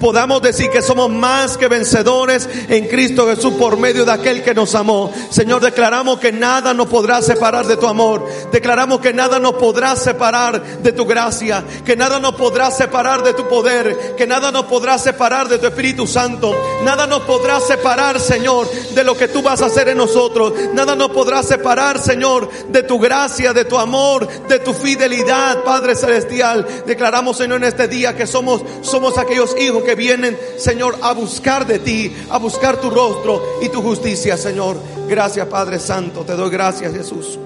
podamos 0.00 0.42
decir 0.42 0.70
que 0.70 0.82
somos 0.82 1.10
más 1.10 1.56
que 1.56 1.68
vencedores 1.68 2.48
en 2.68 2.86
Cristo 2.88 3.26
Jesús 3.26 3.54
por 3.54 3.76
medio 3.76 4.04
de 4.04 4.12
aquel 4.12 4.42
que 4.42 4.54
nos 4.54 4.74
amó. 4.74 5.12
Señor, 5.30 5.60
declaramos 5.60 6.18
que 6.18 6.32
nada 6.32 6.74
nos 6.74 6.88
podrá 6.88 7.22
separar 7.22 7.66
de 7.66 7.76
tu 7.76 7.86
amor. 7.86 8.26
Declaramos 8.52 9.00
que 9.00 9.12
nada 9.12 9.38
nos 9.38 9.54
podrá 9.54 9.96
separar 9.96 10.62
de 10.82 10.92
tu 10.92 11.04
gracia, 11.04 11.64
que 11.84 11.96
nada 11.96 12.18
nos 12.18 12.34
podrá 12.34 12.70
separar 12.70 13.22
de 13.22 13.34
tu 13.34 13.48
poder, 13.48 14.14
que 14.16 14.26
nada 14.26 14.50
nos 14.50 14.64
podrá 14.64 14.98
separar 14.98 15.48
de 15.48 15.58
tu 15.58 15.66
Espíritu 15.66 16.06
Santo. 16.06 16.54
Nada 16.82 17.06
nos 17.06 17.22
podrá 17.22 17.60
separar, 17.60 18.20
Señor, 18.20 18.70
de 18.70 19.04
lo 19.04 19.16
que 19.16 19.28
tú 19.28 19.42
vas 19.42 19.62
a 19.62 19.66
hacer 19.66 19.88
en 19.88 19.98
nosotros. 19.98 20.52
Nada 20.74 20.94
nos 20.94 21.10
podrá 21.10 21.42
separar, 21.42 21.98
Señor, 21.98 22.48
de 22.68 22.82
tu 22.82 22.98
gracia, 22.98 23.52
de 23.52 23.64
tu 23.64 23.78
amor, 23.78 24.26
de 24.48 24.58
tu 24.58 24.72
fidelidad, 24.72 25.62
Padre 25.64 25.94
celestial. 25.94 26.66
Declaramos, 26.86 27.36
Señor, 27.36 27.58
en 27.58 27.64
este 27.64 27.88
día 27.88 28.16
que 28.16 28.26
somos 28.26 28.62
somos 28.82 29.18
aquellos 29.18 29.54
hijos 29.58 29.82
que 29.82 29.87
vienen, 29.94 30.38
Señor, 30.56 30.98
a 31.02 31.12
buscar 31.12 31.66
de 31.66 31.78
ti, 31.78 32.12
a 32.30 32.38
buscar 32.38 32.80
tu 32.80 32.90
rostro 32.90 33.58
y 33.62 33.68
tu 33.68 33.82
justicia, 33.82 34.36
Señor. 34.36 34.78
Gracias, 35.08 35.46
Padre 35.46 35.78
Santo. 35.78 36.22
Te 36.22 36.34
doy 36.34 36.50
gracias, 36.50 36.92
Jesús. 36.92 37.38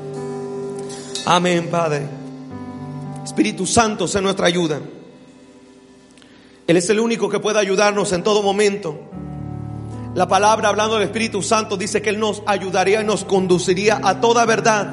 Amén, 1.26 1.68
Padre. 1.70 2.02
Espíritu 3.24 3.66
Santo, 3.66 4.08
sé 4.08 4.20
nuestra 4.20 4.46
ayuda. 4.46 4.80
Él 6.66 6.76
es 6.76 6.88
el 6.90 7.00
único 7.00 7.28
que 7.28 7.40
puede 7.40 7.58
ayudarnos 7.58 8.12
en 8.12 8.22
todo 8.22 8.42
momento. 8.42 8.98
La 10.14 10.28
palabra 10.28 10.68
hablando 10.68 10.94
del 10.94 11.04
Espíritu 11.04 11.42
Santo 11.42 11.76
dice 11.76 12.02
que 12.02 12.10
Él 12.10 12.20
nos 12.20 12.42
ayudaría 12.46 13.00
y 13.00 13.04
nos 13.04 13.24
conduciría 13.24 14.00
a 14.02 14.20
toda 14.20 14.44
verdad. 14.44 14.92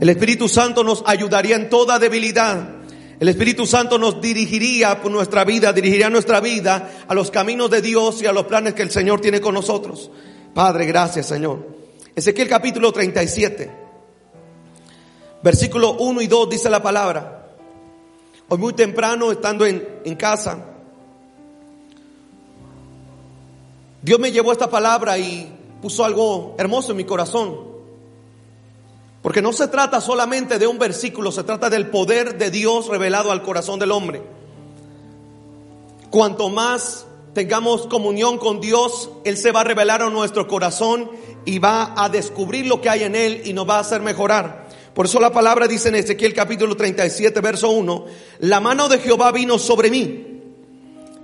El 0.00 0.08
Espíritu 0.08 0.48
Santo 0.48 0.82
nos 0.84 1.02
ayudaría 1.06 1.56
en 1.56 1.68
toda 1.68 1.98
debilidad. 1.98 2.77
El 3.20 3.28
Espíritu 3.28 3.66
Santo 3.66 3.98
nos 3.98 4.20
dirigiría 4.20 5.02
por 5.02 5.10
nuestra 5.10 5.44
vida, 5.44 5.72
dirigiría 5.72 6.08
nuestra 6.08 6.40
vida 6.40 7.04
a 7.08 7.14
los 7.14 7.32
caminos 7.32 7.68
de 7.68 7.82
Dios 7.82 8.22
y 8.22 8.26
a 8.26 8.32
los 8.32 8.46
planes 8.46 8.74
que 8.74 8.82
el 8.82 8.92
Señor 8.92 9.20
tiene 9.20 9.40
con 9.40 9.54
nosotros. 9.54 10.10
Padre, 10.54 10.86
gracias 10.86 11.26
Señor. 11.26 11.66
Ezequiel 12.14 12.48
capítulo 12.48 12.92
37, 12.92 13.70
versículo 15.42 15.94
1 15.94 16.22
y 16.22 16.26
2 16.28 16.50
dice 16.50 16.70
la 16.70 16.80
palabra. 16.80 17.34
Hoy 18.48 18.58
muy 18.58 18.72
temprano, 18.72 19.32
estando 19.32 19.66
en, 19.66 19.86
en 20.04 20.14
casa, 20.14 20.64
Dios 24.00 24.20
me 24.20 24.30
llevó 24.30 24.52
esta 24.52 24.70
palabra 24.70 25.18
y 25.18 25.52
puso 25.82 26.04
algo 26.04 26.54
hermoso 26.56 26.92
en 26.92 26.96
mi 26.96 27.04
corazón. 27.04 27.67
Porque 29.22 29.42
no 29.42 29.52
se 29.52 29.68
trata 29.68 30.00
solamente 30.00 30.58
de 30.58 30.66
un 30.66 30.78
versículo, 30.78 31.32
se 31.32 31.44
trata 31.44 31.68
del 31.68 31.88
poder 31.88 32.38
de 32.38 32.50
Dios 32.50 32.88
revelado 32.88 33.32
al 33.32 33.42
corazón 33.42 33.78
del 33.78 33.90
hombre. 33.90 34.22
Cuanto 36.10 36.48
más 36.48 37.06
tengamos 37.34 37.86
comunión 37.86 38.38
con 38.38 38.60
Dios, 38.60 39.10
Él 39.24 39.36
se 39.36 39.52
va 39.52 39.60
a 39.60 39.64
revelar 39.64 40.02
a 40.02 40.10
nuestro 40.10 40.46
corazón 40.46 41.10
y 41.44 41.58
va 41.58 41.94
a 41.96 42.08
descubrir 42.08 42.66
lo 42.66 42.80
que 42.80 42.88
hay 42.88 43.02
en 43.02 43.16
Él 43.16 43.42
y 43.44 43.52
nos 43.52 43.68
va 43.68 43.76
a 43.76 43.80
hacer 43.80 44.00
mejorar. 44.02 44.68
Por 44.94 45.06
eso 45.06 45.20
la 45.20 45.32
palabra 45.32 45.68
dice 45.68 45.88
en 45.88 45.96
Ezequiel 45.96 46.32
capítulo 46.34 46.76
37, 46.76 47.40
verso 47.40 47.70
1, 47.70 48.06
la 48.40 48.60
mano 48.60 48.88
de 48.88 48.98
Jehová 48.98 49.30
vino 49.32 49.58
sobre 49.58 49.90
mí, 49.90 50.42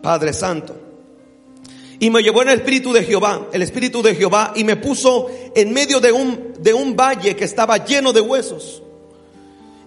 Padre 0.02 0.32
Santo 0.32 0.84
y 1.98 2.10
me 2.10 2.22
llevó 2.22 2.42
en 2.42 2.48
el 2.48 2.58
espíritu 2.58 2.92
de 2.92 3.04
Jehová, 3.04 3.48
el 3.52 3.62
espíritu 3.62 4.02
de 4.02 4.14
Jehová, 4.14 4.52
y 4.56 4.64
me 4.64 4.76
puso 4.76 5.30
en 5.54 5.72
medio 5.72 6.00
de 6.00 6.12
un, 6.12 6.54
de 6.58 6.74
un 6.74 6.96
valle 6.96 7.36
que 7.36 7.44
estaba 7.44 7.84
lleno 7.84 8.12
de 8.12 8.20
huesos. 8.20 8.82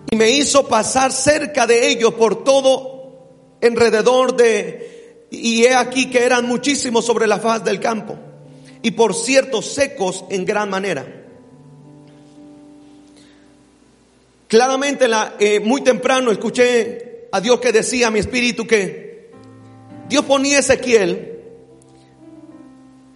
Y 0.09 0.15
me 0.15 0.29
hizo 0.29 0.67
pasar 0.67 1.11
cerca 1.11 1.67
de 1.67 1.89
ellos 1.89 2.13
por 2.13 2.43
todo 2.43 3.27
alrededor 3.61 4.35
de, 4.37 5.25
y 5.29 5.63
he 5.63 5.75
aquí 5.75 6.09
que 6.09 6.23
eran 6.23 6.45
muchísimos 6.45 7.05
sobre 7.05 7.27
la 7.27 7.39
faz 7.39 7.63
del 7.63 7.79
campo, 7.79 8.17
y 8.81 8.91
por 8.91 9.13
cierto 9.13 9.61
secos 9.61 10.23
en 10.29 10.45
gran 10.45 10.69
manera. 10.69 11.05
Claramente 14.47 15.09
la, 15.09 15.35
eh, 15.39 15.59
muy 15.59 15.81
temprano 15.81 16.31
escuché 16.31 17.27
a 17.33 17.41
Dios 17.41 17.59
que 17.59 17.73
decía 17.73 18.07
a 18.07 18.11
mi 18.11 18.19
espíritu 18.19 18.65
que 18.65 19.29
Dios 20.07 20.23
ponía 20.23 20.55
a 20.55 20.59
Ezequiel 20.61 21.36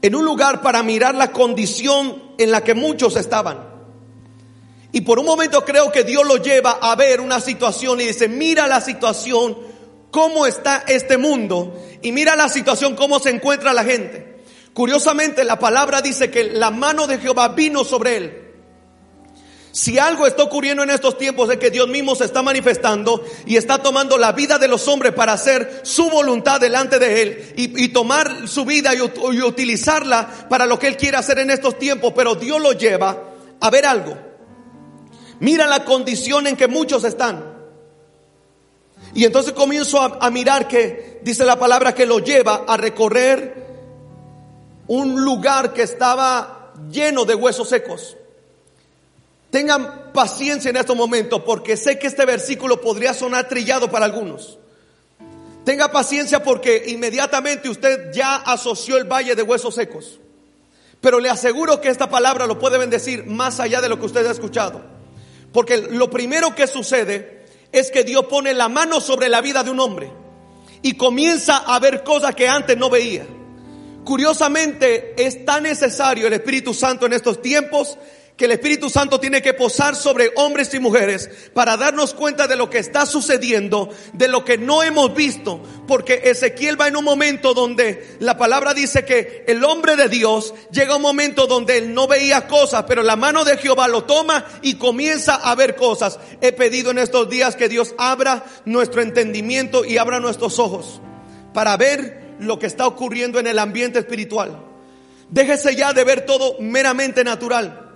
en 0.02 0.16
un 0.16 0.26
lugar 0.26 0.62
para 0.62 0.84
mirar 0.84 1.16
la 1.16 1.32
condición 1.32 2.22
en 2.38 2.52
la 2.52 2.64
que 2.64 2.74
muchos 2.74 3.16
estaban. 3.16 3.70
Y 4.92 5.02
por 5.02 5.20
un 5.20 5.26
momento 5.26 5.64
creo 5.64 5.92
que 5.92 6.04
Dios 6.04 6.26
lo 6.26 6.38
lleva 6.38 6.80
a 6.82 6.96
ver 6.96 7.22
una 7.22 7.40
situación 7.40 8.02
y 8.02 8.06
dice, 8.06 8.28
mira 8.28 8.68
la 8.68 8.82
situación, 8.82 9.58
cómo 10.12 10.46
está 10.46 10.84
este 10.88 11.18
mundo 11.18 11.74
y 12.02 12.12
mira 12.12 12.36
la 12.36 12.50
situación, 12.50 12.96
cómo 12.96 13.20
se 13.20 13.30
encuentra 13.30 13.74
la 13.74 13.84
gente. 13.84 14.42
Curiosamente 14.74 15.44
la 15.44 15.60
palabra 15.60 16.02
dice 16.02 16.30
que 16.30 16.46
la 16.46 16.72
mano 16.72 17.08
de 17.08 17.18
Jehová 17.18 17.50
vino 17.50 17.84
sobre 17.84 18.18
él. 18.18 18.41
Si 19.72 19.98
algo 19.98 20.28
está 20.28 20.44
ocurriendo 20.44 20.84
en 20.84 20.90
estos 20.90 21.18
tiempos 21.18 21.50
es 21.50 21.58
que 21.58 21.72
Dios 21.72 21.88
mismo 21.88 22.14
se 22.16 22.26
está 22.26 22.42
manifestando 22.42 23.24
y 23.46 23.56
está 23.56 23.82
tomando 23.82 24.18
la 24.18 24.34
vida 24.34 24.58
de 24.58 24.68
los 24.68 24.88
hombres 24.90 25.14
para 25.14 25.34
hacer 25.34 25.82
su 25.84 26.10
voluntad 26.10 26.60
delante 26.60 27.00
de 27.00 27.22
Él 27.22 27.54
y, 27.56 27.88
tomar 27.90 28.50
su 28.50 28.66
vida 28.66 28.94
y, 28.94 29.02
utilizarla 29.02 30.48
para 30.50 30.66
lo 30.66 30.78
que 30.78 30.88
Él 30.88 30.98
quiere 30.98 31.18
hacer 31.18 31.40
en 31.40 31.52
estos 31.52 31.80
tiempos, 31.80 32.12
pero 32.14 32.36
Dios 32.36 32.62
lo 32.62 32.74
lleva 32.74 33.18
a 33.62 33.70
ver 33.70 33.86
algo. 33.86 34.18
Mira 35.40 35.68
la 35.68 35.86
condición 35.86 36.48
en 36.48 36.58
que 36.58 36.68
muchos 36.68 37.06
están. 37.06 37.52
Y 39.14 39.24
entonces 39.24 39.54
comienzo 39.54 40.02
a, 40.02 40.18
a 40.20 40.30
mirar 40.30 40.68
que 40.68 41.22
dice 41.24 41.46
la 41.46 41.58
palabra 41.58 41.96
que 41.96 42.06
lo 42.06 42.20
lleva 42.20 42.66
a 42.68 42.76
recorrer 42.76 43.68
un 44.88 45.24
lugar 45.24 45.72
que 45.72 45.84
estaba 45.84 46.74
lleno 46.90 47.24
de 47.24 47.36
huesos 47.36 47.70
secos. 47.70 48.18
Tengan 49.52 50.14
paciencia 50.14 50.70
en 50.70 50.78
estos 50.78 50.96
momentos 50.96 51.42
porque 51.46 51.76
sé 51.76 52.00
que 52.00 52.08
este 52.08 52.26
versículo 52.26 52.80
podría 52.80 53.14
sonar 53.14 53.50
trillado 53.50 53.92
para 53.92 54.06
algunos. 54.06 54.58
Tenga 55.66 55.92
paciencia 55.92 56.42
porque 56.42 56.86
inmediatamente 56.88 57.70
usted 57.70 58.12
ya 58.14 58.38
asoció 58.38 58.98
el 58.98 59.04
valle 59.04 59.36
de 59.36 59.44
huesos 59.44 59.76
secos. 59.76 60.20
Pero 61.02 61.20
le 61.20 61.30
aseguro 61.30 61.82
que 61.82 61.90
esta 61.90 62.10
palabra 62.10 62.48
lo 62.48 62.60
puede 62.60 62.78
bendecir 62.78 63.26
más 63.26 63.60
allá 63.60 63.82
de 63.82 63.90
lo 63.90 64.00
que 64.00 64.06
usted 64.06 64.26
ha 64.26 64.32
escuchado. 64.32 64.82
Porque 65.52 65.78
lo 65.78 66.10
primero 66.10 66.56
que 66.56 66.66
sucede 66.66 67.46
es 67.74 67.92
que 67.92 68.04
Dios 68.04 68.26
pone 68.26 68.54
la 68.54 68.70
mano 68.70 69.02
sobre 69.02 69.28
la 69.28 69.42
vida 69.42 69.64
de 69.64 69.72
un 69.72 69.80
hombre 69.82 70.12
y 70.82 70.94
comienza 70.94 71.58
a 71.58 71.78
ver 71.80 72.04
cosas 72.04 72.36
que 72.36 72.48
antes 72.48 72.78
no 72.78 72.90
veía. 72.90 73.26
Curiosamente 74.06 75.14
es 75.18 75.46
tan 75.46 75.64
necesario 75.64 76.28
el 76.28 76.34
Espíritu 76.34 76.74
Santo 76.74 77.06
en 77.06 77.14
estos 77.14 77.42
tiempos 77.42 77.98
que 78.42 78.46
el 78.46 78.54
Espíritu 78.54 78.90
Santo 78.90 79.20
tiene 79.20 79.40
que 79.40 79.54
posar 79.54 79.96
sobre 79.96 80.32
hombres 80.36 80.74
y 80.74 80.80
mujeres 80.80 81.30
para 81.54 81.78
darnos 81.78 82.16
cuenta 82.16 82.48
de 82.48 82.56
lo 82.56 82.72
que 82.72 82.80
está 82.80 83.06
sucediendo, 83.06 83.90
de 84.14 84.28
lo 84.28 84.44
que 84.44 84.58
no 84.58 84.82
hemos 84.82 85.14
visto, 85.14 85.62
porque 85.88 86.22
Ezequiel 86.24 86.82
va 86.82 86.88
en 86.88 86.98
un 86.98 87.04
momento 87.04 87.54
donde 87.54 88.18
la 88.18 88.38
palabra 88.38 88.74
dice 88.74 89.06
que 89.06 89.46
el 89.48 89.64
hombre 89.64 89.96
de 89.96 90.10
Dios 90.10 90.56
llega 90.72 90.94
a 90.94 90.96
un 90.96 91.04
momento 91.04 91.46
donde 91.46 91.78
él 91.78 91.94
no 91.94 92.08
veía 92.08 92.48
cosas, 92.48 92.86
pero 92.88 93.04
la 93.04 93.16
mano 93.16 93.46
de 93.46 93.58
Jehová 93.58 93.88
lo 93.88 94.06
toma 94.06 94.44
y 94.64 94.74
comienza 94.74 95.36
a 95.36 95.54
ver 95.54 95.76
cosas. 95.76 96.18
He 96.42 96.52
pedido 96.52 96.90
en 96.90 96.98
estos 96.98 97.30
días 97.30 97.56
que 97.56 97.70
Dios 97.70 97.94
abra 98.00 98.44
nuestro 98.66 99.04
entendimiento 99.04 99.86
y 99.86 100.00
abra 100.00 100.20
nuestros 100.20 100.58
ojos 100.58 101.00
para 101.54 101.78
ver 101.78 102.38
lo 102.40 102.58
que 102.58 102.66
está 102.66 102.88
ocurriendo 102.88 103.38
en 103.38 103.46
el 103.46 103.60
ambiente 103.60 104.00
espiritual. 104.00 104.66
Déjese 105.30 105.76
ya 105.76 105.94
de 105.94 106.04
ver 106.04 106.26
todo 106.26 106.56
meramente 106.60 107.24
natural. 107.24 107.90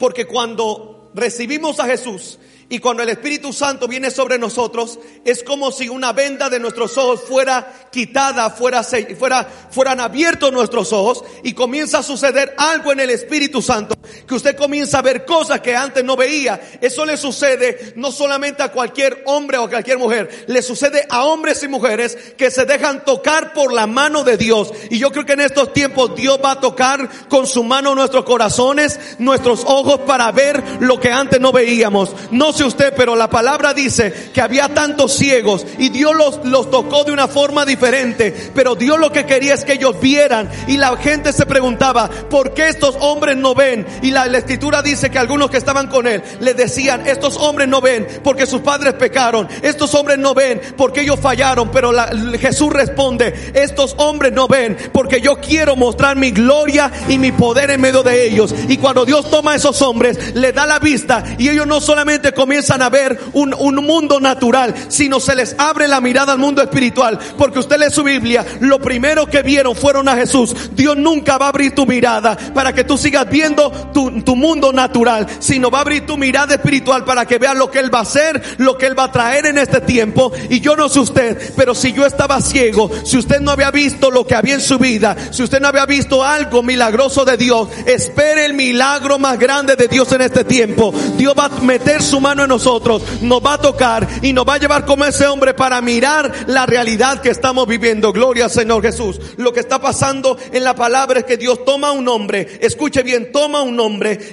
Porque 0.00 0.26
cuando 0.26 1.10
recibimos 1.14 1.78
a 1.78 1.84
Jesús 1.84 2.38
y 2.70 2.78
cuando 2.78 3.02
el 3.02 3.10
Espíritu 3.10 3.52
Santo 3.52 3.86
viene 3.86 4.10
sobre 4.10 4.38
nosotros, 4.38 4.98
es 5.26 5.44
como 5.44 5.70
si 5.70 5.90
una 5.90 6.14
venda 6.14 6.48
de 6.48 6.58
nuestros 6.58 6.96
ojos 6.96 7.20
fuera 7.20 7.90
quitada, 7.92 8.48
fuera, 8.48 8.82
fuera, 8.82 9.46
fueran 9.70 10.00
abiertos 10.00 10.50
nuestros 10.52 10.94
ojos 10.94 11.22
y 11.44 11.52
comienza 11.52 11.98
a 11.98 12.02
suceder 12.02 12.54
algo 12.56 12.92
en 12.92 13.00
el 13.00 13.10
Espíritu 13.10 13.60
Santo, 13.60 13.94
que 14.26 14.34
usted 14.34 14.56
comienza 14.56 14.98
a 14.98 15.02
ver 15.02 15.24
cosas 15.24 15.60
que 15.60 15.74
antes 15.74 16.04
no 16.04 16.16
veía. 16.16 16.60
Eso 16.80 17.04
le 17.04 17.16
sucede 17.16 17.92
no 17.96 18.12
solamente 18.12 18.62
a 18.62 18.72
cualquier 18.72 19.22
hombre 19.26 19.58
o 19.58 19.64
a 19.64 19.68
cualquier 19.68 19.98
mujer, 19.98 20.44
le 20.46 20.62
sucede 20.62 21.06
a 21.08 21.24
hombres 21.24 21.62
y 21.62 21.68
mujeres 21.68 22.16
que 22.36 22.50
se 22.50 22.64
dejan 22.64 23.04
tocar 23.04 23.52
por 23.52 23.72
la 23.72 23.86
mano 23.86 24.22
de 24.22 24.36
Dios. 24.36 24.72
Y 24.90 24.98
yo 24.98 25.10
creo 25.10 25.26
que 25.26 25.32
en 25.32 25.40
estos 25.40 25.72
tiempos 25.72 26.14
Dios 26.14 26.38
va 26.42 26.52
a 26.52 26.60
tocar 26.60 27.08
con 27.28 27.46
su 27.46 27.64
mano 27.64 27.94
nuestros 27.94 28.24
corazones, 28.24 28.98
nuestros 29.18 29.64
ojos 29.66 30.00
para 30.06 30.30
ver 30.32 30.62
lo 30.80 31.00
que 31.00 31.10
antes 31.10 31.40
no 31.40 31.52
veíamos. 31.52 32.14
No 32.30 32.52
usted, 32.64 32.92
pero 32.96 33.16
la 33.16 33.30
palabra 33.30 33.74
dice 33.74 34.12
que 34.32 34.40
había 34.40 34.68
tantos 34.68 35.12
ciegos 35.14 35.66
y 35.78 35.88
Dios 35.88 36.14
los, 36.14 36.44
los 36.44 36.70
tocó 36.70 37.04
de 37.04 37.12
una 37.12 37.28
forma 37.28 37.64
diferente, 37.64 38.34
pero 38.54 38.74
Dios 38.74 38.98
lo 38.98 39.12
que 39.12 39.26
quería 39.26 39.54
es 39.54 39.64
que 39.64 39.74
ellos 39.74 40.00
vieran 40.00 40.50
y 40.66 40.76
la 40.76 40.96
gente 40.96 41.32
se 41.32 41.46
preguntaba, 41.46 42.08
¿por 42.08 42.54
qué 42.54 42.68
estos 42.68 42.96
hombres 43.00 43.36
no 43.36 43.54
ven? 43.54 43.86
La, 44.10 44.26
escritura 44.26 44.82
dice 44.82 45.10
que 45.10 45.18
algunos 45.18 45.50
que 45.50 45.56
estaban 45.56 45.88
con 45.88 46.06
él 46.06 46.22
le 46.40 46.54
decían, 46.54 47.06
estos 47.06 47.36
hombres 47.36 47.68
no 47.68 47.80
ven 47.80 48.06
porque 48.22 48.46
sus 48.46 48.60
padres 48.60 48.94
pecaron, 48.94 49.48
estos 49.62 49.94
hombres 49.94 50.18
no 50.18 50.34
ven 50.34 50.60
porque 50.76 51.02
ellos 51.02 51.18
fallaron, 51.20 51.70
pero 51.70 51.92
Jesús 52.38 52.72
responde, 52.72 53.52
estos 53.54 53.94
hombres 53.98 54.32
no 54.32 54.48
ven 54.48 54.76
porque 54.92 55.20
yo 55.20 55.36
quiero 55.40 55.76
mostrar 55.76 56.16
mi 56.16 56.30
gloria 56.30 56.90
y 57.08 57.18
mi 57.18 57.32
poder 57.32 57.70
en 57.70 57.80
medio 57.80 58.02
de 58.02 58.26
ellos. 58.26 58.54
Y 58.68 58.76
cuando 58.76 59.04
Dios 59.04 59.30
toma 59.30 59.52
a 59.52 59.56
esos 59.56 59.80
hombres, 59.82 60.34
le 60.34 60.52
da 60.52 60.66
la 60.66 60.78
vista 60.78 61.24
y 61.38 61.48
ellos 61.48 61.66
no 61.66 61.80
solamente 61.80 62.32
comienzan 62.32 62.82
a 62.82 62.90
ver 62.90 63.18
un, 63.32 63.54
un 63.54 63.76
mundo 63.76 64.20
natural, 64.20 64.74
sino 64.88 65.20
se 65.20 65.34
les 65.34 65.54
abre 65.58 65.88
la 65.88 66.00
mirada 66.00 66.32
al 66.32 66.38
mundo 66.38 66.62
espiritual. 66.62 67.18
Porque 67.36 67.58
usted 67.58 67.78
lee 67.78 67.90
su 67.90 68.02
Biblia, 68.02 68.44
lo 68.60 68.78
primero 68.80 69.26
que 69.26 69.42
vieron 69.42 69.74
fueron 69.74 70.08
a 70.08 70.16
Jesús. 70.16 70.54
Dios 70.72 70.96
nunca 70.96 71.38
va 71.38 71.46
a 71.46 71.50
abrir 71.50 71.74
tu 71.74 71.86
mirada 71.86 72.36
para 72.54 72.72
que 72.72 72.84
tú 72.84 72.96
sigas 72.96 73.28
viendo 73.28 73.70
tu, 73.92 73.99
tu 74.24 74.36
mundo 74.36 74.72
natural, 74.72 75.26
sino 75.38 75.70
va 75.70 75.78
a 75.78 75.80
abrir 75.82 76.06
tu 76.06 76.16
mirada 76.16 76.54
espiritual 76.54 77.04
para 77.04 77.26
que 77.26 77.38
veas 77.38 77.56
lo 77.56 77.70
que 77.70 77.78
Él 77.78 77.92
va 77.92 78.00
a 78.00 78.02
hacer, 78.02 78.42
lo 78.58 78.76
que 78.78 78.86
Él 78.86 78.98
va 78.98 79.04
a 79.04 79.12
traer 79.12 79.46
en 79.46 79.58
este 79.58 79.80
tiempo. 79.80 80.32
Y 80.48 80.60
yo 80.60 80.76
no 80.76 80.88
sé 80.88 81.00
usted, 81.00 81.54
pero 81.56 81.74
si 81.74 81.92
yo 81.92 82.06
estaba 82.06 82.40
ciego, 82.40 82.90
si 83.04 83.18
usted 83.18 83.40
no 83.40 83.50
había 83.50 83.70
visto 83.70 84.10
lo 84.10 84.26
que 84.26 84.34
había 84.34 84.54
en 84.54 84.60
su 84.60 84.78
vida, 84.78 85.16
si 85.32 85.42
usted 85.42 85.60
no 85.60 85.68
había 85.68 85.86
visto 85.86 86.24
algo 86.24 86.62
milagroso 86.62 87.24
de 87.24 87.36
Dios, 87.36 87.68
espere 87.86 88.46
el 88.46 88.54
milagro 88.54 89.18
más 89.18 89.38
grande 89.38 89.76
de 89.76 89.88
Dios 89.88 90.12
en 90.12 90.22
este 90.22 90.44
tiempo. 90.44 90.92
Dios 91.16 91.34
va 91.38 91.46
a 91.46 91.60
meter 91.60 92.02
su 92.02 92.20
mano 92.20 92.42
en 92.42 92.48
nosotros, 92.48 93.02
nos 93.22 93.44
va 93.44 93.54
a 93.54 93.58
tocar 93.58 94.06
y 94.22 94.32
nos 94.32 94.46
va 94.46 94.54
a 94.54 94.58
llevar 94.58 94.84
como 94.84 95.04
ese 95.04 95.26
hombre 95.26 95.54
para 95.54 95.80
mirar 95.80 96.32
la 96.46 96.66
realidad 96.66 97.20
que 97.20 97.30
estamos 97.30 97.66
viviendo. 97.66 98.12
Gloria 98.12 98.44
al 98.44 98.50
Señor 98.50 98.82
Jesús. 98.82 99.20
Lo 99.36 99.52
que 99.52 99.60
está 99.60 99.80
pasando 99.80 100.36
en 100.52 100.64
la 100.64 100.74
palabra 100.74 101.20
es 101.20 101.24
que 101.24 101.36
Dios 101.36 101.64
toma 101.64 101.92
un 101.92 102.08
hombre, 102.08 102.58
escuche 102.60 103.02
bien, 103.02 103.32
toma 103.32 103.62
un 103.62 103.78
hombre 103.78 103.79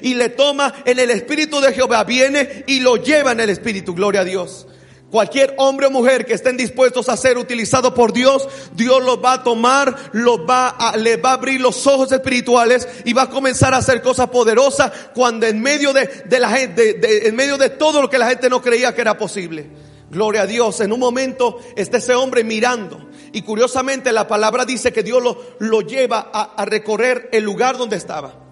y 0.02 0.14
le 0.14 0.30
toma 0.30 0.74
en 0.86 1.00
el 1.00 1.12
Espíritu 1.12 1.60
de 1.60 1.74
Jehová, 1.74 2.04
viene 2.04 2.64
y 2.68 2.80
lo 2.80 2.98
lleva 2.98 3.32
en 3.32 3.40
el 3.40 3.50
Espíritu. 3.50 3.94
Gloria 3.94 4.22
a 4.22 4.26
Dios. 4.26 4.68
Cualquier 5.10 5.56
hombre 5.58 5.88
o 5.88 5.92
mujer 5.92 6.26
que 6.26 6.34
estén 6.34 6.58
dispuestos 6.58 7.08
a 7.08 7.16
ser 7.16 7.38
utilizados 7.38 7.94
por 7.94 8.12
Dios, 8.12 8.46
Dios 8.74 9.02
los 9.02 9.24
va 9.24 9.34
a 9.34 9.44
tomar, 9.44 9.96
los 10.12 10.40
va 10.40 10.68
a, 10.68 10.98
le 10.98 11.16
va 11.16 11.30
a 11.30 11.34
abrir 11.34 11.62
los 11.62 11.88
ojos 11.88 12.12
espirituales 12.12 12.88
y 13.06 13.14
va 13.14 13.24
a 13.24 13.30
comenzar 13.30 13.74
a 13.74 13.78
hacer 13.78 14.02
cosas 14.02 14.28
poderosas 14.30 14.92
cuando 15.14 15.48
en 15.48 15.62
medio 15.62 15.94
de, 15.94 16.08
de 16.26 16.40
la 16.40 16.50
gente, 16.50 17.28
en 17.28 17.36
medio 17.38 17.58
de 17.58 17.70
todo 17.70 18.02
lo 18.02 18.10
que 18.10 18.18
la 18.18 18.28
gente 18.28 18.50
no 18.50 18.62
creía 18.62 18.94
que 18.94 19.00
era 19.02 19.18
posible. 19.18 19.70
Gloria 20.10 20.42
a 20.42 20.48
Dios. 20.48 20.82
En 20.82 20.92
un 20.92 21.00
momento 21.00 21.60
está 21.78 21.98
ese 21.98 22.14
hombre 22.14 22.44
mirando. 22.44 23.08
Y 23.32 23.44
curiosamente 23.44 24.12
la 24.12 24.28
palabra 24.28 24.66
dice 24.66 24.92
que 24.92 25.04
Dios 25.04 25.24
lo, 25.24 25.42
lo 25.60 25.82
lleva 25.82 26.32
a 26.32 26.66
recorrer 26.66 27.30
el 27.32 27.44
lugar 27.46 27.78
donde 27.78 27.96
estaba. 27.96 28.47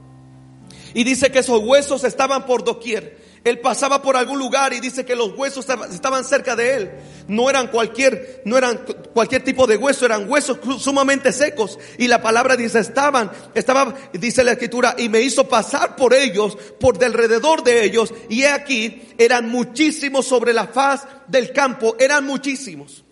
Y 0.96 1.04
dice 1.04 1.30
que 1.30 1.40
esos 1.40 1.60
huesos 1.62 2.04
estaban 2.06 2.46
por 2.48 2.64
doquier. 2.64 3.18
Él 3.44 3.60
pasaba 3.60 4.02
por 4.02 4.18
algún 4.18 4.40
lugar 4.40 4.74
y 4.74 4.80
dice 4.80 5.06
que 5.06 5.16
los 5.16 5.38
huesos 5.38 5.68
estaban- 5.92 6.24
cerca 6.24 6.56
de 6.56 6.74
él. 6.74 6.92
No 7.28 7.48
eran 7.48 7.68
cualquier, 7.68 8.42
no 8.46 8.58
eran 8.58 8.84
cualquier 9.14 9.44
tipo 9.44 9.68
de 9.68 9.78
hueso, 9.78 10.06
eran 10.06 10.28
huesos 10.28 10.58
sumamente 10.80 11.32
secos. 11.32 11.78
Y 12.00 12.08
la 12.08 12.24
palabra 12.24 12.56
dice 12.56 12.80
estaban, 12.80 13.30
estaba, 13.54 13.94
dice 14.14 14.44
la 14.44 14.54
escritura, 14.54 14.96
y 14.98 15.10
me 15.10 15.22
hizo 15.22 15.48
pasar 15.48 15.96
por 15.96 16.14
ellos, 16.14 16.58
por 16.80 16.98
de 16.98 17.06
alrededor 17.06 17.64
de 17.64 17.84
ellos. 17.84 18.12
Y 18.30 18.44
he 18.44 18.50
aquí, 18.50 19.04
eran 19.20 19.50
muchísimos 19.50 20.26
sobre 20.26 20.54
la 20.54 20.68
faz 20.68 21.06
del 21.28 21.52
campo, 21.52 21.96
eran 22.00 22.26
muchísimos. 22.26 23.04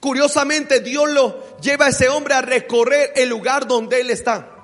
Curiosamente, 0.00 0.80
Dios 0.80 1.10
lo 1.10 1.58
lleva 1.60 1.86
a 1.86 1.88
ese 1.88 2.08
hombre 2.08 2.34
a 2.34 2.40
recorrer 2.40 3.12
el 3.16 3.28
lugar 3.28 3.66
donde 3.66 4.00
él 4.00 4.10
está. 4.10 4.55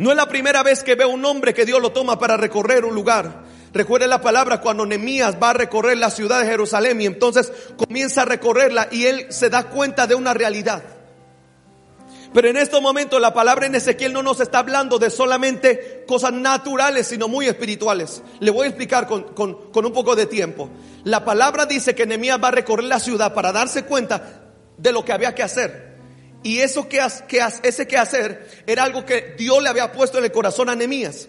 No 0.00 0.10
es 0.10 0.16
la 0.16 0.26
primera 0.28 0.62
vez 0.62 0.82
que 0.82 0.94
veo 0.94 1.10
un 1.10 1.22
hombre 1.26 1.52
que 1.52 1.66
Dios 1.66 1.80
lo 1.80 1.92
toma 1.92 2.18
para 2.18 2.38
recorrer 2.38 2.86
un 2.86 2.94
lugar. 2.94 3.42
Recuerde 3.74 4.06
la 4.08 4.22
palabra 4.22 4.60
cuando 4.62 4.86
Nehemías 4.86 5.36
va 5.40 5.50
a 5.50 5.52
recorrer 5.52 5.98
la 5.98 6.10
ciudad 6.10 6.40
de 6.40 6.46
Jerusalén 6.46 7.00
y 7.02 7.06
entonces 7.06 7.52
comienza 7.76 8.22
a 8.22 8.24
recorrerla 8.24 8.88
y 8.90 9.04
él 9.04 9.26
se 9.28 9.50
da 9.50 9.64
cuenta 9.64 10.06
de 10.06 10.14
una 10.14 10.32
realidad. 10.32 10.82
Pero 12.32 12.48
en 12.48 12.56
estos 12.56 12.80
momentos 12.80 13.20
la 13.20 13.34
palabra 13.34 13.66
en 13.66 13.74
Ezequiel 13.74 14.14
no 14.14 14.22
nos 14.22 14.40
está 14.40 14.60
hablando 14.60 14.98
de 14.98 15.10
solamente 15.10 16.04
cosas 16.08 16.32
naturales, 16.32 17.06
sino 17.08 17.28
muy 17.28 17.46
espirituales. 17.46 18.22
Le 18.40 18.50
voy 18.50 18.64
a 18.64 18.68
explicar 18.68 19.06
con, 19.06 19.24
con- 19.34 19.70
con 19.70 19.84
un 19.84 19.92
poco 19.92 20.16
de 20.16 20.24
tiempo. 20.24 20.70
La 21.04 21.26
palabra 21.26 21.66
dice 21.66 21.94
que 21.94 22.06
Nehemías 22.06 22.42
va 22.42 22.48
a 22.48 22.52
recorrer 22.52 22.84
la 22.86 23.00
ciudad 23.00 23.34
para 23.34 23.52
darse 23.52 23.84
cuenta 23.84 24.44
de 24.78 24.92
lo 24.92 25.04
que 25.04 25.12
había 25.12 25.34
que 25.34 25.42
hacer. 25.42 25.89
Y 26.42 26.60
eso 26.60 26.88
que, 26.88 27.06
que 27.28 27.40
ese 27.62 27.86
que 27.86 27.98
hacer 27.98 28.48
era 28.66 28.84
algo 28.84 29.04
que 29.04 29.34
Dios 29.36 29.62
le 29.62 29.68
había 29.68 29.92
puesto 29.92 30.18
en 30.18 30.24
el 30.24 30.32
corazón 30.32 30.68
a 30.70 30.74
Nehemías. 30.74 31.28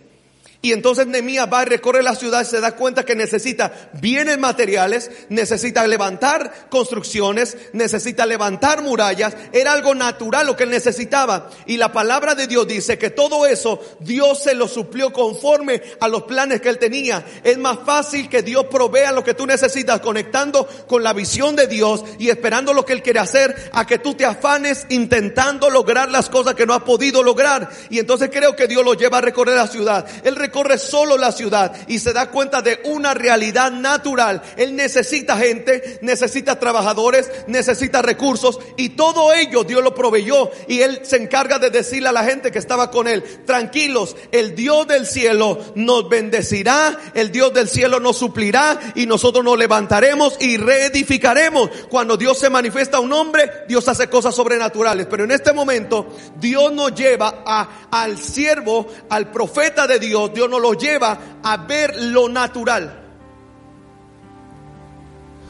Y 0.63 0.74
entonces 0.74 1.08
Nehemías 1.08 1.52
va 1.52 1.62
a 1.62 1.66
recorrer 1.66 2.04
la 2.04 2.16
ciudad 2.16 2.44
y 2.44 2.46
se 2.46 2.62
da 2.62 2.75
cuenta 2.75 3.04
que 3.04 3.16
necesita 3.16 3.90
bienes 3.94 4.38
materiales, 4.38 5.10
necesita 5.30 5.88
levantar 5.88 6.69
construcciones, 6.69 7.58
necesita 7.74 8.28
levantar 8.28 8.84
murallas. 8.84 9.36
Era 9.54 9.74
algo 9.74 9.96
natural 9.96 10.46
lo 10.46 10.56
que 10.56 10.66
él 10.66 10.69
necesitaba. 10.69 11.50
Y 11.66 11.78
la 11.78 11.92
palabra 11.92 12.36
de 12.36 12.46
Dios 12.46 12.68
dice 12.68 13.00
que 13.00 13.10
todo 13.10 13.48
eso 13.48 13.81
Dios 14.02 14.44
se 14.44 14.54
lo 14.54 14.68
suplió 14.68 15.12
conforme 15.12 15.81
a 16.00 16.08
los 16.08 16.24
planes 16.24 16.62
que 16.62 16.69
él 16.69 16.78
tenía. 16.78 17.25
Es 17.44 17.57
más 17.57 17.80
fácil 17.84 18.30
que 18.30 18.44
Dios 18.44 18.68
provea 18.69 19.12
lo 19.12 19.24
que 19.24 19.34
tú 19.34 19.48
necesitas 19.48 20.00
conectando 20.00 20.68
con 20.86 21.02
la 21.02 21.14
visión 21.14 21.56
de 21.56 21.66
Dios 21.66 22.04
y 22.19 22.30
esperando 22.30 22.72
lo 22.72 22.86
que 22.86 22.94
él 22.94 23.02
quiere 23.02 23.19
hacer 23.19 23.72
a 23.74 23.88
que 23.88 23.98
tú 23.98 24.14
te 24.14 24.25
afanes 24.25 24.86
intentando 24.90 25.72
lograr 25.72 26.12
las 26.12 26.30
cosas 26.30 26.54
que 26.54 26.68
no 26.68 26.75
has 26.75 26.84
podido 26.84 27.24
lograr. 27.24 27.68
Y 27.90 27.98
entonces 27.98 28.30
creo 28.31 28.56
que 28.56 28.68
Dios 28.68 28.86
lo 28.86 28.94
lleva 28.94 29.18
a 29.18 29.22
recorrer 29.22 29.56
la 29.56 29.68
ciudad. 29.68 30.06
Recorre 30.51 30.77
solo 30.77 31.18
la 31.18 31.31
ciudad 31.31 31.74
y 31.88 32.00
se 32.00 32.12
da 32.12 32.30
cuenta 32.30 32.62
de 32.62 32.81
una 32.83 33.13
realidad 33.13 33.71
natural. 33.71 34.42
Él 34.57 34.75
necesita 34.75 35.38
gente, 35.38 36.00
necesita 36.01 36.59
trabajadores, 36.59 37.31
necesita 37.48 38.01
recursos 38.01 38.59
y 38.75 38.89
todo 38.89 39.31
ello 39.33 39.63
Dios 39.63 39.81
lo 39.81 39.95
proveyó 39.95 40.51
y 40.68 40.81
él 40.81 41.00
se 41.03 41.15
encarga 41.15 41.57
de 41.57 41.69
decirle 41.69 42.09
a 42.09 42.12
la 42.12 42.25
gente 42.25 42.51
que 42.51 42.59
estaba 42.59 42.92
con 42.92 43.07
él, 43.07 43.24
tranquilos, 43.45 44.18
el 44.33 44.53
Dios 44.53 44.86
del 44.88 45.06
cielo 45.06 45.57
nos 45.75 46.09
bendecirá, 46.09 47.00
el 47.13 47.31
Dios 47.31 47.54
del 47.54 47.69
cielo 47.69 48.01
nos 48.01 48.18
suplirá 48.18 48.77
y 48.95 49.06
nosotros 49.06 49.45
nos 49.45 49.57
levantaremos 49.57 50.36
y 50.42 50.57
reedificaremos. 50.57 51.69
Cuando 51.89 52.18
Dios 52.18 52.38
se 52.39 52.50
manifiesta 52.50 52.97
a 52.97 53.00
un 53.00 53.13
hombre, 53.13 53.50
Dios 53.69 53.88
hace 53.88 54.09
cosas 54.09 54.36
sobrenaturales, 54.36 55.07
pero 55.09 55.24
en 55.24 55.31
este 55.31 55.54
momento 55.54 56.13
Dios 56.36 56.74
nos 56.74 56.94
lleva 56.94 57.42
a, 57.45 57.88
al 57.89 58.18
siervo, 58.18 58.88
al 59.09 59.31
profeta 59.31 59.88
de 59.88 59.97
Dios, 59.97 60.33
Dios 60.42 60.50
nos 60.50 60.60
lo 60.60 60.74
lleva 60.74 61.20
a 61.44 61.58
ver 61.58 61.96
lo 62.02 62.28
natural. 62.28 63.00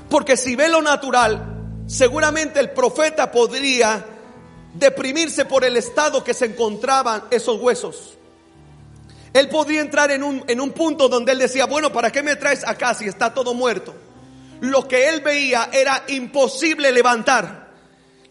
Porque 0.10 0.36
si 0.36 0.58
ve 0.58 0.68
lo 0.68 0.82
natural, 0.82 1.86
seguramente 1.88 2.60
el 2.60 2.72
profeta 2.72 3.32
podría 3.32 4.06
deprimirse 4.74 5.46
por 5.46 5.64
el 5.64 5.78
estado 5.78 6.26
que 6.26 6.34
se 6.34 6.48
encontraban 6.48 7.24
esos 7.32 7.62
huesos. 7.62 8.18
Él 9.32 9.48
podría 9.48 9.80
entrar 9.80 10.12
en 10.12 10.24
un, 10.24 10.44
en 10.46 10.60
un 10.60 10.72
punto 10.72 11.08
donde 11.08 11.32
él 11.32 11.40
decía, 11.40 11.68
bueno, 11.68 11.94
¿para 11.94 12.12
qué 12.12 12.22
me 12.22 12.36
traes 12.36 12.68
acá 12.68 12.94
si 12.94 13.06
está 13.06 13.34
todo 13.34 13.54
muerto? 13.54 13.96
Lo 14.60 14.90
que 14.90 15.08
él 15.08 15.22
veía 15.22 15.70
era 15.72 16.04
imposible 16.10 16.92
levantar. 16.92 17.72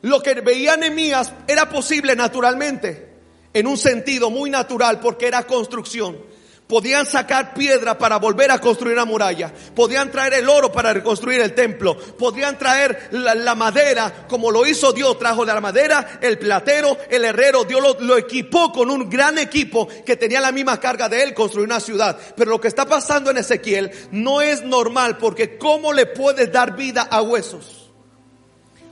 Lo 0.02 0.23
que 0.23 0.35
veía 0.43 0.76
Nehemías 0.76 1.33
era 1.49 1.71
posible 1.71 2.14
naturalmente, 2.14 3.14
en 3.55 3.67
un 3.67 3.79
sentido 3.79 4.29
muy 4.29 4.50
natural, 4.50 5.00
porque 5.00 5.26
era 5.26 5.47
construcción. 5.47 6.29
Podían 6.71 7.05
sacar 7.05 7.53
piedra 7.53 7.99
para 7.99 8.21
volver 8.21 8.53
a 8.53 8.61
construir 8.61 8.95
una 8.95 9.05
muralla. 9.05 9.53
Podían 9.75 10.09
traer 10.09 10.35
el 10.35 10.49
oro 10.49 10.71
para 10.71 10.93
reconstruir 10.93 11.41
el 11.41 11.53
templo. 11.53 11.99
Podían 11.99 12.57
traer 12.57 13.09
la, 13.11 13.57
madera, 13.57 14.27
como 14.29 14.53
lo 14.53 14.65
hizo 14.65 14.93
Dios. 14.93 15.19
Trajo 15.19 15.45
la 15.45 15.61
madera, 15.61 16.21
el 16.21 16.39
platero, 16.39 16.97
el 17.11 17.25
herrero. 17.25 17.65
Dios 17.65 17.83
lo, 17.83 17.99
lo 17.99 18.17
equipó 18.17 18.71
con 18.71 18.89
un 18.89 19.11
gran 19.11 19.37
equipo 19.39 19.89
que 20.07 20.15
tenía 20.15 20.41
la 20.41 20.53
misma 20.53 20.79
carga 20.79 21.09
de 21.09 21.25
él, 21.25 21.35
construir 21.35 21.67
una 21.67 21.81
ciudad. 21.81 22.17
Pero 22.37 22.53
lo 22.53 22.61
que 22.61 22.69
está 22.69 22.87
pasando 22.87 23.33
en 23.33 23.39
Ezequiel 23.39 23.91
no 24.12 24.41
es 24.41 24.62
normal, 24.62 25.19
porque 25.19 25.59
¿cómo 25.59 25.93
le 25.93 26.07
puedes 26.07 26.53
dar 26.53 26.77
vida 26.77 27.03
a 27.03 27.21
huesos? 27.21 27.91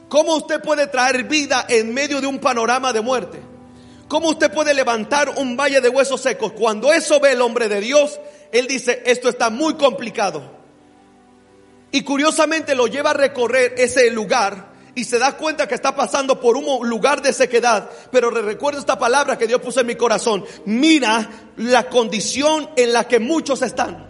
¿Cómo 0.09 0.35
usted 0.35 0.61
puede 0.61 0.89
traer 0.89 1.23
vida 1.29 1.65
en 1.69 1.95
medio 1.95 2.21
de 2.21 2.27
un 2.27 2.41
panorama 2.41 2.93
de 2.93 3.03
muerte? 3.03 3.48
¿Cómo 4.09 4.31
usted 4.31 4.51
puede 4.51 4.73
levantar 4.73 5.35
un 5.37 5.57
valle 5.57 5.83
de 5.83 5.91
huesos 5.91 6.23
secos? 6.23 6.53
Cuando 6.53 6.93
eso 6.93 7.21
ve 7.21 7.33
el 7.33 7.43
hombre 7.43 7.69
de 7.69 7.81
Dios, 7.81 8.19
él 8.51 8.67
dice, 8.67 9.03
esto 9.05 9.29
está 9.29 9.51
muy 9.51 9.75
complicado. 9.75 10.59
Y 11.91 12.03
curiosamente 12.03 12.75
lo 12.75 12.87
lleva 12.87 13.11
a 13.11 13.15
recorrer 13.15 13.75
ese 13.77 14.11
lugar 14.11 14.73
y 14.95 15.05
se 15.05 15.19
da 15.19 15.37
cuenta 15.37 15.69
que 15.69 15.75
está 15.75 15.95
pasando 15.95 16.41
por 16.41 16.57
un 16.57 16.89
lugar 16.89 17.23
de 17.23 17.33
sequedad. 17.33 17.89
Pero 18.11 18.31
recuerdo 18.31 18.81
esta 18.81 18.99
palabra 18.99 19.37
que 19.37 19.47
Dios 19.47 19.61
puso 19.61 19.81
en 19.81 19.87
mi 19.87 19.95
corazón. 19.95 20.45
Mira 20.65 21.31
la 21.57 21.89
condición 21.89 22.71
en 22.77 22.93
la 22.93 23.07
que 23.07 23.19
muchos 23.19 23.63
están. 23.63 24.09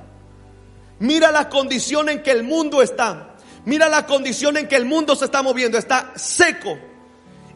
Mira 1.00 1.31
la 1.31 1.49
condición 1.49 2.09
en 2.09 2.23
que 2.23 2.31
el 2.31 2.43
mundo 2.43 2.83
está. 2.83 3.37
Mira 3.64 3.88
la 3.88 4.07
condición 4.07 4.57
en 4.57 4.67
que 4.69 4.76
el 4.76 4.87
mundo 4.87 5.14
se 5.14 5.26
está 5.26 5.43
moviendo. 5.43 5.76
Está 5.76 6.12
seco. 6.17 6.78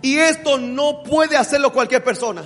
Y 0.02 0.18
esto 0.18 0.59
no 0.59 1.02
puede 1.04 1.37
hacerlo 1.37 1.73
cualquier 1.73 2.02
persona. 2.02 2.44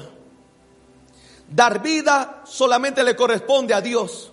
Dar 1.49 1.83
vida 1.83 2.43
solamente 2.47 3.03
le 3.03 3.17
corresponde 3.17 3.73
a 3.73 3.81
Dios. 3.81 4.33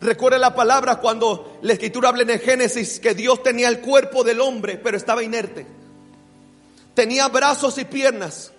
Recuerde 0.00 0.38
la 0.38 0.54
palabra 0.54 0.96
cuando 0.96 1.58
la 1.62 1.74
escritura 1.74 2.08
habla 2.08 2.22
en 2.22 2.30
el 2.30 2.40
Génesis 2.40 2.98
que 2.98 3.14
Dios 3.14 3.42
tenía 3.42 3.68
el 3.68 3.80
cuerpo 3.80 4.24
del 4.24 4.40
hombre, 4.40 4.78
pero 4.78 4.96
estaba 4.96 5.22
inerte. 5.22 5.66
Tenía 6.94 7.28
brazos 7.28 7.78
y 7.78 7.84
piernas. 7.84 8.52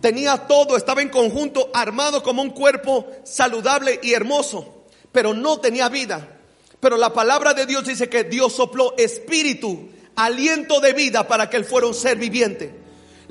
Tenía 0.00 0.46
todo, 0.46 0.76
estaba 0.76 1.02
en 1.02 1.08
conjunto, 1.08 1.70
armado 1.72 2.22
como 2.22 2.42
un 2.42 2.50
cuerpo 2.50 3.06
saludable 3.22 4.00
y 4.02 4.12
hermoso, 4.12 4.84
pero 5.12 5.34
no 5.34 5.60
tenía 5.60 5.88
vida. 5.88 6.40
Pero 6.80 6.96
la 6.96 7.12
palabra 7.12 7.52
de 7.52 7.66
Dios 7.66 7.84
dice 7.84 8.08
que 8.08 8.24
Dios 8.24 8.54
sopló 8.54 8.94
espíritu, 8.96 9.90
aliento 10.16 10.80
de 10.80 10.94
vida 10.94 11.28
para 11.28 11.50
que 11.50 11.58
él 11.58 11.66
fuera 11.66 11.86
un 11.86 11.94
ser 11.94 12.16
viviente. 12.16 12.79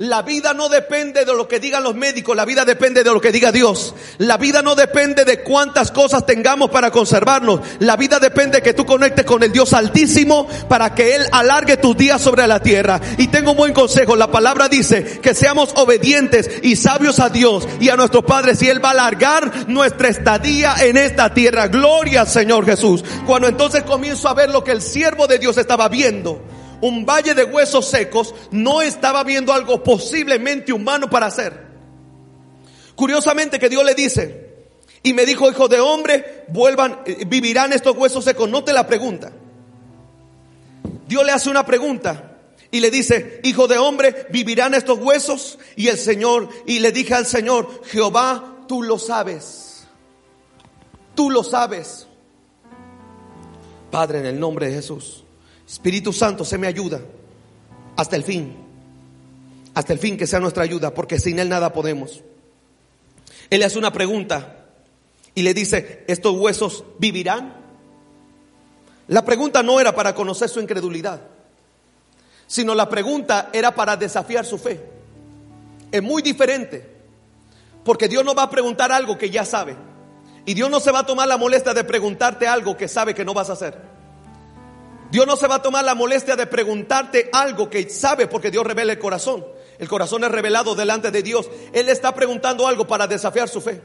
La 0.00 0.22
vida 0.22 0.54
no 0.54 0.70
depende 0.70 1.26
de 1.26 1.34
lo 1.34 1.46
que 1.46 1.60
digan 1.60 1.82
los 1.82 1.94
médicos, 1.94 2.34
la 2.34 2.46
vida 2.46 2.64
depende 2.64 3.04
de 3.04 3.12
lo 3.12 3.20
que 3.20 3.32
diga 3.32 3.52
Dios. 3.52 3.94
La 4.16 4.38
vida 4.38 4.62
no 4.62 4.74
depende 4.74 5.26
de 5.26 5.42
cuántas 5.42 5.90
cosas 5.90 6.24
tengamos 6.24 6.70
para 6.70 6.90
conservarnos. 6.90 7.60
La 7.80 7.98
vida 7.98 8.18
depende 8.18 8.56
de 8.56 8.62
que 8.62 8.72
tú 8.72 8.86
conectes 8.86 9.26
con 9.26 9.42
el 9.42 9.52
Dios 9.52 9.74
altísimo 9.74 10.48
para 10.70 10.94
que 10.94 11.16
Él 11.16 11.26
alargue 11.32 11.76
tus 11.76 11.94
días 11.98 12.22
sobre 12.22 12.46
la 12.46 12.60
tierra. 12.60 12.98
Y 13.18 13.28
tengo 13.28 13.50
un 13.50 13.58
buen 13.58 13.74
consejo, 13.74 14.16
la 14.16 14.30
palabra 14.30 14.70
dice 14.70 15.20
que 15.20 15.34
seamos 15.34 15.68
obedientes 15.74 16.48
y 16.62 16.76
sabios 16.76 17.20
a 17.20 17.28
Dios 17.28 17.68
y 17.78 17.90
a 17.90 17.96
nuestros 17.96 18.24
padres 18.24 18.62
y 18.62 18.70
Él 18.70 18.82
va 18.82 18.88
a 18.88 18.92
alargar 18.92 19.68
nuestra 19.68 20.08
estadía 20.08 20.76
en 20.80 20.96
esta 20.96 21.34
tierra. 21.34 21.68
Gloria 21.68 22.22
al 22.22 22.28
Señor 22.28 22.64
Jesús. 22.64 23.04
Cuando 23.26 23.48
entonces 23.48 23.82
comienzo 23.82 24.30
a 24.30 24.34
ver 24.34 24.48
lo 24.48 24.64
que 24.64 24.72
el 24.72 24.80
siervo 24.80 25.26
de 25.26 25.38
Dios 25.38 25.58
estaba 25.58 25.90
viendo 25.90 26.40
un 26.80 27.04
valle 27.04 27.34
de 27.34 27.44
huesos 27.44 27.86
secos, 27.86 28.34
no 28.50 28.82
estaba 28.82 29.24
viendo 29.24 29.52
algo 29.52 29.82
posiblemente 29.82 30.72
humano 30.72 31.08
para 31.10 31.26
hacer. 31.26 31.68
Curiosamente 32.94 33.58
que 33.58 33.68
Dios 33.68 33.84
le 33.84 33.94
dice, 33.94 34.50
y 35.02 35.14
me 35.14 35.24
dijo, 35.24 35.48
hijo 35.50 35.68
de 35.68 35.80
hombre, 35.80 36.44
vuelvan, 36.48 37.00
eh, 37.06 37.24
vivirán 37.26 37.72
estos 37.72 37.96
huesos 37.96 38.24
secos. 38.24 38.48
No 38.50 38.62
te 38.64 38.72
la 38.72 38.86
pregunta. 38.86 39.32
Dios 41.08 41.24
le 41.24 41.32
hace 41.32 41.50
una 41.50 41.64
pregunta 41.64 42.38
y 42.70 42.80
le 42.80 42.90
dice, 42.90 43.40
hijo 43.42 43.66
de 43.66 43.78
hombre, 43.78 44.26
vivirán 44.30 44.74
estos 44.74 44.98
huesos. 44.98 45.58
Y 45.76 45.88
el 45.88 45.96
Señor, 45.96 46.50
y 46.66 46.80
le 46.80 46.92
dije 46.92 47.14
al 47.14 47.26
Señor, 47.26 47.82
Jehová, 47.86 48.58
tú 48.68 48.82
lo 48.82 48.98
sabes. 48.98 49.86
Tú 51.14 51.30
lo 51.30 51.42
sabes. 51.42 52.06
Padre, 53.90 54.20
en 54.20 54.26
el 54.26 54.38
nombre 54.38 54.68
de 54.68 54.74
Jesús. 54.74 55.24
Espíritu 55.70 56.12
Santo, 56.12 56.44
se 56.44 56.58
me 56.58 56.66
ayuda 56.66 57.00
hasta 57.96 58.16
el 58.16 58.24
fin. 58.24 58.56
Hasta 59.72 59.92
el 59.92 60.00
fin 60.00 60.16
que 60.16 60.26
sea 60.26 60.40
nuestra 60.40 60.64
ayuda, 60.64 60.92
porque 60.92 61.20
sin 61.20 61.38
Él 61.38 61.48
nada 61.48 61.72
podemos. 61.72 62.22
Él 63.48 63.60
le 63.60 63.64
hace 63.64 63.78
una 63.78 63.92
pregunta 63.92 64.66
y 65.32 65.42
le 65.42 65.54
dice, 65.54 66.04
¿estos 66.08 66.36
huesos 66.36 66.82
vivirán? 66.98 67.54
La 69.06 69.24
pregunta 69.24 69.62
no 69.62 69.78
era 69.78 69.94
para 69.94 70.12
conocer 70.12 70.48
su 70.48 70.60
incredulidad, 70.60 71.20
sino 72.48 72.74
la 72.74 72.88
pregunta 72.88 73.50
era 73.52 73.72
para 73.72 73.96
desafiar 73.96 74.44
su 74.44 74.58
fe. 74.58 74.80
Es 75.92 76.02
muy 76.02 76.20
diferente, 76.20 76.84
porque 77.84 78.08
Dios 78.08 78.24
no 78.24 78.34
va 78.34 78.42
a 78.42 78.50
preguntar 78.50 78.90
algo 78.90 79.16
que 79.16 79.30
ya 79.30 79.44
sabe. 79.44 79.76
Y 80.46 80.54
Dios 80.54 80.68
no 80.68 80.80
se 80.80 80.90
va 80.90 81.00
a 81.00 81.06
tomar 81.06 81.28
la 81.28 81.36
molestia 81.36 81.74
de 81.74 81.84
preguntarte 81.84 82.48
algo 82.48 82.76
que 82.76 82.88
sabe 82.88 83.14
que 83.14 83.24
no 83.24 83.34
vas 83.34 83.50
a 83.50 83.52
hacer. 83.52 83.99
Dios 85.10 85.26
no 85.26 85.36
se 85.36 85.48
va 85.48 85.56
a 85.56 85.62
tomar 85.62 85.84
la 85.84 85.94
molestia 85.94 86.36
de 86.36 86.46
preguntarte 86.46 87.30
algo 87.32 87.68
que 87.68 87.88
sabe 87.90 88.28
porque 88.28 88.50
Dios 88.50 88.64
revela 88.64 88.92
el 88.92 88.98
corazón. 88.98 89.44
El 89.78 89.88
corazón 89.88 90.22
es 90.22 90.30
revelado 90.30 90.74
delante 90.74 91.10
de 91.10 91.22
Dios. 91.22 91.48
Él 91.72 91.88
está 91.88 92.14
preguntando 92.14 92.66
algo 92.66 92.86
para 92.86 93.06
desafiar 93.06 93.48
su 93.48 93.60
fe. 93.60 93.82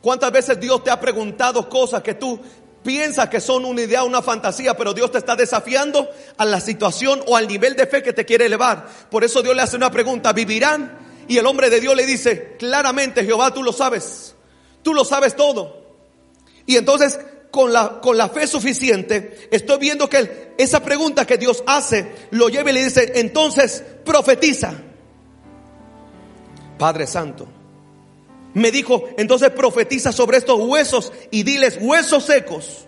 ¿Cuántas 0.00 0.30
veces 0.30 0.60
Dios 0.60 0.84
te 0.84 0.90
ha 0.90 1.00
preguntado 1.00 1.68
cosas 1.68 2.02
que 2.02 2.14
tú 2.14 2.38
piensas 2.84 3.28
que 3.28 3.40
son 3.40 3.64
una 3.64 3.80
idea, 3.80 4.04
una 4.04 4.22
fantasía, 4.22 4.76
pero 4.76 4.94
Dios 4.94 5.10
te 5.10 5.18
está 5.18 5.34
desafiando 5.34 6.08
a 6.36 6.44
la 6.44 6.60
situación 6.60 7.22
o 7.26 7.36
al 7.36 7.48
nivel 7.48 7.74
de 7.74 7.86
fe 7.86 8.02
que 8.02 8.12
te 8.12 8.24
quiere 8.24 8.46
elevar? 8.46 8.86
Por 9.10 9.24
eso 9.24 9.42
Dios 9.42 9.56
le 9.56 9.62
hace 9.62 9.76
una 9.76 9.90
pregunta, 9.90 10.32
¿vivirán? 10.32 10.96
Y 11.26 11.38
el 11.38 11.46
hombre 11.46 11.70
de 11.70 11.80
Dios 11.80 11.96
le 11.96 12.06
dice, 12.06 12.56
claramente 12.56 13.24
Jehová, 13.24 13.52
tú 13.52 13.64
lo 13.64 13.72
sabes, 13.72 14.36
tú 14.82 14.94
lo 14.94 15.04
sabes 15.04 15.34
todo. 15.34 15.82
Y 16.66 16.76
entonces 16.76 17.18
con 17.50 17.72
la, 17.72 18.00
con 18.00 18.16
la 18.16 18.28
fe 18.28 18.46
suficiente, 18.46 19.48
estoy 19.50 19.78
viendo 19.78 20.08
que 20.08 20.54
esa 20.58 20.82
pregunta 20.82 21.26
que 21.26 21.38
Dios 21.38 21.62
hace 21.66 22.06
lo 22.30 22.48
lleva 22.48 22.70
y 22.70 22.74
le 22.74 22.84
dice, 22.84 23.12
entonces 23.16 23.82
profetiza. 24.04 24.74
Padre 26.78 27.06
Santo, 27.06 27.48
me 28.54 28.70
dijo, 28.70 29.08
entonces 29.16 29.50
profetiza 29.50 30.12
sobre 30.12 30.38
estos 30.38 30.60
huesos 30.60 31.12
y 31.30 31.42
diles, 31.42 31.78
huesos 31.80 32.24
secos, 32.24 32.86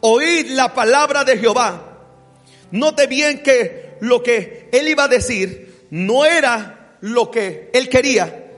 oíd 0.00 0.50
la 0.50 0.74
palabra 0.74 1.24
de 1.24 1.38
Jehová. 1.38 1.86
Note 2.72 3.06
bien 3.06 3.42
que 3.42 3.96
lo 4.00 4.22
que 4.22 4.68
él 4.72 4.88
iba 4.88 5.04
a 5.04 5.08
decir 5.08 5.86
no 5.90 6.24
era 6.24 6.96
lo 7.00 7.30
que 7.30 7.70
él 7.72 7.88
quería, 7.88 8.52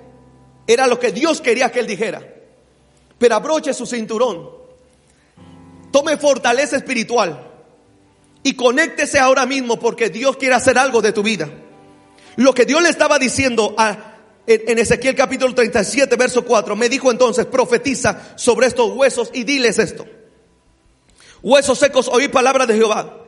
era 0.66 0.86
lo 0.86 0.98
que 0.98 1.12
Dios 1.12 1.40
quería 1.40 1.70
que 1.70 1.80
él 1.80 1.86
dijera. 1.86 2.22
Pero 3.18 3.34
abroche 3.34 3.72
su 3.72 3.86
cinturón 3.86 4.61
Tome 5.92 6.16
fortaleza 6.16 6.76
espiritual 6.76 7.50
y 8.42 8.54
conéctese 8.54 9.20
ahora 9.20 9.46
mismo 9.46 9.78
porque 9.78 10.08
Dios 10.08 10.36
quiere 10.36 10.54
hacer 10.54 10.78
algo 10.78 11.02
de 11.02 11.12
tu 11.12 11.22
vida. 11.22 11.48
Lo 12.36 12.54
que 12.54 12.64
Dios 12.64 12.82
le 12.82 12.88
estaba 12.88 13.18
diciendo 13.18 13.74
a, 13.76 14.16
en, 14.46 14.78
Ezequiel 14.78 15.14
capítulo 15.14 15.54
37, 15.54 16.16
verso 16.16 16.44
4, 16.44 16.74
me 16.74 16.88
dijo 16.88 17.10
entonces, 17.10 17.46
profetiza 17.46 18.32
sobre 18.36 18.66
estos 18.66 18.90
huesos 18.92 19.30
y 19.34 19.44
diles 19.44 19.78
esto. 19.78 20.06
Huesos 21.42 21.78
secos, 21.78 22.08
oí 22.08 22.28
palabra 22.28 22.66
de 22.66 22.74
Jehová. 22.74 23.18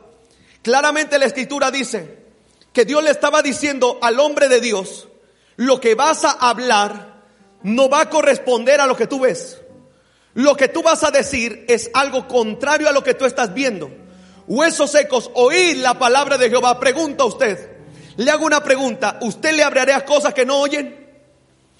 Claramente 0.63 1.19
la 1.19 1.25
escritura 1.25 1.69
dice 1.69 2.25
que 2.73 2.83
Dios 2.83 3.03
le 3.03 3.11
estaba 3.11 3.43
diciendo 3.43 3.99
al 4.01 4.19
hombre 4.19 4.49
de 4.49 4.59
Dios, 4.59 5.07
lo 5.55 5.79
que 5.79 5.93
vas 5.93 6.25
a 6.25 6.31
hablar 6.31 7.21
no 7.61 7.89
va 7.89 8.01
a 8.01 8.09
corresponder 8.09 8.81
a 8.81 8.87
lo 8.87 8.97
que 8.97 9.07
tú 9.07 9.19
ves. 9.19 9.61
Lo 10.35 10.55
que 10.55 10.67
tú 10.67 10.83
vas 10.83 11.03
a 11.03 11.11
decir 11.11 11.65
es 11.67 11.89
algo 11.93 12.27
contrario 12.27 12.87
a 12.87 12.91
lo 12.91 13.03
que 13.03 13.13
tú 13.13 13.25
estás 13.25 13.53
viendo. 13.53 13.89
Huesos 14.47 14.91
secos, 14.91 15.31
oír 15.33 15.77
la 15.77 15.97
palabra 15.97 16.37
de 16.37 16.49
Jehová. 16.49 16.79
Pregunta 16.79 17.23
usted. 17.23 17.77
Le 18.17 18.29
hago 18.29 18.45
una 18.45 18.63
pregunta. 18.63 19.17
¿Usted 19.21 19.53
le 19.53 19.63
hablaría 19.63 20.05
cosas 20.05 20.33
que 20.33 20.45
no 20.45 20.59
oyen? 20.59 21.09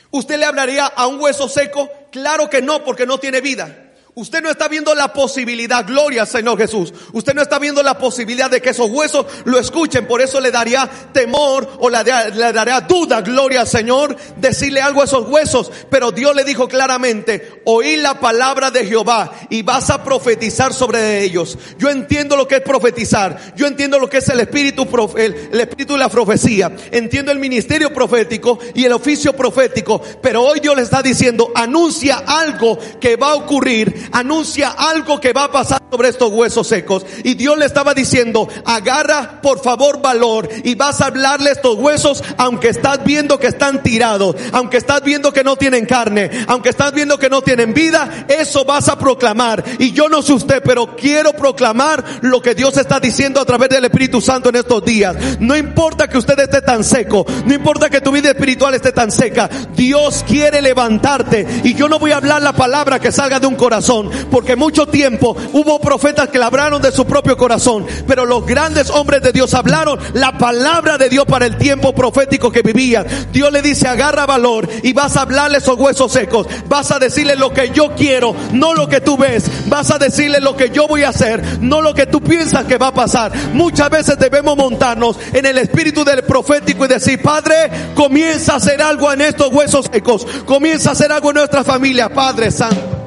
¿Usted 0.10 0.40
le 0.40 0.46
hablaría 0.46 0.86
a 0.86 1.06
un 1.06 1.20
hueso 1.20 1.50
seco? 1.50 1.90
Claro 2.12 2.50
que 2.50 2.62
no, 2.62 2.84
porque 2.84 3.06
no 3.06 3.20
tiene 3.20 3.42
vida. 3.42 3.85
Usted 4.18 4.42
no 4.42 4.50
está 4.50 4.70
viendo 4.70 4.96
la 4.96 5.12
posibilidad, 5.12 5.86
gloria 5.86 6.26
Señor 6.26 6.58
Jesús. 6.58 6.94
Usted 7.12 7.34
no 7.34 7.42
está 7.42 7.60
viendo 7.60 7.84
la 7.84 7.98
posibilidad 7.98 8.50
de 8.50 8.62
que 8.62 8.70
esos 8.70 8.90
huesos 8.90 9.26
lo 9.44 9.60
escuchen. 9.60 10.08
Por 10.08 10.22
eso 10.22 10.40
le 10.40 10.52
daría 10.52 10.90
temor 11.12 11.70
o 11.80 11.90
le, 11.90 12.02
daría 12.02 12.80
duda, 12.80 13.20
gloria 13.20 13.66
Señor, 13.66 14.16
decirle 14.38 14.80
algo 14.80 15.02
a 15.02 15.04
esos 15.04 15.28
huesos. 15.28 15.70
Pero 15.90 16.14
Dios 16.14 16.34
le 16.34 16.46
dijo 16.46 16.70
claramente, 16.70 17.62
oí 17.66 17.98
la 17.98 18.18
palabra 18.22 18.72
de 18.72 18.86
Jehová 18.86 19.34
y 19.50 19.64
vas 19.64 19.90
a 19.90 20.02
profetizar 20.02 20.74
sobre 20.74 21.22
ellos. 21.24 21.58
Yo 21.78 21.90
entiendo 21.90 22.38
lo 22.38 22.48
que 22.48 22.56
es 22.56 22.62
profetizar. 22.62 23.54
Yo 23.58 23.68
entiendo 23.68 24.00
lo 24.00 24.10
que 24.10 24.20
es 24.20 24.30
el 24.30 24.40
espíritu, 24.40 24.88
el, 25.18 25.50
el 25.52 25.60
espíritu 25.60 25.92
de 25.92 26.00
la 26.00 26.08
profecía. 26.08 26.74
Entiendo 26.90 27.34
el 27.34 27.40
ministerio 27.40 27.94
profético 27.94 28.60
y 28.76 28.86
el 28.86 28.94
oficio 28.94 29.34
profético. 29.34 30.02
Pero 30.22 30.42
hoy 30.42 30.62
Dios 30.62 30.74
le 30.78 30.84
está 30.84 31.02
diciendo, 31.04 31.52
anuncia 31.54 32.24
algo 32.26 32.80
que 33.02 33.18
va 33.18 33.32
a 33.32 33.36
ocurrir 33.36 34.05
anuncia 34.12 34.70
algo 34.70 35.20
que 35.20 35.34
va 35.34 35.46
a 35.46 35.52
pasar 35.52 35.82
sobre 35.92 36.10
estos 36.10 36.32
huesos 36.32 36.68
secos. 36.68 37.06
Y 37.24 37.36
Dios 37.36 37.58
le 37.58 37.66
estaba 37.66 37.94
diciendo, 37.94 38.48
agarra 38.66 39.42
por 39.42 39.62
favor 39.62 40.02
valor 40.02 40.50
y 40.64 40.76
vas 40.76 41.02
a 41.02 41.08
hablarle 41.08 41.52
estos 41.52 41.78
huesos 41.78 42.24
aunque 42.38 42.70
estás 42.70 43.04
viendo 43.04 43.40
que 43.40 43.48
están 43.48 43.84
tirados, 43.84 44.36
aunque 44.52 44.78
estás 44.78 45.04
viendo 45.04 45.32
que 45.32 45.44
no 45.44 45.56
tienen 45.56 45.86
carne, 45.86 46.30
aunque 46.48 46.70
estás 46.70 46.94
viendo 46.94 47.18
que 47.18 47.30
no 47.30 47.42
tienen 47.42 47.74
vida, 47.74 48.26
eso 48.28 48.66
vas 48.66 48.90
a 48.90 48.98
proclamar. 48.98 49.64
Y 49.80 49.92
yo 49.92 50.10
no 50.10 50.22
sé 50.22 50.34
usted, 50.34 50.62
pero 50.64 50.96
quiero 50.96 51.34
proclamar 51.34 52.04
lo 52.22 52.42
que 52.42 52.56
Dios 52.56 52.78
está 52.78 53.00
diciendo 53.00 53.40
a 53.40 53.46
través 53.46 53.70
del 53.70 53.86
Espíritu 53.86 54.22
Santo 54.22 54.50
en 54.50 54.56
estos 54.56 54.84
días. 54.84 55.16
No 55.40 55.56
importa 55.56 56.08
que 56.08 56.18
usted 56.18 56.40
esté 56.40 56.62
tan 56.62 56.84
seco, 56.84 57.26
no 57.46 57.54
importa 57.54 57.90
que 57.90 58.02
tu 58.02 58.12
vida 58.12 58.30
espiritual 58.30 58.74
esté 58.74 58.92
tan 58.92 59.12
seca, 59.12 59.50
Dios 59.76 60.24
quiere 60.28 60.62
levantarte. 60.62 61.62
Y 61.64 61.74
yo 61.74 61.88
no 61.88 62.00
voy 62.00 62.12
a 62.12 62.18
hablar 62.18 62.42
la 62.42 62.54
palabra 62.54 63.00
que 63.00 63.12
salga 63.12 63.40
de 63.40 63.48
un 63.48 63.56
corazón 63.56 63.95
porque 64.32 64.56
mucho 64.56 64.88
tiempo 64.88 65.36
hubo 65.54 65.80
profetas 65.80 66.30
que 66.30 66.42
hablaron 66.42 66.82
de 66.82 66.92
su 66.92 67.06
propio 67.06 67.38
corazón, 67.38 67.86
pero 68.08 68.26
los 68.26 68.46
grandes 68.46 68.90
hombres 68.90 69.22
de 69.22 69.32
Dios 69.32 69.54
hablaron 69.54 70.00
la 70.14 70.38
palabra 70.38 70.98
de 70.98 71.10
Dios 71.10 71.26
para 71.26 71.46
el 71.46 71.58
tiempo 71.58 71.94
profético 71.94 72.52
que 72.52 72.62
vivían. 72.62 73.06
Dios 73.32 73.52
le 73.52 73.62
dice, 73.62 73.88
agarra 73.88 74.26
valor 74.26 74.68
y 74.84 74.94
vas 74.94 75.18
a 75.18 75.22
hablarle 75.22 75.58
esos 75.58 75.78
huesos 75.78 76.12
secos, 76.12 76.48
vas 76.68 76.92
a 76.92 77.00
decirle 77.00 77.36
lo 77.36 77.52
que 77.52 77.70
yo 77.70 77.94
quiero, 77.96 78.36
no 78.54 78.74
lo 78.74 78.88
que 78.88 79.02
tú 79.02 79.18
ves, 79.18 79.46
vas 79.68 79.92
a 79.92 79.98
decirle 79.98 80.40
lo 80.40 80.56
que 80.56 80.70
yo 80.70 80.88
voy 80.88 81.04
a 81.04 81.10
hacer, 81.10 81.60
no 81.62 81.82
lo 81.82 81.94
que 81.94 82.06
tú 82.06 82.22
piensas 82.22 82.66
que 82.66 82.78
va 82.78 82.88
a 82.88 82.94
pasar. 82.94 83.32
Muchas 83.54 83.90
veces 83.90 84.20
debemos 84.20 84.58
montarnos 84.58 85.18
en 85.34 85.46
el 85.46 85.58
espíritu 85.58 86.04
del 86.04 86.24
profético 86.24 86.86
y 86.86 86.90
decir, 86.90 87.22
Padre, 87.22 87.72
comienza 87.96 88.54
a 88.54 88.58
hacer 88.58 88.82
algo 88.82 89.12
en 89.12 89.22
estos 89.22 89.52
huesos 89.52 89.90
secos, 89.92 90.26
comienza 90.46 90.90
a 90.90 90.94
hacer 90.94 91.12
algo 91.12 91.30
en 91.30 91.38
nuestra 91.38 91.64
familia, 91.64 92.10
Padre 92.10 92.52
Santo. 92.52 93.05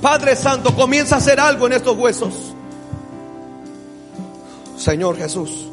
Padre 0.00 0.34
Santo, 0.34 0.74
comienza 0.74 1.16
a 1.16 1.18
hacer 1.18 1.38
algo 1.38 1.66
en 1.66 1.74
estos 1.74 1.96
huesos. 1.96 2.54
Señor 4.76 5.16
Jesús. 5.16 5.66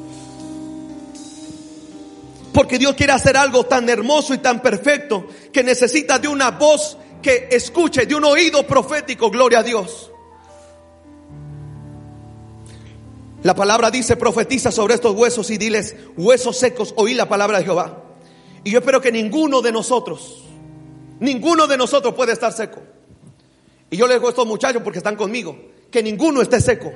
Porque 2.52 2.78
Dios 2.78 2.96
quiere 2.96 3.14
hacer 3.14 3.38
algo 3.38 3.66
tan 3.66 3.88
hermoso 3.88 4.34
y 4.34 4.40
tan 4.40 4.62
perfecto 4.62 5.28
que 5.54 5.64
necesita 5.64 6.20
de 6.20 6.28
una 6.28 6.52
voz 6.52 6.98
que 7.22 7.48
escuche, 7.52 8.06
de 8.06 8.16
un 8.16 8.26
oído 8.26 8.66
profético, 8.68 9.30
gloria 9.30 9.60
a 9.60 9.64
Dios. 9.64 10.12
La 13.44 13.56
palabra 13.56 13.92
dice, 13.92 14.18
profetiza 14.18 14.72
sobre 14.72 14.96
estos 14.96 15.16
huesos 15.16 15.50
y 15.52 15.58
diles, 15.58 15.96
huesos 16.18 16.58
secos, 16.58 16.94
oí 16.98 17.14
la 17.14 17.30
palabra 17.30 17.60
de 17.60 17.66
Jehová. 17.66 18.04
Y 18.64 18.72
yo 18.72 18.80
espero 18.80 19.00
que 19.00 19.12
ninguno 19.12 19.62
de 19.62 19.72
nosotros, 19.72 20.44
ninguno 21.20 21.68
de 21.68 21.78
nosotros 21.78 22.14
puede 22.14 22.34
estar 22.34 22.52
seco. 22.52 22.82
Y 23.90 23.98
yo 23.98 24.08
les 24.08 24.18
digo 24.18 24.28
a 24.28 24.32
estos 24.32 24.48
muchachos 24.48 24.82
porque 24.84 25.00
están 25.00 25.16
conmigo, 25.16 25.58
que 25.90 26.04
ninguno 26.04 26.42
esté 26.42 26.60
seco. 26.60 26.94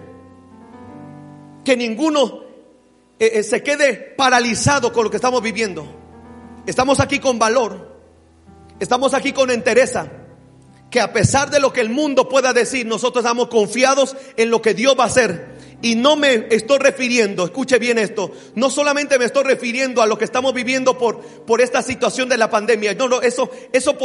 Que 1.64 1.78
ninguno 1.78 2.44
eh, 3.20 3.32
eh, 3.36 3.44
se 3.44 3.64
quede 3.64 3.94
paralizado 4.18 4.92
con 4.92 5.04
lo 5.04 5.10
que 5.10 5.18
estamos 5.18 5.42
viviendo. 5.42 5.86
Estamos 6.66 7.00
aquí 7.00 7.20
con 7.20 7.40
valor. 7.40 8.00
Estamos 8.80 9.14
aquí 9.14 9.32
con 9.32 9.52
entereza. 9.52 10.12
Que 10.90 11.00
a 11.00 11.14
pesar 11.14 11.50
de 11.50 11.60
lo 11.60 11.72
que 11.72 11.82
el 11.82 11.90
mundo 11.90 12.28
pueda 12.28 12.52
decir, 12.52 12.86
nosotros 12.86 13.24
estamos 13.24 13.48
confiados 13.48 14.18
en 14.36 14.50
lo 14.50 14.62
que 14.62 14.74
Dios 14.74 14.96
va 15.00 15.04
a 15.04 15.08
hacer. 15.08 15.51
Y 15.82 15.96
no 15.96 16.16
me 16.16 16.48
estoy 16.52 16.80
refiriendo, 16.80 17.46
escuche 17.46 17.80
bien 17.80 17.98
esto, 17.98 18.32
no 18.56 18.70
solamente 18.70 19.18
me 19.18 19.26
estoy 19.26 19.44
refiriendo 19.44 20.02
a 20.02 20.06
lo 20.06 20.18
que 20.18 20.26
estamos 20.26 20.54
viviendo 20.54 20.98
por, 20.98 21.20
por 21.20 21.62
esta 21.62 21.82
situación 21.82 22.30
de 22.30 22.38
la 22.38 22.50
pandemia. 22.50 22.94
No, 22.94 23.08
no, 23.08 23.22
eso, 23.22 23.50
eso, 23.72 23.98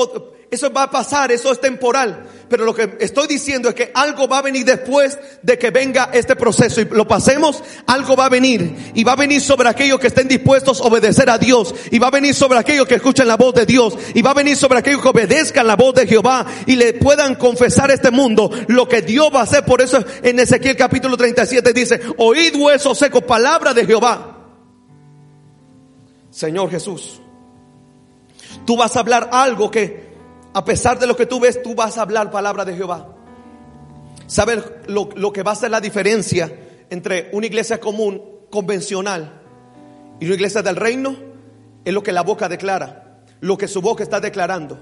eso 0.50 0.72
va 0.72 0.84
a 0.84 0.90
pasar, 0.90 1.32
eso 1.32 1.52
es 1.52 1.60
temporal. 1.60 2.26
Pero 2.48 2.64
lo 2.64 2.74
que 2.74 2.96
estoy 3.00 3.26
diciendo 3.26 3.68
es 3.68 3.74
que 3.74 3.90
algo 3.94 4.28
va 4.28 4.38
a 4.38 4.42
venir 4.42 4.64
después 4.64 5.18
de 5.42 5.58
que 5.58 5.70
venga 5.70 6.10
este 6.12 6.36
proceso 6.36 6.80
y 6.80 6.84
lo 6.84 7.06
pasemos, 7.06 7.62
algo 7.86 8.16
va 8.16 8.26
a 8.26 8.30
venir. 8.30 8.92
Y 8.94 9.04
va 9.04 9.12
a 9.12 9.16
venir 9.16 9.40
sobre 9.40 9.68
aquellos 9.68 9.98
que 9.98 10.06
estén 10.06 10.28
dispuestos 10.28 10.80
a 10.80 10.84
obedecer 10.84 11.28
a 11.28 11.38
Dios. 11.38 11.74
Y 11.90 11.98
va 11.98 12.08
a 12.08 12.12
venir 12.12 12.34
sobre 12.34 12.58
aquellos 12.58 12.86
que 12.86 12.94
escuchen 12.94 13.26
la 13.26 13.36
voz 13.36 13.54
de 13.54 13.66
Dios. 13.66 13.94
Y 14.14 14.22
va 14.22 14.30
a 14.30 14.34
venir 14.34 14.56
sobre 14.56 14.78
aquellos 14.78 15.02
que 15.02 15.08
obedezcan 15.08 15.66
la 15.66 15.76
voz 15.76 15.94
de 15.94 16.06
Jehová 16.06 16.46
y 16.66 16.76
le 16.76 16.94
puedan 16.94 17.34
confesar 17.34 17.90
a 17.90 17.94
este 17.94 18.10
mundo 18.10 18.50
lo 18.68 18.88
que 18.88 19.02
Dios 19.02 19.30
va 19.34 19.40
a 19.40 19.44
hacer. 19.44 19.64
Por 19.64 19.82
eso 19.82 20.02
en 20.22 20.38
Ezequiel 20.38 20.76
capítulo 20.76 21.16
37 21.16 21.65
dice, 21.72 22.00
oíd 22.18 22.54
huesos 22.56 22.98
secos, 22.98 23.22
palabra 23.22 23.74
de 23.74 23.86
Jehová. 23.86 24.36
Señor 26.30 26.70
Jesús, 26.70 27.20
tú 28.66 28.76
vas 28.76 28.94
a 28.94 29.00
hablar 29.00 29.30
algo 29.32 29.70
que 29.70 30.06
a 30.52 30.64
pesar 30.64 30.98
de 30.98 31.06
lo 31.06 31.16
que 31.16 31.26
tú 31.26 31.40
ves, 31.40 31.62
tú 31.62 31.74
vas 31.74 31.96
a 31.98 32.02
hablar 32.02 32.30
palabra 32.30 32.64
de 32.64 32.76
Jehová. 32.76 33.14
¿Sabes 34.26 34.62
lo, 34.86 35.08
lo 35.14 35.32
que 35.32 35.42
va 35.42 35.52
a 35.52 35.56
ser 35.56 35.70
la 35.70 35.80
diferencia 35.80 36.52
entre 36.90 37.30
una 37.32 37.46
iglesia 37.46 37.80
común, 37.80 38.22
convencional, 38.50 39.42
y 40.20 40.26
una 40.26 40.34
iglesia 40.34 40.62
del 40.62 40.76
reino? 40.76 41.16
Es 41.84 41.92
lo 41.94 42.02
que 42.02 42.12
la 42.12 42.22
boca 42.22 42.48
declara, 42.48 43.22
lo 43.40 43.56
que 43.56 43.68
su 43.68 43.80
boca 43.80 44.02
está 44.02 44.20
declarando. 44.20 44.78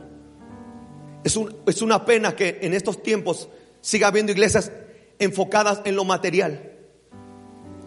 Es, 1.23 1.37
un, 1.37 1.55
es 1.67 1.83
una 1.83 2.05
pena 2.05 2.35
que 2.35 2.59
en 2.63 2.75
estos 2.75 3.03
tiempos 3.03 3.49
siga 3.81 4.09
habiendo 4.09 4.33
iglesias 4.33 4.73
enfocadas 5.19 5.83
en 5.85 5.95
lo 5.97 6.05
material 6.05 6.74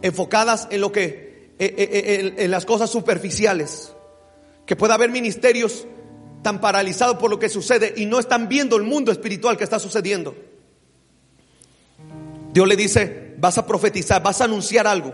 enfocadas 0.01 0.67
en 0.71 0.81
lo 0.81 0.91
que, 0.91 1.53
eh, 1.59 1.75
eh, 1.75 1.75
eh, 1.77 2.35
en, 2.37 2.51
las 2.51 2.65
cosas 2.65 2.89
superficiales. 2.89 3.93
Que 4.65 4.75
pueda 4.75 4.95
haber 4.95 5.09
ministerios 5.09 5.85
tan 6.43 6.59
paralizados 6.59 7.17
por 7.17 7.29
lo 7.29 7.39
que 7.39 7.49
sucede 7.49 7.93
y 7.97 8.05
no 8.05 8.19
están 8.19 8.47
viendo 8.47 8.75
el 8.75 8.83
mundo 8.83 9.11
espiritual 9.11 9.57
que 9.57 9.63
está 9.63 9.79
sucediendo. 9.79 10.35
Dios 12.51 12.67
le 12.67 12.75
dice, 12.75 13.35
vas 13.37 13.57
a 13.57 13.65
profetizar, 13.65 14.21
vas 14.21 14.41
a 14.41 14.45
anunciar 14.45 14.87
algo. 14.87 15.13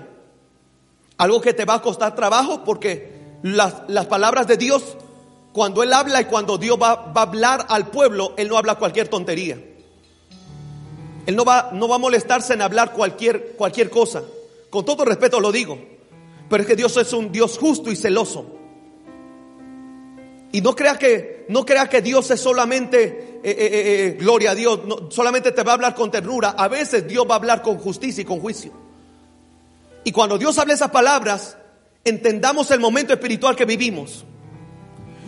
Algo 1.17 1.41
que 1.41 1.53
te 1.53 1.65
va 1.65 1.75
a 1.75 1.81
costar 1.81 2.15
trabajo 2.15 2.63
porque 2.63 3.37
las, 3.43 3.75
las 3.87 4.07
palabras 4.07 4.47
de 4.47 4.57
Dios, 4.57 4.97
cuando 5.51 5.83
Él 5.83 5.93
habla 5.93 6.21
y 6.21 6.25
cuando 6.25 6.57
Dios 6.57 6.77
va, 6.81 6.95
va, 6.95 7.21
a 7.21 7.25
hablar 7.25 7.65
al 7.69 7.89
pueblo, 7.89 8.33
Él 8.37 8.49
no 8.49 8.57
habla 8.57 8.75
cualquier 8.75 9.07
tontería. 9.07 9.59
Él 11.25 11.35
no 11.35 11.45
va, 11.45 11.69
no 11.73 11.87
va 11.87 11.95
a 11.95 11.99
molestarse 11.99 12.53
en 12.53 12.61
hablar 12.61 12.93
cualquier, 12.93 13.53
cualquier 13.55 13.89
cosa. 13.89 14.23
Con 14.73 14.83
todo 14.83 15.05
respeto 15.05 15.39
lo 15.39 15.51
digo. 15.51 15.77
Pero 16.49 16.63
es 16.63 16.67
que 16.67 16.75
Dios 16.75 16.97
es 16.97 17.13
un 17.13 17.31
Dios 17.31 17.59
justo 17.59 17.91
y 17.91 17.95
celoso. 17.95 18.47
Y 20.51 20.61
no 20.61 20.75
crea 20.75 20.97
que, 20.97 21.45
no 21.49 21.63
crea 21.63 21.87
que 21.87 22.01
Dios 22.01 22.31
es 22.31 22.41
solamente, 22.41 23.39
eh, 23.43 23.51
eh, 23.51 23.53
eh, 23.53 24.17
gloria 24.19 24.49
a 24.49 24.55
Dios, 24.55 24.83
no, 24.83 25.11
solamente 25.11 25.51
te 25.51 25.61
va 25.61 25.73
a 25.73 25.75
hablar 25.75 25.93
con 25.93 26.09
ternura. 26.09 26.55
A 26.57 26.67
veces 26.69 27.07
Dios 27.07 27.23
va 27.29 27.35
a 27.35 27.37
hablar 27.37 27.61
con 27.61 27.77
justicia 27.77 28.23
y 28.23 28.25
con 28.25 28.39
juicio. 28.39 28.71
Y 30.05 30.11
cuando 30.11 30.39
Dios 30.39 30.57
habla 30.57 30.73
esas 30.73 30.89
palabras, 30.89 31.55
entendamos 32.03 32.71
el 32.71 32.79
momento 32.79 33.13
espiritual 33.13 33.55
que 33.55 33.65
vivimos. 33.65 34.25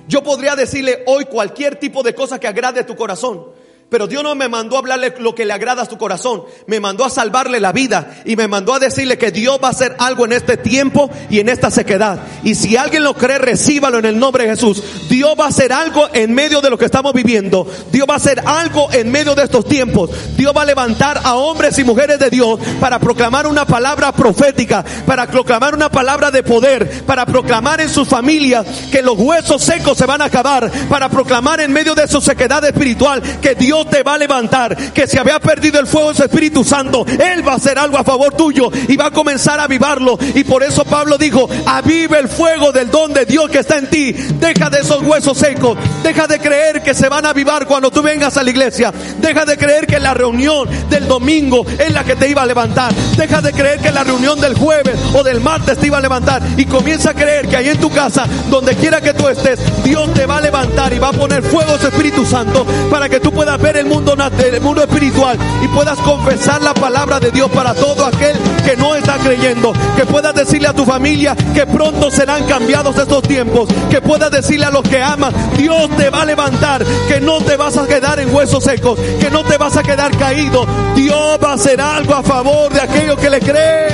Yo 0.07 0.23
podría 0.23 0.55
decirle 0.55 1.03
hoy 1.05 1.25
cualquier 1.25 1.75
tipo 1.75 2.01
de 2.01 2.15
cosa 2.15 2.39
que 2.39 2.47
agrade 2.47 2.83
tu 2.83 2.95
corazón. 2.95 3.45
Pero 3.87 4.07
Dios 4.07 4.23
no 4.23 4.33
me 4.33 4.49
mandó 4.49 4.77
a 4.77 4.79
hablarle 4.79 5.13
lo 5.19 5.35
que 5.35 5.45
le 5.45 5.53
agrada 5.53 5.83
a 5.83 5.85
su 5.85 5.97
corazón. 5.97 6.43
Me 6.65 6.79
mandó 6.79 7.05
a 7.05 7.09
salvarle 7.11 7.59
la 7.59 7.71
vida. 7.71 8.15
Y 8.25 8.35
me 8.35 8.47
mandó 8.47 8.73
a 8.73 8.79
decirle 8.79 9.19
que 9.19 9.29
Dios 9.29 9.59
va 9.63 9.67
a 9.67 9.71
hacer 9.71 9.95
algo 9.99 10.25
en 10.25 10.33
este 10.33 10.57
tiempo 10.57 11.09
y 11.29 11.39
en 11.39 11.49
esta 11.49 11.69
sequedad. 11.69 12.19
Y 12.43 12.55
si 12.55 12.77
alguien 12.77 13.03
lo 13.03 13.13
cree, 13.13 13.37
recíbalo 13.37 13.99
en 13.99 14.05
el 14.05 14.17
nombre 14.17 14.45
de 14.45 14.49
Jesús. 14.51 14.81
Dios 15.07 15.35
va 15.39 15.45
a 15.45 15.49
hacer 15.49 15.71
algo 15.71 16.09
en 16.13 16.33
medio 16.33 16.61
de 16.61 16.71
lo 16.71 16.79
que 16.79 16.85
estamos 16.85 17.13
viviendo. 17.13 17.71
Dios 17.91 18.07
va 18.09 18.15
a 18.15 18.17
hacer 18.17 18.41
algo 18.43 18.91
en 18.91 19.11
medio 19.11 19.35
de 19.35 19.43
estos 19.43 19.67
tiempos. 19.67 20.09
Dios 20.35 20.51
va 20.55 20.63
a 20.63 20.65
levantar 20.65 21.21
a 21.23 21.35
hombres 21.35 21.77
y 21.77 21.83
mujeres 21.83 22.17
de 22.17 22.31
Dios 22.31 22.59
para 22.79 22.97
proclamar 22.97 23.45
una 23.45 23.67
palabra 23.67 24.11
profética. 24.13 24.83
Para 25.05 25.27
proclamar 25.27 25.75
una 25.75 25.91
palabra 25.91 26.31
de 26.31 26.41
poder. 26.41 27.03
Para 27.05 27.27
proclamar 27.27 27.81
en 27.81 27.89
sus 27.89 28.07
familias 28.07 28.65
que 28.91 29.03
los 29.03 29.15
huesos 29.15 29.61
secos 29.61 29.95
se 29.95 30.07
van 30.07 30.23
a 30.23 30.25
acabar. 30.25 30.71
Para 30.89 31.07
proclamar 31.07 31.61
en 31.61 31.71
medio 31.71 31.93
de 31.93 32.07
su 32.07 32.19
sequedad 32.19 32.65
espiritual 32.65 33.21
que 33.21 33.53
Dios 33.53 33.74
te 33.83 34.03
va 34.03 34.13
a 34.13 34.17
levantar, 34.17 34.75
que 34.93 35.07
se 35.07 35.19
había 35.19 35.39
perdido 35.39 35.79
el 35.79 35.87
fuego 35.87 36.09
de 36.09 36.15
su 36.15 36.23
Espíritu 36.23 36.63
Santo, 36.63 37.05
Él 37.07 37.45
va 37.45 37.53
a 37.53 37.55
hacer 37.55 37.77
algo 37.77 37.97
a 37.97 38.03
favor 38.03 38.33
tuyo 38.33 38.71
y 38.87 38.95
va 38.95 39.07
a 39.07 39.11
comenzar 39.11 39.59
a 39.59 39.63
avivarlo. 39.63 40.17
Y 40.35 40.43
por 40.43 40.63
eso 40.63 40.85
Pablo 40.85 41.17
dijo, 41.17 41.49
avive 41.65 42.19
el 42.19 42.29
fuego 42.29 42.71
del 42.71 42.89
don 42.89 43.11
de 43.13 43.25
Dios 43.25 43.49
que 43.49 43.59
está 43.59 43.77
en 43.77 43.89
ti. 43.89 44.13
Deja 44.13 44.69
de 44.69 44.79
esos 44.79 45.01
huesos 45.01 45.37
secos, 45.37 45.77
deja 46.03 46.27
de 46.27 46.39
creer 46.39 46.81
que 46.81 46.93
se 46.93 47.09
van 47.09 47.25
a 47.25 47.29
avivar 47.29 47.65
cuando 47.65 47.91
tú 47.91 48.01
vengas 48.01 48.37
a 48.37 48.43
la 48.43 48.49
iglesia. 48.49 48.93
Deja 49.19 49.45
de 49.45 49.57
creer 49.57 49.87
que 49.87 49.99
la 49.99 50.13
reunión 50.13 50.69
del 50.89 51.07
domingo 51.07 51.65
es 51.77 51.91
la 51.91 52.03
que 52.03 52.15
te 52.15 52.29
iba 52.29 52.43
a 52.43 52.45
levantar. 52.45 52.93
Deja 53.17 53.41
de 53.41 53.51
creer 53.51 53.79
que 53.79 53.91
la 53.91 54.03
reunión 54.03 54.39
del 54.39 54.55
jueves 54.55 54.97
o 55.13 55.23
del 55.23 55.41
martes 55.41 55.77
te 55.77 55.87
iba 55.87 55.97
a 55.97 56.01
levantar. 56.01 56.41
Y 56.57 56.65
comienza 56.65 57.11
a 57.11 57.13
creer 57.13 57.47
que 57.47 57.57
ahí 57.57 57.69
en 57.69 57.79
tu 57.79 57.89
casa, 57.89 58.27
donde 58.49 58.75
quiera 58.75 59.01
que 59.01 59.13
tú 59.13 59.27
estés, 59.27 59.59
Dios 59.83 60.13
te 60.13 60.25
va 60.25 60.37
a 60.37 60.41
levantar 60.41 60.93
y 60.93 60.99
va 60.99 61.09
a 61.09 61.13
poner 61.13 61.43
fuego 61.43 61.73
de 61.73 61.79
su 61.79 61.87
Espíritu 61.87 62.25
Santo 62.25 62.65
para 62.89 63.09
que 63.09 63.19
tú 63.19 63.31
puedas 63.31 63.59
ver 63.65 63.77
el 63.77 63.87
mundo, 63.87 64.13
el 64.13 64.61
mundo 64.61 64.83
espiritual 64.83 65.39
y 65.63 65.67
puedas 65.69 65.97
confesar 65.99 66.61
la 66.61 66.75
palabra 66.75 67.19
de 67.19 67.31
Dios 67.31 67.49
para 67.49 67.73
todo 67.73 68.05
aquel 68.05 68.37
que 68.63 68.77
no 68.77 68.93
está 68.93 69.17
creyendo. 69.17 69.73
Que 69.95 70.05
puedas 70.05 70.35
decirle 70.35 70.67
a 70.67 70.73
tu 70.73 70.85
familia 70.85 71.35
que 71.51 71.65
pronto 71.65 72.11
serán 72.11 72.45
cambiados 72.45 72.95
estos 72.95 73.23
tiempos. 73.23 73.67
Que 73.89 74.01
puedas 74.01 74.29
decirle 74.29 74.67
a 74.67 74.69
los 74.69 74.83
que 74.83 75.01
aman, 75.01 75.33
Dios 75.57 75.89
te 75.97 76.11
va 76.11 76.21
a 76.21 76.25
levantar. 76.25 76.85
Que 77.07 77.19
no 77.19 77.39
te 77.41 77.55
vas 77.55 77.75
a 77.77 77.87
quedar 77.87 78.19
en 78.19 78.33
huesos 78.33 78.63
secos. 78.63 78.99
Que 79.19 79.31
no 79.31 79.43
te 79.43 79.57
vas 79.57 79.75
a 79.77 79.81
quedar 79.81 80.15
caído. 80.15 80.67
Dios 80.95 81.39
va 81.43 81.51
a 81.51 81.55
hacer 81.55 81.81
algo 81.81 82.13
a 82.13 82.21
favor 82.21 82.71
de 82.71 82.81
aquellos 82.81 83.17
que 83.17 83.31
le 83.31 83.39
creen. 83.39 83.93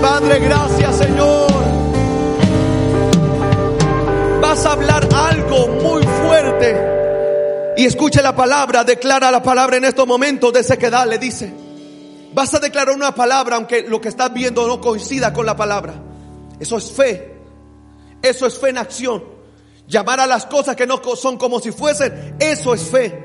Padre, 0.00 0.38
gracias 0.38 0.96
Señor. 0.96 1.50
Vas 4.40 4.64
a 4.64 4.72
hablar 4.72 5.08
algo 5.12 5.66
muy 5.82 6.04
fuerte 6.04 6.93
y 7.76 7.84
escuche 7.84 8.22
la 8.22 8.34
palabra, 8.34 8.84
declara 8.84 9.30
la 9.30 9.42
palabra 9.42 9.76
en 9.76 9.84
estos 9.84 10.06
momentos 10.06 10.52
de 10.52 10.62
sequedad, 10.62 11.06
le 11.08 11.18
dice. 11.18 11.52
Vas 12.32 12.52
a 12.54 12.58
declarar 12.58 12.94
una 12.94 13.14
palabra 13.14 13.56
aunque 13.56 13.82
lo 13.82 14.00
que 14.00 14.08
estás 14.08 14.32
viendo 14.32 14.66
no 14.66 14.80
coincida 14.80 15.32
con 15.32 15.46
la 15.46 15.56
palabra. 15.56 15.94
Eso 16.58 16.76
es 16.76 16.90
fe. 16.90 17.34
Eso 18.22 18.46
es 18.46 18.58
fe 18.58 18.70
en 18.70 18.78
acción. 18.78 19.24
Llamar 19.86 20.20
a 20.20 20.26
las 20.26 20.46
cosas 20.46 20.74
que 20.76 20.86
no 20.86 21.00
son 21.16 21.36
como 21.36 21.60
si 21.60 21.70
fuesen, 21.70 22.36
eso 22.40 22.74
es 22.74 22.82
fe. 22.82 23.22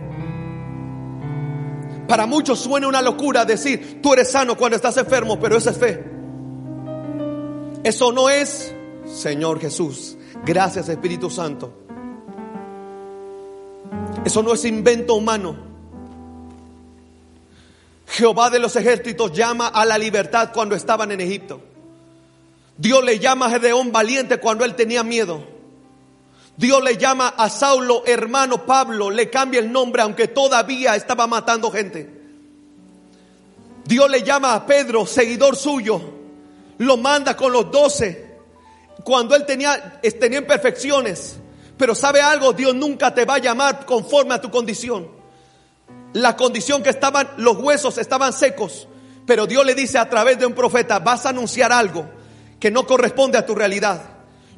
Para 2.07 2.25
muchos 2.25 2.59
suena 2.59 2.87
una 2.87 3.01
locura 3.01 3.45
decir, 3.45 4.01
tú 4.01 4.13
eres 4.13 4.31
sano 4.31 4.57
cuando 4.57 4.75
estás 4.75 4.97
enfermo, 4.97 5.39
pero 5.39 5.57
eso 5.57 5.69
es 5.69 5.77
fe. 5.77 6.03
Eso 7.83 8.11
no 8.11 8.29
es, 8.29 8.73
Señor 9.05 9.59
Jesús, 9.59 10.17
gracias 10.43 10.89
Espíritu 10.89 11.29
Santo. 11.29 11.78
Eso 14.25 14.43
no 14.43 14.53
es 14.53 14.65
invento 14.65 15.15
humano. 15.15 15.55
Jehová 18.07 18.49
de 18.49 18.59
los 18.59 18.75
ejércitos 18.75 19.31
llama 19.31 19.67
a 19.67 19.85
la 19.85 19.97
libertad 19.97 20.51
cuando 20.53 20.75
estaban 20.75 21.11
en 21.11 21.21
Egipto. 21.21 21.61
Dios 22.77 23.03
le 23.03 23.19
llama 23.19 23.47
a 23.47 23.49
Gedeón 23.51 23.91
valiente 23.91 24.37
cuando 24.37 24.65
él 24.65 24.75
tenía 24.75 25.03
miedo. 25.03 25.43
Dios 26.57 26.83
le 26.83 26.97
llama 26.97 27.29
a 27.29 27.49
Saulo 27.49 28.03
hermano 28.05 28.65
Pablo, 28.65 29.09
le 29.09 29.29
cambia 29.29 29.59
el 29.59 29.71
nombre 29.71 30.01
aunque 30.01 30.27
todavía 30.27 30.95
estaba 30.95 31.27
matando 31.27 31.71
gente. 31.71 32.09
Dios 33.85 34.09
le 34.09 34.23
llama 34.23 34.53
a 34.53 34.65
Pedro, 34.65 35.05
seguidor 35.05 35.55
suyo, 35.55 36.01
lo 36.77 36.97
manda 36.97 37.35
con 37.35 37.51
los 37.51 37.71
doce 37.71 38.29
cuando 39.03 39.35
él 39.35 39.45
tenía, 39.45 39.99
tenía 40.19 40.39
imperfecciones. 40.39 41.37
Pero 41.79 41.95
sabe 41.95 42.19
algo, 42.19 42.51
Dios 42.51 42.75
nunca 42.75 43.13
te 43.13 43.23
va 43.23 43.35
a 43.35 43.39
llamar 43.39 43.85
conforme 43.85 44.33
a 44.33 44.41
tu 44.41 44.51
condición. 44.51 45.07
La 46.11 46.35
condición 46.35 46.83
que 46.83 46.89
estaban, 46.89 47.29
los 47.37 47.55
huesos 47.55 47.97
estaban 47.97 48.33
secos. 48.33 48.89
Pero 49.25 49.47
Dios 49.47 49.65
le 49.65 49.75
dice 49.75 49.97
a 49.97 50.09
través 50.09 50.37
de 50.37 50.45
un 50.45 50.51
profeta, 50.51 50.99
vas 50.99 51.25
a 51.25 51.29
anunciar 51.29 51.71
algo 51.71 52.05
que 52.59 52.69
no 52.69 52.85
corresponde 52.85 53.37
a 53.37 53.45
tu 53.45 53.55
realidad. 53.55 54.01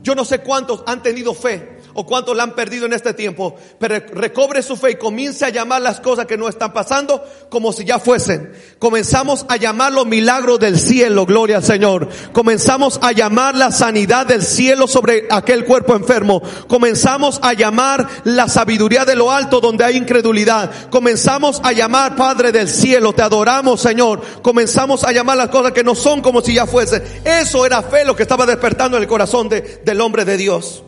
Yo 0.02 0.16
no 0.16 0.26
sé 0.26 0.40
cuántos 0.40 0.84
han 0.88 1.04
tenido 1.04 1.36
fe 1.36 1.81
o 1.93 2.06
cuántos 2.06 2.36
la 2.36 2.43
han 2.43 2.56
perdido 2.56 2.86
en 2.86 2.93
este 2.93 3.13
tiempo, 3.13 3.56
pero 3.80 3.99
recobre 4.13 4.62
su 4.62 4.75
fe 4.75 4.91
y 4.91 4.95
comience 4.95 5.45
a 5.45 5.49
llamar 5.49 5.82
las 5.82 5.99
cosas 5.99 6.25
que 6.25 6.38
no 6.38 6.47
están 6.47 6.73
pasando 6.73 7.23
como 7.49 7.71
si 7.73 7.86
ya 7.86 7.99
fuesen. 7.99 8.51
Comenzamos 8.80 9.45
a 9.49 9.58
llamar 9.58 9.91
los 9.93 10.06
milagros 10.06 10.60
del 10.60 10.80
cielo, 10.80 11.25
gloria 11.25 11.58
al 11.58 11.63
Señor. 11.63 12.10
Comenzamos 12.34 12.99
a 13.01 13.12
llamar 13.12 13.56
la 13.56 13.71
sanidad 13.71 14.25
del 14.25 14.43
cielo 14.43 14.88
sobre 14.88 15.27
aquel 15.30 15.65
cuerpo 15.65 15.95
enfermo. 15.95 16.41
Comenzamos 16.67 17.39
a 17.41 17.54
llamar 17.54 18.08
la 18.23 18.47
sabiduría 18.47 19.06
de 19.06 19.15
lo 19.15 19.32
alto 19.32 19.60
donde 19.60 19.84
hay 19.84 19.97
incredulidad. 19.97 20.89
Comenzamos 20.89 21.62
a 21.63 21.71
llamar 21.71 22.15
Padre 22.15 22.51
del 22.51 22.69
cielo, 22.69 23.13
te 23.13 23.21
adoramos 23.21 23.82
Señor. 23.82 24.21
Comenzamos 24.41 25.04
a 25.04 25.12
llamar 25.12 25.38
las 25.38 25.49
cosas 25.49 25.71
que 25.71 25.84
no 25.84 25.95
son 25.95 26.21
como 26.21 26.41
si 26.41 26.54
ya 26.54 26.65
fuesen. 26.65 27.04
Eso 27.23 27.65
era 27.65 27.82
fe 27.82 28.06
lo 28.06 28.15
que 28.15 28.23
estaba 28.23 28.45
despertando 28.45 28.97
en 28.97 29.04
el 29.04 29.10
corazón 29.10 29.49
de, 29.49 29.82
del 29.84 30.01
hombre 30.01 30.25
de 30.25 30.38
Dios. 30.38 30.84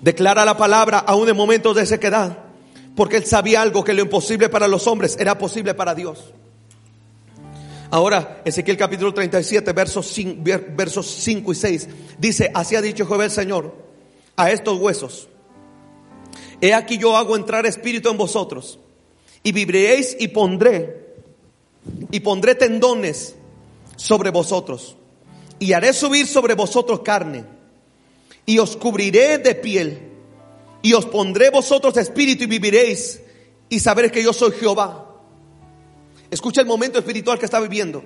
Declara 0.00 0.44
la 0.44 0.56
palabra 0.56 0.98
aún 0.98 1.28
en 1.28 1.36
momentos 1.36 1.74
de 1.76 1.86
sequedad, 1.86 2.38
porque 2.94 3.16
él 3.16 3.26
sabía 3.26 3.62
algo 3.62 3.82
que 3.82 3.94
lo 3.94 4.02
imposible 4.02 4.48
para 4.48 4.68
los 4.68 4.86
hombres 4.86 5.16
era 5.18 5.36
posible 5.36 5.74
para 5.74 5.94
Dios. 5.94 6.32
Ahora, 7.90 8.42
Ezequiel 8.44 8.76
capítulo 8.76 9.14
37, 9.14 9.72
versos 9.72 10.06
5, 10.08 10.42
versos 10.76 11.06
5 11.06 11.52
y 11.52 11.54
6, 11.54 11.88
dice, 12.18 12.50
así 12.54 12.76
ha 12.76 12.82
dicho 12.82 13.06
Jehová 13.06 13.24
el 13.24 13.30
Señor 13.30 13.74
a 14.36 14.50
estos 14.50 14.78
huesos. 14.78 15.28
He 16.60 16.74
aquí 16.74 16.98
yo 16.98 17.16
hago 17.16 17.34
entrar 17.34 17.66
espíritu 17.66 18.10
en 18.10 18.18
vosotros 18.18 18.78
y 19.42 19.52
viviréis 19.52 20.16
y 20.20 20.28
pondré, 20.28 21.14
y 22.10 22.20
pondré 22.20 22.54
tendones 22.54 23.34
sobre 23.96 24.30
vosotros 24.30 24.96
y 25.58 25.72
haré 25.72 25.92
subir 25.92 26.26
sobre 26.26 26.54
vosotros 26.54 27.00
carne 27.00 27.57
y 28.48 28.58
os 28.58 28.78
cubriré 28.78 29.36
de 29.36 29.54
piel 29.54 30.10
y 30.80 30.94
os 30.94 31.04
pondré 31.04 31.50
vosotros 31.50 31.94
espíritu 31.98 32.44
y 32.44 32.46
viviréis 32.46 33.20
y 33.68 33.78
sabréis 33.78 34.10
que 34.10 34.22
yo 34.22 34.32
soy 34.32 34.52
Jehová. 34.52 35.04
Escucha 36.30 36.62
el 36.62 36.66
momento 36.66 36.98
espiritual 36.98 37.38
que 37.38 37.44
está 37.44 37.60
viviendo. 37.60 38.02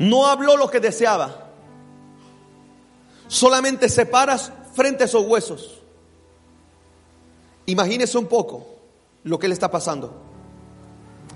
No 0.00 0.26
habló 0.26 0.56
lo 0.56 0.68
que 0.68 0.80
deseaba. 0.80 1.50
Solamente 3.28 3.88
se 3.88 4.06
paras 4.06 4.50
frente 4.74 5.04
a 5.04 5.06
esos 5.06 5.24
huesos. 5.24 5.80
Imagínese 7.66 8.18
un 8.18 8.26
poco 8.26 8.66
lo 9.22 9.38
que 9.38 9.46
le 9.46 9.54
está 9.54 9.70
pasando. 9.70 10.20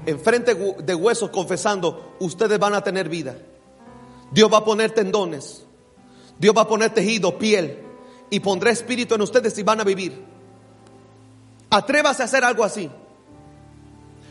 Enfrente 0.07 0.57
de 0.57 0.95
huesos 0.97 1.31
confesando, 1.31 2.17
ustedes 2.19 2.59
van 2.59 2.75
a 2.75 2.83
tener 2.83 3.09
vida. 3.09 3.39
Dios 4.33 4.53
va 4.53 4.59
a 4.59 4.65
poner 4.65 4.91
tendones. 4.91 5.66
Dios 6.39 6.55
va 6.57 6.63
a 6.63 6.69
poner 6.69 6.91
tejido, 6.91 7.39
piel, 7.39 7.83
y 8.31 8.41
pondrá 8.41 8.71
espíritu 8.71 9.15
en 9.15 9.23
ustedes 9.23 9.57
y 9.59 9.63
van 9.63 9.81
a 9.81 9.85
vivir. 9.85 10.25
Atrévase 11.71 12.23
a 12.23 12.27
hacer 12.27 12.45
algo 12.45 12.65
así. 12.65 12.91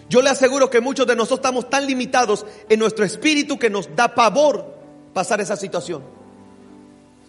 Yo 0.09 0.21
le 0.21 0.29
aseguro 0.29 0.69
que 0.69 0.81
muchos 0.81 1.07
de 1.07 1.15
nosotros 1.15 1.39
estamos 1.39 1.69
tan 1.69 1.87
limitados 1.87 2.45
en 2.69 2.79
nuestro 2.79 3.05
espíritu 3.05 3.57
que 3.57 3.69
nos 3.69 3.95
da 3.95 4.13
pavor 4.13 4.73
pasar 5.13 5.41
esa 5.41 5.55
situación. 5.55 6.03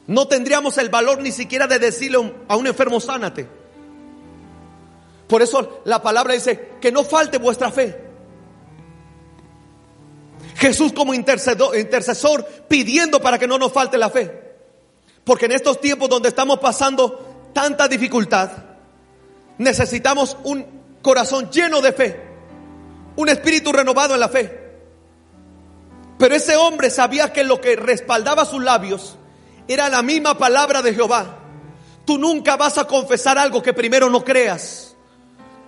No 0.06 0.28
tendríamos 0.28 0.78
el 0.78 0.88
valor 0.88 1.20
ni 1.22 1.32
siquiera 1.32 1.66
de 1.66 1.78
decirle 1.78 2.32
a 2.48 2.56
un 2.56 2.66
enfermo, 2.66 3.00
sánate. 3.00 3.48
Por 5.26 5.42
eso 5.42 5.80
la 5.84 6.02
palabra 6.02 6.34
dice 6.34 6.72
que 6.80 6.92
no 6.92 7.02
falte 7.02 7.38
vuestra 7.38 7.70
fe. 7.72 8.04
Jesús 10.56 10.92
como 10.92 11.12
intercesor 11.12 12.46
pidiendo 12.68 13.20
para 13.20 13.38
que 13.38 13.48
no 13.48 13.58
nos 13.58 13.72
falte 13.72 13.98
la 13.98 14.10
fe. 14.10 14.45
Porque 15.26 15.46
en 15.46 15.52
estos 15.52 15.80
tiempos 15.80 16.08
donde 16.08 16.28
estamos 16.28 16.60
pasando 16.60 17.50
tanta 17.52 17.88
dificultad, 17.88 18.48
necesitamos 19.58 20.36
un 20.44 20.64
corazón 21.02 21.50
lleno 21.50 21.80
de 21.80 21.92
fe, 21.92 22.24
un 23.16 23.28
espíritu 23.28 23.72
renovado 23.72 24.14
en 24.14 24.20
la 24.20 24.28
fe. 24.28 24.70
Pero 26.16 26.32
ese 26.32 26.54
hombre 26.54 26.90
sabía 26.90 27.32
que 27.32 27.42
lo 27.42 27.60
que 27.60 27.74
respaldaba 27.74 28.44
sus 28.44 28.62
labios 28.62 29.16
era 29.66 29.88
la 29.88 30.00
misma 30.00 30.38
palabra 30.38 30.80
de 30.80 30.94
Jehová. 30.94 31.40
Tú 32.04 32.18
nunca 32.18 32.56
vas 32.56 32.78
a 32.78 32.86
confesar 32.86 33.36
algo 33.36 33.60
que 33.60 33.74
primero 33.74 34.08
no 34.08 34.22
creas. 34.22 34.94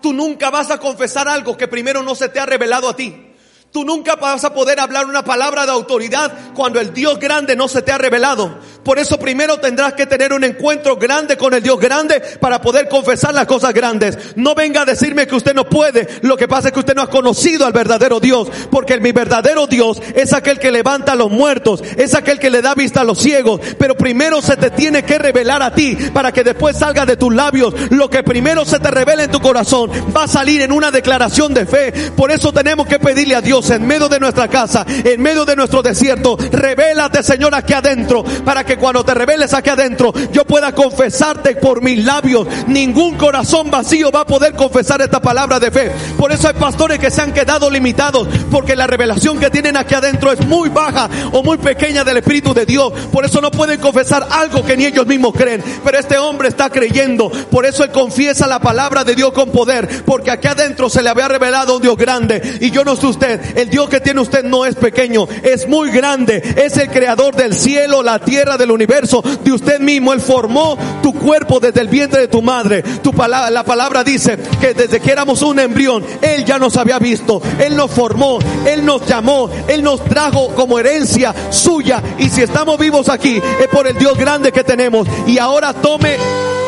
Tú 0.00 0.12
nunca 0.12 0.50
vas 0.50 0.70
a 0.70 0.78
confesar 0.78 1.26
algo 1.26 1.56
que 1.56 1.66
primero 1.66 2.00
no 2.04 2.14
se 2.14 2.28
te 2.28 2.38
ha 2.38 2.46
revelado 2.46 2.88
a 2.88 2.94
ti. 2.94 3.28
Tú 3.72 3.84
nunca 3.84 4.16
vas 4.16 4.44
a 4.44 4.54
poder 4.54 4.80
hablar 4.80 5.04
una 5.06 5.24
palabra 5.24 5.66
de 5.66 5.72
autoridad 5.72 6.54
cuando 6.54 6.80
el 6.80 6.94
Dios 6.94 7.18
grande 7.18 7.54
no 7.54 7.68
se 7.68 7.82
te 7.82 7.92
ha 7.92 7.98
revelado. 7.98 8.58
Por 8.88 8.98
eso 8.98 9.18
primero 9.18 9.58
tendrás 9.58 9.92
que 9.92 10.06
tener 10.06 10.32
un 10.32 10.44
encuentro 10.44 10.96
grande 10.96 11.36
con 11.36 11.52
el 11.52 11.62
Dios 11.62 11.78
grande 11.78 12.22
para 12.40 12.62
poder 12.62 12.88
confesar 12.88 13.34
las 13.34 13.44
cosas 13.44 13.74
grandes. 13.74 14.16
No 14.34 14.54
venga 14.54 14.80
a 14.80 14.84
decirme 14.86 15.26
que 15.26 15.34
usted 15.34 15.52
no 15.52 15.68
puede. 15.68 16.08
Lo 16.22 16.38
que 16.38 16.48
pasa 16.48 16.68
es 16.68 16.72
que 16.72 16.80
usted 16.80 16.94
no 16.94 17.02
ha 17.02 17.10
conocido 17.10 17.66
al 17.66 17.74
verdadero 17.74 18.18
Dios. 18.18 18.48
Porque 18.70 18.98
mi 18.98 19.12
verdadero 19.12 19.66
Dios 19.66 20.00
es 20.14 20.32
aquel 20.32 20.58
que 20.58 20.70
levanta 20.70 21.12
a 21.12 21.16
los 21.16 21.30
muertos. 21.30 21.82
Es 21.98 22.14
aquel 22.14 22.38
que 22.38 22.48
le 22.48 22.62
da 22.62 22.74
vista 22.74 23.02
a 23.02 23.04
los 23.04 23.18
ciegos. 23.18 23.60
Pero 23.78 23.94
primero 23.94 24.40
se 24.40 24.56
te 24.56 24.70
tiene 24.70 25.02
que 25.02 25.18
revelar 25.18 25.62
a 25.62 25.74
ti 25.74 25.94
para 26.14 26.32
que 26.32 26.42
después 26.42 26.78
salga 26.78 27.04
de 27.04 27.18
tus 27.18 27.34
labios. 27.34 27.74
Lo 27.90 28.08
que 28.08 28.22
primero 28.22 28.64
se 28.64 28.80
te 28.80 28.90
revela 28.90 29.24
en 29.24 29.30
tu 29.30 29.40
corazón 29.40 29.90
va 30.16 30.24
a 30.24 30.28
salir 30.28 30.62
en 30.62 30.72
una 30.72 30.90
declaración 30.90 31.52
de 31.52 31.66
fe. 31.66 31.92
Por 32.16 32.30
eso 32.30 32.54
tenemos 32.54 32.86
que 32.86 32.98
pedirle 32.98 33.34
a 33.34 33.42
Dios 33.42 33.68
en 33.68 33.86
medio 33.86 34.08
de 34.08 34.18
nuestra 34.18 34.48
casa, 34.48 34.86
en 34.88 35.20
medio 35.20 35.44
de 35.44 35.56
nuestro 35.56 35.82
desierto. 35.82 36.38
Revélate, 36.38 37.22
Señor, 37.22 37.54
aquí 37.54 37.74
adentro, 37.74 38.24
para 38.46 38.64
que 38.64 38.77
cuando 38.78 39.04
te 39.04 39.14
reveles 39.14 39.54
aquí 39.54 39.70
adentro, 39.70 40.12
yo 40.32 40.44
pueda 40.44 40.72
confesarte 40.72 41.56
por 41.56 41.82
mis 41.82 42.04
labios. 42.04 42.46
Ningún 42.66 43.16
corazón 43.16 43.70
vacío 43.70 44.10
va 44.10 44.20
a 44.20 44.26
poder 44.26 44.54
confesar 44.54 45.00
esta 45.00 45.20
palabra 45.20 45.60
de 45.60 45.70
fe. 45.70 45.90
Por 46.16 46.32
eso 46.32 46.48
hay 46.48 46.54
pastores 46.54 46.98
que 46.98 47.10
se 47.10 47.20
han 47.20 47.32
quedado 47.32 47.70
limitados, 47.70 48.28
porque 48.50 48.76
la 48.76 48.86
revelación 48.86 49.38
que 49.38 49.50
tienen 49.50 49.76
aquí 49.76 49.94
adentro 49.94 50.32
es 50.32 50.44
muy 50.46 50.68
baja 50.68 51.08
o 51.32 51.42
muy 51.42 51.58
pequeña 51.58 52.04
del 52.04 52.18
Espíritu 52.18 52.54
de 52.54 52.66
Dios. 52.66 52.92
Por 53.12 53.24
eso 53.24 53.40
no 53.40 53.50
pueden 53.50 53.80
confesar 53.80 54.26
algo 54.30 54.64
que 54.64 54.76
ni 54.76 54.86
ellos 54.86 55.06
mismos 55.06 55.34
creen. 55.34 55.62
Pero 55.84 55.98
este 55.98 56.18
hombre 56.18 56.48
está 56.48 56.70
creyendo. 56.70 57.30
Por 57.50 57.66
eso 57.66 57.84
él 57.84 57.90
confiesa 57.90 58.46
la 58.46 58.60
palabra 58.60 59.04
de 59.04 59.14
Dios 59.14 59.32
con 59.32 59.50
poder, 59.50 60.04
porque 60.04 60.30
aquí 60.30 60.48
adentro 60.48 60.90
se 60.90 61.02
le 61.02 61.10
había 61.10 61.28
revelado 61.28 61.76
un 61.76 61.82
Dios 61.82 61.96
grande. 61.96 62.58
Y 62.60 62.70
yo 62.70 62.84
no 62.84 62.96
sé 62.96 63.06
usted, 63.06 63.56
el 63.56 63.70
Dios 63.70 63.88
que 63.88 64.00
tiene 64.00 64.20
usted 64.20 64.44
no 64.44 64.66
es 64.66 64.74
pequeño, 64.74 65.26
es 65.42 65.68
muy 65.68 65.90
grande. 65.90 66.42
Es 66.56 66.76
el 66.76 66.90
creador 66.90 67.34
del 67.34 67.54
cielo, 67.54 68.02
la 68.02 68.18
tierra, 68.18 68.56
del 68.58 68.70
universo, 68.70 69.22
de 69.22 69.52
usted 69.52 69.80
mismo. 69.80 70.12
Él 70.12 70.20
formó 70.20 70.76
tu 71.02 71.14
cuerpo 71.14 71.60
desde 71.60 71.80
el 71.80 71.88
vientre 71.88 72.22
de 72.22 72.28
tu 72.28 72.42
madre. 72.42 72.82
Tu 72.82 73.12
palabra, 73.12 73.50
la 73.50 73.64
palabra 73.64 74.04
dice 74.04 74.38
que 74.60 74.74
desde 74.74 75.00
que 75.00 75.10
éramos 75.10 75.42
un 75.42 75.58
embrión, 75.58 76.04
Él 76.20 76.44
ya 76.44 76.58
nos 76.58 76.76
había 76.76 76.98
visto. 76.98 77.40
Él 77.58 77.76
nos 77.76 77.90
formó, 77.90 78.38
Él 78.66 78.84
nos 78.84 79.06
llamó, 79.06 79.48
Él 79.68 79.82
nos 79.82 80.04
trajo 80.04 80.48
como 80.54 80.78
herencia 80.78 81.34
suya. 81.50 82.02
Y 82.18 82.28
si 82.28 82.42
estamos 82.42 82.78
vivos 82.78 83.08
aquí, 83.08 83.40
es 83.60 83.68
por 83.68 83.86
el 83.86 83.96
Dios 83.96 84.18
grande 84.18 84.52
que 84.52 84.64
tenemos. 84.64 85.06
Y 85.26 85.38
ahora 85.38 85.72
tome 85.72 86.16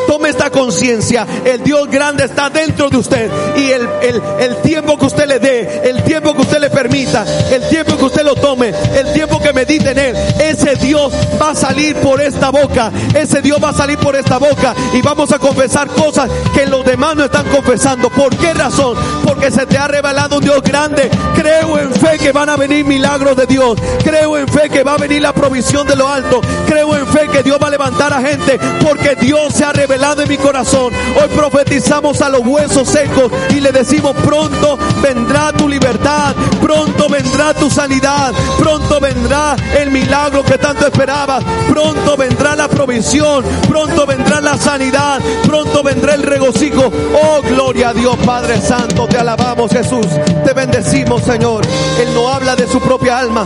Tome 0.07 0.29
esta 0.29 0.49
conciencia. 0.49 1.25
El 1.45 1.63
Dios 1.63 1.87
grande 1.89 2.25
está 2.25 2.49
dentro 2.49 2.89
de 2.89 2.97
usted. 2.97 3.31
Y 3.55 3.71
el, 3.71 3.87
el, 4.01 4.21
el, 4.39 4.57
tiempo 4.57 4.97
que 4.97 5.05
usted 5.05 5.27
le 5.27 5.39
dé, 5.39 5.81
el 5.85 6.03
tiempo 6.03 6.33
que 6.33 6.41
usted 6.41 6.59
le 6.59 6.69
permita, 6.69 7.25
el 7.51 7.67
tiempo 7.69 7.97
que 7.97 8.05
usted 8.05 8.23
lo 8.23 8.35
tome, 8.35 8.73
el 8.95 9.13
tiempo 9.13 9.39
que 9.39 9.53
medite 9.53 9.91
en 9.91 9.99
Él, 9.99 10.15
ese 10.39 10.75
Dios 10.75 11.13
va 11.41 11.51
a 11.51 11.55
salir 11.55 11.95
por 11.97 12.21
esta 12.21 12.49
boca. 12.49 12.91
Ese 13.13 13.41
Dios 13.41 13.59
va 13.63 13.69
a 13.69 13.73
salir 13.73 13.97
por 13.97 14.15
esta 14.15 14.37
boca 14.37 14.73
y 14.93 15.01
vamos 15.01 15.31
a 15.31 15.39
confesar 15.39 15.87
cosas 15.87 16.29
que 16.53 16.65
los 16.65 16.83
demás 16.83 17.15
no 17.15 17.25
están 17.25 17.45
confesando. 17.47 18.09
¿Por 18.09 18.35
qué 18.37 18.53
razón? 18.53 18.97
Porque 19.23 19.51
se 19.51 19.65
te 19.65 19.77
ha 19.77 19.87
revelado 19.87 20.37
un 20.37 20.43
Dios 20.43 20.61
grande. 20.63 21.09
Creo 21.35 21.77
en 21.79 21.91
fe 21.93 22.17
que 22.17 22.31
van 22.31 22.49
a 22.49 22.57
venir 22.57 22.85
milagros 22.85 23.35
de 23.35 23.45
Dios. 23.45 23.77
Creo 24.03 24.37
en 24.37 24.47
fe 24.47 24.69
que 24.69 24.83
va 24.83 24.95
a 24.95 24.97
venir 24.97 25.21
la 25.21 25.33
provisión 25.33 25.87
de 25.87 25.95
lo 25.95 26.07
alto. 26.07 26.41
Creo 26.67 26.95
en 26.95 27.07
fe 27.07 27.27
que 27.31 27.43
Dios 27.43 27.57
va 27.61 27.67
a 27.67 27.71
levantar 27.71 28.13
a 28.13 28.21
gente 28.21 28.59
porque 28.83 29.15
Dios 29.15 29.53
se 29.53 29.63
ha 29.63 29.71
revelado 29.71 29.90
en 29.93 30.29
mi 30.29 30.37
corazón. 30.37 30.93
Hoy 31.21 31.27
profetizamos 31.35 32.21
a 32.21 32.29
los 32.29 32.45
huesos 32.45 32.87
secos 32.87 33.29
y 33.49 33.59
le 33.59 33.73
decimos 33.73 34.15
pronto 34.23 34.77
vendrá 35.01 35.51
tu 35.51 35.67
libertad, 35.67 36.33
pronto 36.61 37.09
vendrá 37.09 37.53
tu 37.53 37.69
sanidad, 37.69 38.31
pronto 38.57 39.01
vendrá 39.01 39.57
el 39.77 39.91
milagro 39.91 40.43
que 40.43 40.57
tanto 40.57 40.87
esperabas, 40.87 41.43
pronto 41.67 42.15
vendrá 42.15 42.55
la 42.55 42.69
provisión, 42.69 43.43
pronto 43.67 44.05
vendrá 44.05 44.39
la 44.39 44.57
sanidad, 44.57 45.19
pronto 45.45 45.83
vendrá 45.83 46.13
el 46.13 46.23
regocijo. 46.23 46.89
Oh, 47.21 47.41
gloria 47.41 47.89
a 47.89 47.93
Dios 47.93 48.15
Padre 48.25 48.61
Santo, 48.61 49.07
te 49.07 49.17
alabamos 49.17 49.71
Jesús, 49.71 50.07
te 50.45 50.53
bendecimos 50.53 51.21
Señor. 51.23 51.65
Él 51.99 52.13
no 52.13 52.29
habla 52.29 52.55
de 52.55 52.65
su 52.65 52.79
propia 52.79 53.19
alma, 53.19 53.45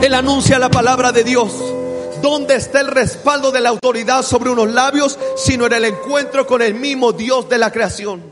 Él 0.00 0.14
anuncia 0.14 0.60
la 0.60 0.70
palabra 0.70 1.10
de 1.10 1.24
Dios. 1.24 1.73
¿Dónde 2.24 2.54
está 2.54 2.80
el 2.80 2.86
respaldo 2.86 3.52
de 3.52 3.60
la 3.60 3.68
autoridad 3.68 4.22
sobre 4.22 4.48
unos 4.48 4.72
labios, 4.72 5.18
sino 5.36 5.66
en 5.66 5.74
el 5.74 5.84
encuentro 5.84 6.46
con 6.46 6.62
el 6.62 6.72
mismo 6.72 7.12
Dios 7.12 7.50
de 7.50 7.58
la 7.58 7.70
creación? 7.70 8.22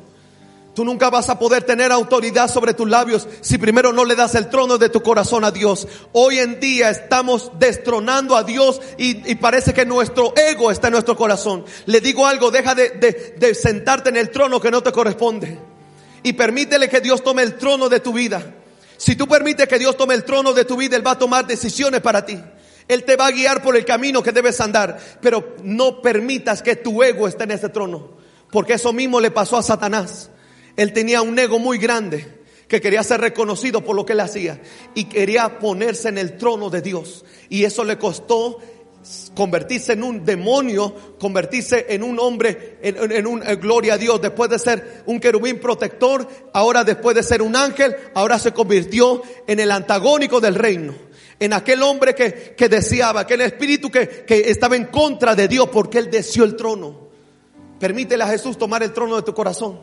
Tú 0.75 0.83
nunca 0.83 1.11
vas 1.11 1.29
a 1.29 1.39
poder 1.39 1.65
tener 1.65 1.93
autoridad 1.93 2.51
sobre 2.51 2.73
tus 2.73 2.89
labios 2.89 3.29
si 3.43 3.59
primero 3.59 3.93
no 3.93 4.07
le 4.07 4.17
das 4.17 4.35
el 4.35 4.49
trono 4.49 4.79
de 4.79 4.89
tu 4.89 5.03
corazón 5.03 5.45
a 5.45 5.51
Dios. 5.51 5.87
Hoy 6.13 6.39
en 6.39 6.59
día 6.59 6.89
estamos 6.89 7.53
destronando 7.59 8.35
a 8.35 8.45
Dios 8.45 8.81
y, 8.97 9.35
parece 9.35 9.75
que 9.75 9.85
nuestro 9.85 10.33
ego 10.39 10.71
está 10.71 10.89
en 10.89 10.93
nuestro 10.93 11.15
corazón. 11.15 11.67
Le 11.85 12.01
digo 12.01 12.27
algo, 12.27 12.51
deja 12.51 12.75
de, 12.75 13.35
de 13.37 13.55
sentarte 13.55 14.09
en 14.09 14.17
el 14.17 14.31
trono 14.31 14.59
que 14.59 14.71
no 14.71 14.83
te 14.83 14.91
corresponde. 14.91 15.59
Y 16.23 16.33
permítele 16.33 16.89
que 16.89 17.03
Dios 17.03 17.23
tome 17.23 17.43
el 17.43 17.59
trono 17.59 17.91
de 17.91 18.01
tu 18.01 18.15
vida. 18.15 18.43
Si 18.97 19.17
tú 19.17 19.29
permites 19.29 19.69
que 19.69 19.79
Dios 19.79 19.99
tome 19.99 20.15
el 20.15 20.25
trono 20.25 20.55
de 20.55 20.65
tu 20.65 20.79
vida, 20.79 20.97
Él 20.97 21.07
va 21.07 21.11
a 21.11 21.19
tomar 21.19 21.47
decisiones 21.47 22.01
para 22.01 22.25
ti. 22.25 22.41
Él 22.89 23.05
te 23.05 23.17
va 23.17 23.27
a 23.27 23.31
guiar 23.31 23.63
por 23.63 23.77
el 23.77 23.85
camino 23.85 24.23
que 24.23 24.33
debes 24.33 24.61
andar. 24.61 24.99
Pero 25.21 25.57
no 25.63 26.03
permitas 26.03 26.63
que 26.63 26.77
tu 26.77 27.03
ego 27.03 27.29
esté 27.29 27.45
en 27.45 27.53
ese 27.53 27.69
trono. 27.69 28.11
Porque 28.51 28.75
eso 28.75 28.93
mismo 28.93 29.21
le 29.21 29.31
pasó 29.31 29.57
a 29.57 29.63
Satanás. 29.63 30.31
Él 30.77 30.93
tenía 30.93 31.23
un 31.23 31.39
ego 31.39 31.59
muy 31.59 31.79
grande 31.79 32.43
que 32.69 32.81
quería 32.81 33.03
ser 33.03 33.21
reconocido 33.21 33.85
por 33.85 33.95
lo 33.95 34.07
que 34.07 34.15
él 34.15 34.21
hacía 34.21 34.59
y 34.95 35.05
quería 35.05 35.59
ponerse 35.59 36.09
en 36.09 36.17
el 36.17 36.39
trono 36.39 36.71
de 36.71 36.81
Dios. 36.81 37.25
Y 37.51 37.65
eso 37.65 37.85
le 37.85 37.99
costó 37.99 38.59
convertirse 39.35 39.93
en 39.93 40.03
un 40.03 40.25
demonio, 40.25 40.95
convertirse 41.19 41.87
en 41.89 42.03
un 42.03 42.19
hombre, 42.19 42.79
en, 42.83 43.27
un 43.27 43.43
eh, 43.43 43.57
gloria 43.57 43.95
a 43.95 43.99
Dios, 43.99 44.21
después 44.21 44.49
de 44.51 44.59
ser 44.59 45.03
un 45.07 45.21
querubín 45.21 45.59
protector, 45.59 46.27
ahora 46.53 46.85
después 46.85 47.17
de 47.17 47.23
ser 47.23 47.43
un 47.43 47.57
ángel, 47.57 47.95
ahora 48.15 48.39
se 48.39 48.53
convirtió 48.53 49.23
en 49.47 49.61
el 49.61 49.71
antagónico 49.71 50.41
del 50.41 50.55
reino, 50.55 50.95
en 51.45 51.53
aquel 51.53 51.83
hombre 51.83 52.15
que, 52.15 52.55
que 52.57 52.69
deseaba, 52.69 53.21
aquel 53.21 53.41
espíritu 53.41 53.91
que, 53.91 54.25
que 54.25 54.51
estaba 54.51 54.77
en 54.77 54.87
contra 54.87 55.35
de 55.35 55.49
Dios 55.49 55.69
porque 55.73 55.99
él 55.99 56.11
deseó 56.11 56.45
el 56.45 56.57
trono. 56.57 57.09
Permítele 57.81 58.23
a 58.23 58.29
Jesús 58.29 58.57
tomar 58.57 58.83
el 58.83 58.93
trono 58.93 59.17
de 59.17 59.23
tu 59.23 59.35
corazón. 59.35 59.81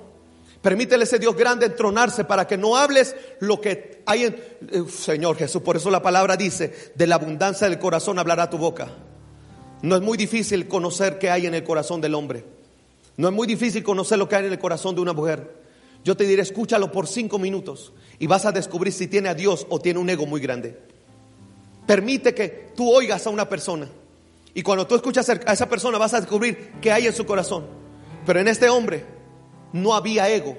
Permítele 0.62 1.04
ese 1.04 1.20
Dios 1.20 1.36
grande 1.36 1.66
entronarse 1.66 2.24
para 2.26 2.48
que 2.48 2.58
no 2.58 2.78
hables 2.78 3.16
lo 3.40 3.60
que 3.60 4.02
hay 4.06 4.26
en... 4.26 4.36
Eh, 4.72 4.84
Señor 4.90 5.38
Jesús, 5.38 5.62
por 5.62 5.78
eso 5.78 5.90
la 5.90 6.02
palabra 6.02 6.38
dice, 6.38 6.92
de 6.96 7.08
la 7.08 7.16
abundancia 7.16 7.70
del 7.70 7.80
corazón 7.80 8.20
hablará 8.20 8.50
tu 8.50 8.58
boca. 8.58 8.90
No 9.82 9.96
es 9.96 10.02
muy 10.02 10.18
difícil 10.18 10.68
conocer 10.68 11.20
qué 11.20 11.30
hay 11.30 11.46
en 11.46 11.56
el 11.56 11.64
corazón 11.64 12.02
del 12.02 12.16
hombre. 12.16 12.44
No 13.16 13.28
es 13.28 13.34
muy 13.34 13.48
difícil 13.48 13.84
conocer 13.84 14.18
lo 14.18 14.30
que 14.30 14.36
hay 14.36 14.46
en 14.46 14.52
el 14.52 14.60
corazón 14.60 14.96
de 14.96 15.02
una 15.02 15.14
mujer. 15.14 15.60
Yo 16.04 16.16
te 16.16 16.26
diré, 16.26 16.42
escúchalo 16.42 16.92
por 16.92 17.08
cinco 17.08 17.40
minutos 17.40 17.94
y 18.18 18.28
vas 18.28 18.46
a 18.46 18.52
descubrir 18.52 18.94
si 18.94 19.08
tiene 19.08 19.30
a 19.30 19.34
Dios 19.34 19.68
o 19.70 19.80
tiene 19.80 20.00
un 20.00 20.10
ego 20.10 20.26
muy 20.26 20.40
grande. 20.40 20.78
Permite 21.90 22.36
que 22.36 22.72
tú 22.76 22.88
oigas 22.94 23.26
a 23.26 23.32
una 23.32 23.50
persona 23.50 23.88
y 24.54 24.62
cuando 24.62 24.86
tú 24.86 24.94
escuchas 24.94 25.28
a 25.28 25.54
esa 25.54 25.68
persona 25.68 25.98
vas 25.98 26.14
a 26.14 26.20
descubrir 26.22 26.74
qué 26.80 26.92
hay 26.92 27.08
en 27.08 27.14
su 27.14 27.26
corazón. 27.26 27.66
Pero 28.28 28.40
en 28.40 28.48
este 28.48 28.70
hombre 28.70 29.04
no 29.74 29.96
había 29.96 30.30
ego. 30.30 30.56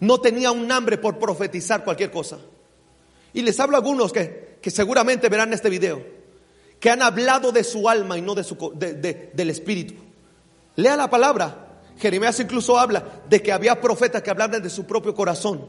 No 0.00 0.20
tenía 0.20 0.50
un 0.50 0.72
hambre 0.72 0.98
por 0.98 1.20
profetizar 1.20 1.84
cualquier 1.84 2.10
cosa. 2.10 2.36
Y 3.32 3.42
les 3.42 3.60
hablo 3.60 3.76
a 3.76 3.78
algunos 3.78 4.12
que, 4.12 4.58
que 4.60 4.72
seguramente 4.72 5.28
verán 5.28 5.52
este 5.52 5.70
video, 5.70 6.04
que 6.80 6.90
han 6.90 7.00
hablado 7.00 7.52
de 7.52 7.62
su 7.62 7.88
alma 7.88 8.18
y 8.18 8.20
no 8.20 8.34
de 8.34 8.42
su, 8.42 8.72
del 8.74 9.50
espíritu. 9.50 9.94
Lea 10.74 10.96
la 10.96 11.08
palabra. 11.08 11.80
Jeremías 11.96 12.40
incluso 12.40 12.76
habla 12.76 13.22
de 13.28 13.40
que 13.40 13.52
había 13.52 13.80
profetas 13.80 14.20
que 14.20 14.30
hablaban 14.30 14.60
de 14.60 14.68
su 14.68 14.84
propio 14.84 15.14
corazón 15.14 15.68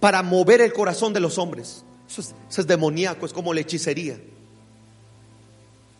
para 0.00 0.20
mover 0.24 0.62
el 0.62 0.72
corazón 0.72 1.12
de 1.12 1.20
los 1.20 1.38
hombres. 1.38 1.84
Eso 2.18 2.34
es, 2.60 2.66
demoníaco, 2.66 3.24
es 3.24 3.32
como 3.32 3.54
la 3.54 3.60
hechicería. 3.60 4.20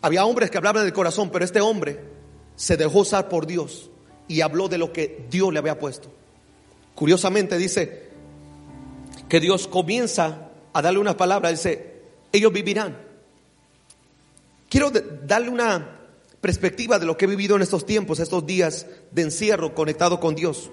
Había 0.01 0.25
hombres 0.25 0.51
que 0.51 0.57
hablaban 0.57 0.83
del 0.83 0.93
corazón, 0.93 1.31
pero 1.31 1.43
este 1.43 1.59
hombre 1.59 1.99
se 2.55 2.77
dejó 2.77 2.99
usar 2.99 3.29
por 3.29 3.47
Dios 3.47 3.89
y 4.27 4.41
habló 4.41 4.67
de 4.67 4.77
lo 4.77 4.93
que 4.93 5.25
Dios 5.31 5.51
le 5.51 5.59
había 5.59 5.79
puesto. 5.79 6.11
Curiosamente 6.93 7.57
dice 7.57 8.09
que 9.27 9.39
Dios 9.39 9.67
comienza 9.67 10.49
a 10.71 10.81
darle 10.81 10.99
una 10.99 11.17
palabra, 11.17 11.49
dice, 11.49 12.01
ellos 12.31 12.53
vivirán. 12.53 12.95
Quiero 14.69 14.91
darle 14.91 15.49
una 15.49 15.99
perspectiva 16.41 16.99
de 16.99 17.05
lo 17.05 17.17
que 17.17 17.25
he 17.25 17.27
vivido 17.27 17.55
en 17.55 17.63
estos 17.63 17.85
tiempos, 17.85 18.19
estos 18.19 18.45
días 18.45 18.85
de 19.11 19.21
encierro 19.23 19.73
conectado 19.73 20.19
con 20.19 20.35
Dios. 20.35 20.69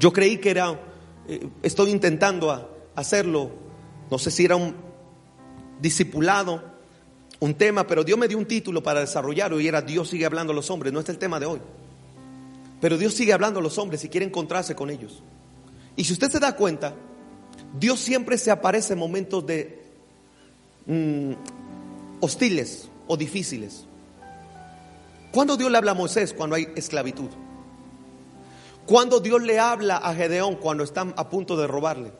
Yo 0.00 0.12
creí 0.12 0.36
que 0.38 0.50
era, 0.50 0.78
eh, 1.28 1.48
estoy 1.62 1.90
intentando 1.90 2.90
hacerlo, 2.94 3.65
no 4.10 4.18
sé 4.18 4.30
si 4.30 4.44
era 4.44 4.56
un 4.56 4.74
discipulado, 5.80 6.62
un 7.40 7.54
tema, 7.54 7.86
pero 7.86 8.04
Dios 8.04 8.18
me 8.18 8.28
dio 8.28 8.38
un 8.38 8.46
título 8.46 8.82
para 8.82 9.00
desarrollarlo 9.00 9.60
y 9.60 9.68
era 9.68 9.82
Dios 9.82 10.08
sigue 10.08 10.24
hablando 10.24 10.52
a 10.52 10.56
los 10.56 10.70
hombres, 10.70 10.92
no 10.92 11.00
es 11.00 11.08
el 11.08 11.18
tema 11.18 11.38
de 11.38 11.46
hoy. 11.46 11.60
Pero 12.80 12.98
Dios 12.98 13.14
sigue 13.14 13.32
hablando 13.32 13.60
a 13.60 13.62
los 13.62 13.78
hombres 13.78 14.04
y 14.04 14.08
quiere 14.08 14.26
encontrarse 14.26 14.74
con 14.74 14.90
ellos. 14.90 15.22
Y 15.96 16.04
si 16.04 16.12
usted 16.12 16.30
se 16.30 16.40
da 16.40 16.54
cuenta, 16.56 16.94
Dios 17.78 18.00
siempre 18.00 18.38
se 18.38 18.50
aparece 18.50 18.92
en 18.92 18.98
momentos 18.98 19.46
de 19.46 19.82
mm, 20.86 21.32
hostiles 22.20 22.88
o 23.06 23.16
difíciles. 23.16 23.86
¿Cuándo 25.32 25.56
Dios 25.56 25.70
le 25.70 25.78
habla 25.78 25.92
a 25.92 25.94
Moisés? 25.94 26.32
Cuando 26.32 26.56
hay 26.56 26.68
esclavitud. 26.76 27.30
¿Cuándo 28.86 29.20
Dios 29.20 29.42
le 29.42 29.58
habla 29.58 29.96
a 29.96 30.14
Gedeón 30.14 30.56
cuando 30.56 30.84
están 30.84 31.12
a 31.16 31.28
punto 31.28 31.56
de 31.56 31.66
robarle? 31.66 32.12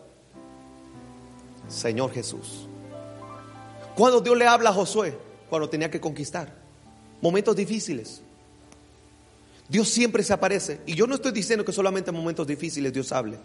Señor 1.69 2.13
Jesús. 2.13 2.69
¿Cuándo 3.97 4.21
Dios 4.21 4.37
le 4.37 4.47
habla 4.47 4.71
a 4.71 4.73
Josué? 4.73 5.17
Cuando 5.49 5.69
tenía 5.69 5.91
que 5.91 6.01
conquistar. 6.01 6.53
Momentos 7.23 7.57
difíciles. 7.57 8.21
Dios 9.69 9.89
siempre 9.89 10.23
se 10.23 10.33
aparece. 10.33 10.81
Y 10.87 10.95
yo 10.95 11.07
no 11.07 11.15
estoy 11.15 11.33
diciendo 11.33 11.65
que 11.65 11.73
solamente 11.73 12.11
en 12.11 12.17
momentos 12.17 12.47
difíciles 12.47 12.93
Dios 12.93 13.11
hable. 13.13 13.39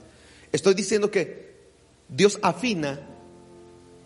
Estoy 0.52 0.74
diciendo 0.74 1.10
que 1.10 1.56
Dios 2.10 2.38
afina 2.42 3.00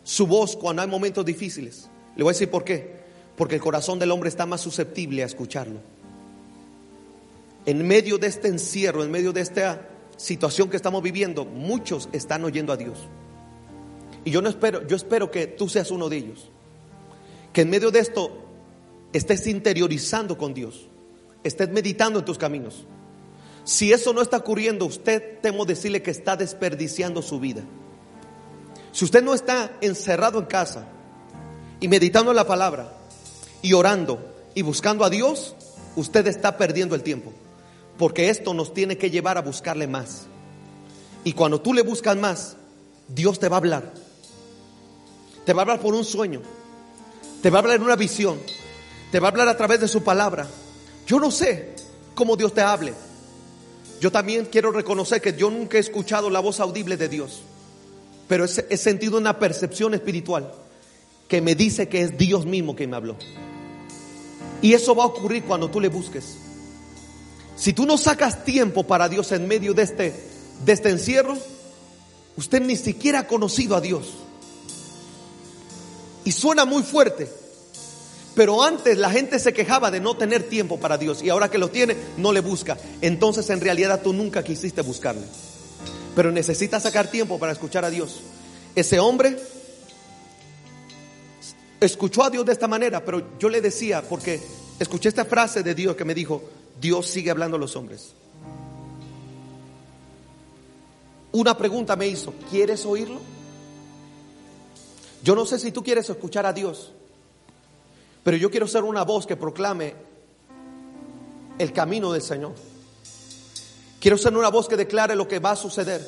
su 0.03 0.27
voz 0.27 0.55
cuando 0.55 0.81
hay 0.81 0.87
momentos 0.87 1.25
difíciles. 1.25 1.89
Le 2.15 2.23
voy 2.23 2.31
a 2.31 2.33
decir 2.33 2.49
por 2.49 2.63
qué. 2.63 3.03
Porque 3.35 3.55
el 3.55 3.61
corazón 3.61 3.99
del 3.99 4.11
hombre 4.11 4.29
está 4.29 4.45
más 4.45 4.61
susceptible 4.61 5.23
a 5.23 5.25
escucharlo. 5.25 5.79
En 7.65 7.85
medio 7.87 8.17
de 8.17 8.27
este 8.27 8.47
encierro, 8.47 9.03
en 9.03 9.11
medio 9.11 9.33
de 9.33 9.41
esta 9.41 9.89
situación 10.15 10.69
que 10.69 10.77
estamos 10.77 11.01
viviendo, 11.01 11.43
muchos 11.43 12.07
están 12.13 12.45
oyendo 12.45 12.71
a 12.71 12.77
Dios. 12.77 12.99
Y 14.25 14.31
yo 14.31 14.41
no 14.41 14.49
espero, 14.49 14.85
yo 14.85 14.97
espero 14.97 15.31
que 15.31 15.47
tú 15.47 15.69
seas 15.69 15.89
uno 15.91 16.09
de 16.09 16.17
ellos. 16.17 16.49
Que 17.53 17.61
en 17.61 17.69
medio 17.69 17.91
de 17.91 17.99
esto 17.99 18.31
estés 19.13 19.47
interiorizando 19.47 20.37
con 20.37 20.53
Dios 20.53 20.89
estés 21.45 21.69
meditando 21.69 22.19
en 22.19 22.25
tus 22.25 22.37
caminos. 22.37 22.85
Si 23.63 23.93
eso 23.93 24.13
no 24.13 24.21
está 24.21 24.37
ocurriendo, 24.37 24.85
usted 24.85 25.39
temo 25.41 25.65
decirle 25.65 26.01
que 26.01 26.11
está 26.11 26.35
desperdiciando 26.35 27.21
su 27.21 27.39
vida. 27.39 27.61
Si 28.91 29.05
usted 29.05 29.23
no 29.23 29.33
está 29.33 29.77
encerrado 29.81 30.39
en 30.39 30.45
casa 30.45 30.87
y 31.79 31.87
meditando 31.87 32.31
en 32.31 32.37
la 32.37 32.47
palabra 32.47 32.93
y 33.61 33.73
orando 33.73 34.33
y 34.55 34.63
buscando 34.63 35.05
a 35.05 35.09
Dios, 35.09 35.55
usted 35.95 36.25
está 36.27 36.57
perdiendo 36.57 36.95
el 36.95 37.03
tiempo. 37.03 37.31
Porque 37.97 38.29
esto 38.29 38.53
nos 38.53 38.73
tiene 38.73 38.97
que 38.97 39.11
llevar 39.11 39.37
a 39.37 39.41
buscarle 39.41 39.87
más. 39.87 40.25
Y 41.23 41.33
cuando 41.33 41.61
tú 41.61 41.73
le 41.73 41.83
buscas 41.83 42.17
más, 42.17 42.57
Dios 43.07 43.39
te 43.39 43.49
va 43.49 43.57
a 43.57 43.59
hablar. 43.59 43.93
Te 45.45 45.53
va 45.53 45.61
a 45.61 45.63
hablar 45.63 45.79
por 45.79 45.93
un 45.93 46.03
sueño. 46.03 46.41
Te 47.41 47.49
va 47.49 47.59
a 47.59 47.61
hablar 47.61 47.77
en 47.77 47.83
una 47.83 47.95
visión. 47.95 48.39
Te 49.11 49.19
va 49.19 49.27
a 49.27 49.31
hablar 49.31 49.47
a 49.47 49.57
través 49.57 49.79
de 49.79 49.87
su 49.87 50.03
palabra. 50.03 50.47
Yo 51.05 51.19
no 51.19 51.29
sé 51.31 51.75
cómo 52.15 52.35
Dios 52.35 52.53
te 52.53 52.61
hable. 52.61 52.93
Yo 54.01 54.11
también 54.11 54.45
quiero 54.51 54.71
reconocer 54.71 55.21
que 55.21 55.37
yo 55.37 55.49
nunca 55.49 55.77
he 55.77 55.79
escuchado 55.79 56.29
la 56.29 56.39
voz 56.39 56.59
audible 56.59 56.97
de 56.97 57.07
Dios, 57.07 57.41
pero 58.27 58.45
he, 58.45 58.77
sentido 58.77 59.17
una 59.17 59.39
percepción 59.39 59.93
espiritual. 59.93 60.51
que 61.27 61.41
me 61.41 61.55
dice 61.55 61.87
que 61.89 62.01
es 62.01 62.17
Dios 62.17 62.45
mismo 62.45 62.75
que 62.75 62.85
me 62.85 62.95
habló. 62.95 63.15
Y 64.61 64.73
eso 64.73 64.95
va 64.95 65.03
a 65.03 65.07
ocurrir 65.07 65.43
cuando 65.43 65.69
tú 65.69 65.79
le 65.79 65.87
busques. 65.87 66.37
Si 67.55 67.73
tú 67.73 67.85
no 67.85 67.97
sacas 67.97 68.43
tiempo 68.43 68.83
para 68.83 69.09
Dios 69.09 69.31
en 69.31 69.47
medio 69.47 69.73
de 69.73 69.83
este, 69.83 70.13
de 70.63 70.71
este 70.71 70.89
encierro, 70.89 71.35
usted 72.37 72.61
ni 72.61 72.75
siquiera 72.75 73.21
ha 73.21 73.27
conocido 73.27 73.75
a 73.75 73.81
Dios. 73.81 74.24
Y 76.25 76.31
suena 76.33 76.65
muy 76.65 76.83
fuerte. 76.83 77.29
Pero 78.35 78.61
antes 78.61 78.97
la 78.97 79.09
gente 79.09 79.39
se 79.39 79.53
quejaba 79.53 79.89
de 79.89 80.01
no 80.01 80.17
tener 80.17 80.43
tiempo 80.43 80.77
para 80.77 80.97
Dios 80.97 81.23
y 81.23 81.29
ahora 81.29 81.49
que 81.49 81.57
lo 81.57 81.69
tiene, 81.69 81.95
no 82.17 82.33
le 82.33 82.41
busca. 82.41 82.77
Entonces 82.99 83.49
en 83.49 83.61
realidad 83.61 84.01
tú 84.03 84.11
nunca 84.11 84.43
quisiste 84.43 84.81
buscarle. 84.81 85.25
Pero 86.15 86.31
necesitas 86.31 86.83
sacar 86.83 87.07
tiempo 87.07 87.39
para 87.39 87.53
escuchar 87.53 87.85
a 87.85 87.89
Dios. 87.89 88.19
Ese 88.75 88.99
hombre 88.99 89.37
escuchó 91.79 92.23
a 92.23 92.29
Dios 92.29 92.45
de 92.45 92.51
esta 92.51 92.67
manera, 92.67 93.05
pero 93.05 93.37
yo 93.39 93.47
le 93.47 93.61
decía, 93.61 94.01
porque 94.01 94.41
escuché 94.79 95.07
esta 95.07 95.23
frase 95.23 95.63
de 95.63 95.73
Dios 95.73 95.95
que 95.95 96.03
me 96.03 96.13
dijo, 96.13 96.43
Dios 96.81 97.07
sigue 97.07 97.31
hablando 97.31 97.55
a 97.55 97.59
los 97.59 97.77
hombres. 97.77 98.13
Una 101.31 101.57
pregunta 101.57 101.95
me 101.95 102.07
hizo, 102.07 102.33
¿quieres 102.49 102.85
oírlo? 102.85 103.19
Yo 105.25 105.33
no 105.33 105.43
sé 105.47 105.57
si 105.57 105.71
tú 105.71 105.83
quieres 105.83 106.07
escuchar 106.07 106.45
a 106.45 106.53
Dios, 106.53 106.91
pero 108.23 108.37
yo 108.37 108.51
quiero 108.51 108.67
ser 108.67 108.83
una 108.83 109.03
voz 109.03 109.25
que 109.25 109.35
proclame 109.35 109.95
el 111.57 111.73
camino 111.73 112.13
del 112.13 112.21
Señor. 112.21 112.53
Quiero 113.99 114.19
ser 114.19 114.37
una 114.37 114.49
voz 114.49 114.67
que 114.67 114.77
declare 114.77 115.15
lo 115.15 115.27
que 115.27 115.39
va 115.39 115.49
a 115.49 115.55
suceder 115.55 116.07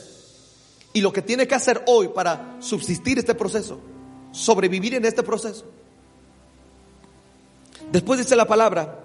y 0.93 1.01
lo 1.01 1.11
que 1.11 1.23
tiene 1.23 1.47
que 1.47 1.55
hacer 1.55 1.83
hoy 1.87 2.09
para 2.09 2.57
subsistir 2.59 3.17
este 3.17 3.33
proceso, 3.33 3.79
sobrevivir 4.31 4.93
en 4.93 5.03
este 5.03 5.23
proceso. 5.23 5.65
Después 7.91 8.19
dice 8.19 8.35
la 8.35 8.45
palabra, 8.45 9.03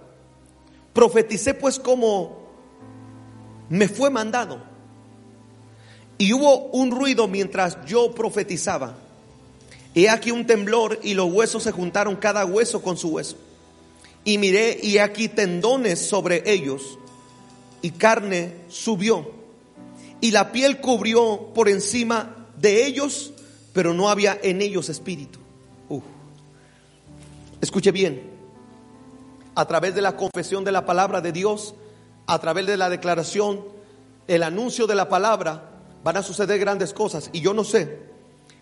profeticé 0.92 1.54
pues 1.54 1.78
como 1.78 2.50
me 3.70 3.88
fue 3.88 4.10
mandado. 4.10 4.62
Y 6.18 6.34
hubo 6.34 6.66
un 6.72 6.90
ruido 6.90 7.28
mientras 7.28 7.82
yo 7.86 8.14
profetizaba. 8.14 9.01
He 9.94 10.08
aquí 10.08 10.30
un 10.30 10.46
temblor 10.46 10.98
y 11.02 11.14
los 11.14 11.32
huesos 11.32 11.62
se 11.62 11.72
juntaron 11.72 12.16
cada 12.16 12.44
hueso 12.44 12.82
con 12.82 12.96
su 12.96 13.10
hueso. 13.10 13.36
Y 14.24 14.38
miré 14.38 14.78
y 14.82 14.98
aquí 14.98 15.28
tendones 15.28 15.98
sobre 15.98 16.50
ellos 16.50 16.98
y 17.82 17.90
carne 17.90 18.54
subió. 18.68 19.30
Y 20.20 20.30
la 20.30 20.52
piel 20.52 20.80
cubrió 20.80 21.50
por 21.52 21.68
encima 21.68 22.46
de 22.56 22.86
ellos, 22.86 23.32
pero 23.72 23.92
no 23.92 24.08
había 24.08 24.38
en 24.42 24.62
ellos 24.62 24.88
espíritu. 24.88 25.40
Escuche 27.60 27.92
bien, 27.92 28.28
a 29.54 29.66
través 29.66 29.94
de 29.94 30.02
la 30.02 30.16
confesión 30.16 30.64
de 30.64 30.72
la 30.72 30.84
palabra 30.84 31.20
de 31.20 31.30
Dios, 31.30 31.74
a 32.26 32.40
través 32.40 32.66
de 32.66 32.76
la 32.76 32.90
declaración, 32.90 33.64
el 34.26 34.42
anuncio 34.42 34.88
de 34.88 34.96
la 34.96 35.08
palabra, 35.08 35.70
van 36.02 36.16
a 36.16 36.22
suceder 36.22 36.58
grandes 36.58 36.92
cosas. 36.92 37.30
Y 37.32 37.40
yo 37.40 37.54
no 37.54 37.62
sé, 37.62 38.11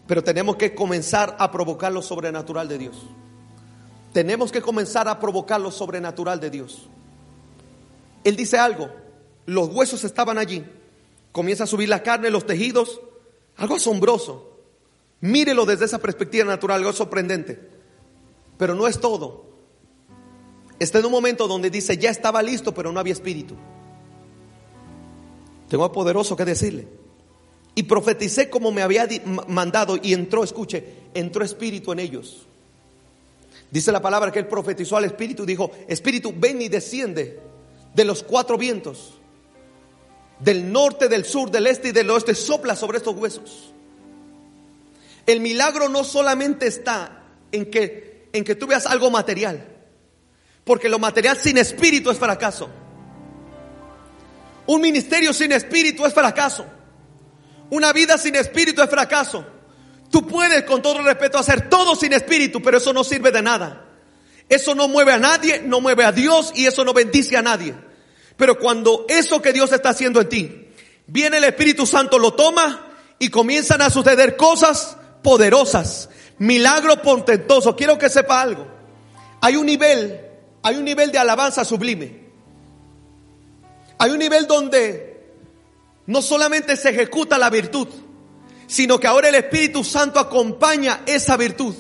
pero 0.06 0.24
tenemos 0.24 0.56
que 0.56 0.74
comenzar 0.74 1.36
a 1.38 1.50
provocar 1.50 1.92
lo 1.92 2.02
sobrenatural 2.02 2.68
de 2.68 2.78
Dios. 2.78 2.96
Tenemos 4.12 4.50
que 4.50 4.60
comenzar 4.60 5.08
a 5.08 5.20
provocar 5.20 5.60
lo 5.60 5.70
sobrenatural 5.70 6.40
de 6.40 6.50
Dios. 6.50 6.88
Él 8.24 8.36
dice 8.36 8.58
algo, 8.58 8.90
los 9.46 9.68
huesos 9.68 10.04
estaban 10.04 10.36
allí, 10.36 10.64
comienza 11.32 11.64
a 11.64 11.68
subir 11.68 11.88
la 11.88 12.02
carne, 12.02 12.30
los 12.30 12.46
tejidos, 12.46 13.00
algo 13.56 13.76
asombroso. 13.76 14.48
Mírelo 15.20 15.66
desde 15.66 15.84
esa 15.84 15.98
perspectiva 15.98 16.44
natural, 16.44 16.78
algo 16.78 16.92
sorprendente. 16.92 17.70
Pero 18.58 18.74
no 18.74 18.88
es 18.88 19.00
todo 19.00 19.50
está 20.80 20.98
en 20.98 21.04
un 21.04 21.12
momento 21.12 21.46
donde 21.46 21.70
dice, 21.70 21.96
ya 21.98 22.10
estaba 22.10 22.42
listo, 22.42 22.74
pero 22.74 22.90
no 22.90 22.98
había 22.98 23.12
espíritu. 23.12 23.54
Tengo 25.68 25.84
a 25.84 25.92
poderoso 25.92 26.34
que 26.34 26.44
decirle. 26.44 26.88
Y 27.74 27.85
profeticé 27.85 28.50
como 28.50 28.72
me 28.72 28.83
había 28.83 29.09
mandado 29.46 29.98
y 30.02 30.12
entró, 30.12 30.42
escuche, 30.42 30.85
entró 31.14 31.44
espíritu 31.44 31.92
en 31.92 32.00
ellos. 32.00 32.46
Dice 33.70 33.92
la 33.92 34.02
palabra 34.02 34.33
que 34.33 34.40
él 34.40 34.48
profetizó 34.48 34.96
al 34.96 35.04
espíritu 35.04 35.46
dijo, 35.46 35.70
espíritu, 35.87 36.35
ven 36.37 36.61
y 36.61 36.68
desciende 36.68 37.40
de 37.94 38.04
los 38.04 38.22
cuatro 38.22 38.59
vientos, 38.59 39.14
del 40.40 40.72
norte, 40.72 41.09
del 41.09 41.24
sur, 41.24 41.50
del 41.50 41.66
este 41.66 41.88
y 41.88 41.92
del 41.92 42.11
oeste, 42.11 42.35
sopla 42.35 42.74
sobre 42.74 42.98
estos 42.98 43.14
huesos. 43.14 43.72
El 45.26 45.40
milagro 45.40 45.88
no 45.88 46.02
solamente 46.02 46.66
está 46.66 47.22
en 47.52 47.70
que, 47.70 48.28
en 48.33 48.42
que 48.42 48.54
tú 48.54 48.66
veas 48.66 48.87
algo 48.87 49.11
material. 49.11 49.64
Porque 50.64 50.88
lo 50.88 50.98
material 50.98 51.37
sin 51.38 51.59
espíritu 51.59 52.11
es 52.11 52.18
fracaso. 52.18 52.68
Un 54.66 54.80
ministerio 54.80 55.33
sin 55.33 55.52
espíritu 55.52 56.06
es 56.06 56.14
fracaso. 56.14 56.64
Una 57.70 57.92
vida 57.92 58.18
sin 58.18 58.37
espíritu 58.37 58.83
es 58.83 58.90
fracaso. 58.90 59.44
Tú 60.11 60.26
puedes 60.26 60.64
con 60.64 60.83
todo 60.83 61.02
respeto 61.02 61.38
hacer 61.38 61.68
todo 61.68 61.94
sin 61.94 62.12
espíritu, 62.12 62.61
pero 62.61 62.78
eso 62.78 62.92
no 62.92 63.04
sirve 63.04 63.30
de 63.30 63.42
nada. 63.42 63.87
Eso 64.48 64.74
no 64.74 64.88
mueve 64.88 65.12
a 65.12 65.18
nadie, 65.18 65.62
no 65.64 65.80
mueve 65.80 66.04
a 66.04 66.12
Dios 66.12 66.52
y 66.54 66.66
eso 66.66 66.85
no 66.85 66.92
bendice 66.92 67.37
a 67.37 67.42
nadie. 67.42 67.74
Pero 68.37 68.59
cuando 68.59 69.06
eso 69.09 69.40
que 69.40 69.52
Dios 69.52 69.72
está 69.72 69.90
haciendo 69.90 70.20
en 70.20 70.28
ti, 70.28 70.68
viene 71.06 71.37
el 71.37 71.44
Espíritu 71.44 71.87
Santo, 71.87 72.18
lo 72.18 72.35
toma 72.35 72.88
y 73.18 73.28
comienzan 73.28 73.83
a 73.83 73.90
suceder 73.90 74.37
cosas 74.37 74.96
poderosas, 75.22 76.09
milagros 76.38 76.96
portentosos. 77.00 77.76
Quiero 77.76 77.98
que 77.98 78.09
sepa 78.09 78.40
algo. 78.40 78.66
Hay 79.40 79.56
un 79.56 79.66
nivel 79.66 80.30
hay 80.62 80.76
un 80.76 80.85
nivel 80.85 81.11
de 81.11 81.18
alabanza 81.18 81.64
sublime. 81.64 82.20
Hay 83.98 84.11
un 84.11 84.18
nivel 84.18 84.46
donde 84.46 85.09
no 86.10 86.22
solamente 86.22 86.76
se 86.76 86.90
ejecuta 86.90 87.38
la 87.38 87.50
virtud, 87.50 87.86
sino 88.66 88.98
que 88.98 89.06
ahora 89.06 89.28
el 89.28 89.36
Espíritu 89.36 89.84
Santo 89.84 90.18
acompaña 90.18 91.02
esa 91.06 91.36
virtud. 91.36 91.72